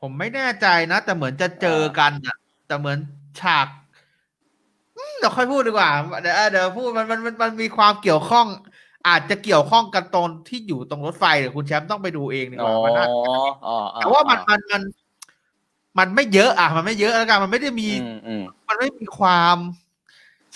[0.00, 2.36] ผมไม่แน่ใจนะ แต่เหมือนจะเจอกันอะ
[2.66, 2.98] แต่เหมือน
[3.40, 3.66] ฉาก
[4.96, 5.90] อืมเดี๋ยวค่อยพูดดีกว่า
[6.22, 8.46] เดี๋ยวเดี๋ยวพูดมันมันมันมันมีความเกี่ยวข้อง
[9.08, 13.06] อาจจะเกี่ยวข้องกันตรงที่อยู่ตรงรถไฟเดี๋ยวคุณแชมป์ต้องไปดูเองดีกอ๋อว่ามันน่า
[13.66, 14.82] อ๋อแต่ว่ามันมันมัน
[15.98, 19.56] มันไม่เยอะอะ มันไม่เยอะแล้วกันมันไม่ได้มีอืมอืมมันไม่มีความ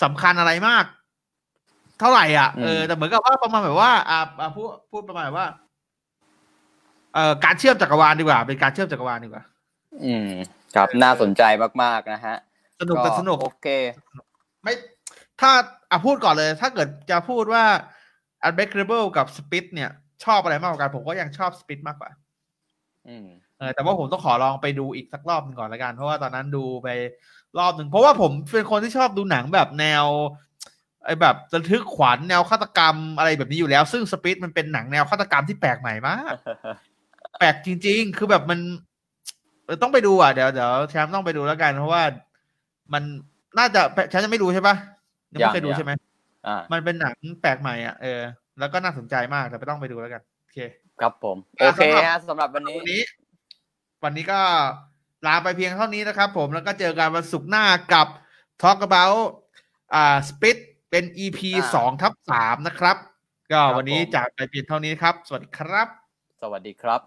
[0.03, 0.85] สำคัญอะไรมาก
[1.99, 5.47] เท่าไหร่อะอืมเออแต่เหมือนกับว่าประมาณแบบว่าอ่าอ่าพูดพูดประมาณแบบว่า
[7.13, 9.43] เอ่อการเชื่อมจักรวาลดีกว่า เป็นการเชื่อมจักรวาลดีกว่า
[10.05, 10.29] อืม
[10.75, 11.43] ครับน่าสนใจ
[11.83, 12.35] มากๆนะฮะ
[12.79, 13.67] สนุกแต่สนุกโอเค
[14.63, 14.73] ไม่
[15.41, 15.51] ถ้า
[15.91, 17.63] อะพูดก่อนเลย ถ้าเกิดจะพูดว่า
[18.47, 19.89] Unbreakable กับ Spit เนี่ย
[20.25, 22.09] ชอบอะไรมากกว่ากันผมก็ยังชอบ Spit มากกว่า
[23.07, 23.27] อืม
[23.57, 26.87] เออแต่ว่าผมต้องขอลองไปดูอีกสักรอบหนึงก่อนละกัน เพราะว่าตอนนั้นดูไป
[27.59, 30.05] รอบหนึ่งเพราะว่าผมเป็นคนที่ชอบดูหนังแบบแนว
[31.09, 36.35] ไอ้แบบระทึกขวัญแนวฆาตกรรมอะไรแบบนี้อยู่แล้ว ซึ่งสปิ t มันเป็นหนังแนวฆาตกรรมที่แปลกใหม่มาก
[37.39, 38.59] แปลกจริง ๆ คือแบบมัน
[39.65, 42.03] เออต้องไปดูอะเดี๋ยวเดี๋ยวแชมป์ต้องไปดูแล้วกัน เพราะว่า
[42.93, 43.03] มัน
[43.57, 44.75] น่าจะแชมป์จะไม่ดูใช่ปะ
[45.33, 45.91] ยังไม่เคยดูยังใช่ไหม
[46.47, 48.21] อ่ามันเป็นหนังแปลกใหม่อะเออ
[48.59, 50.57] แล้วก็น่าสนใจมากแต่ไปต้องไปดูแล้วกันโอเค
[51.01, 53.01] ครับผมอะโอเคสำหรับฮะสำหรับวันนี้วันนี้
[54.03, 54.39] วันนี้ก็
[55.27, 58.07] ลาไปเพียงเท่านี้นะครับผมแล้วก็เจอกันวันศุกร์หน้ากับ
[58.61, 59.21] Talk about
[59.93, 60.57] อ่า Spit
[60.91, 62.97] เป็น EP อ่าสองทับสามนะครับ
[63.51, 65.87] ก็ครับวันนี้ผมจากไปเพียงเท่านี้ครับ สวัสดีครับ
[66.41, 67.01] สวัสดีครับ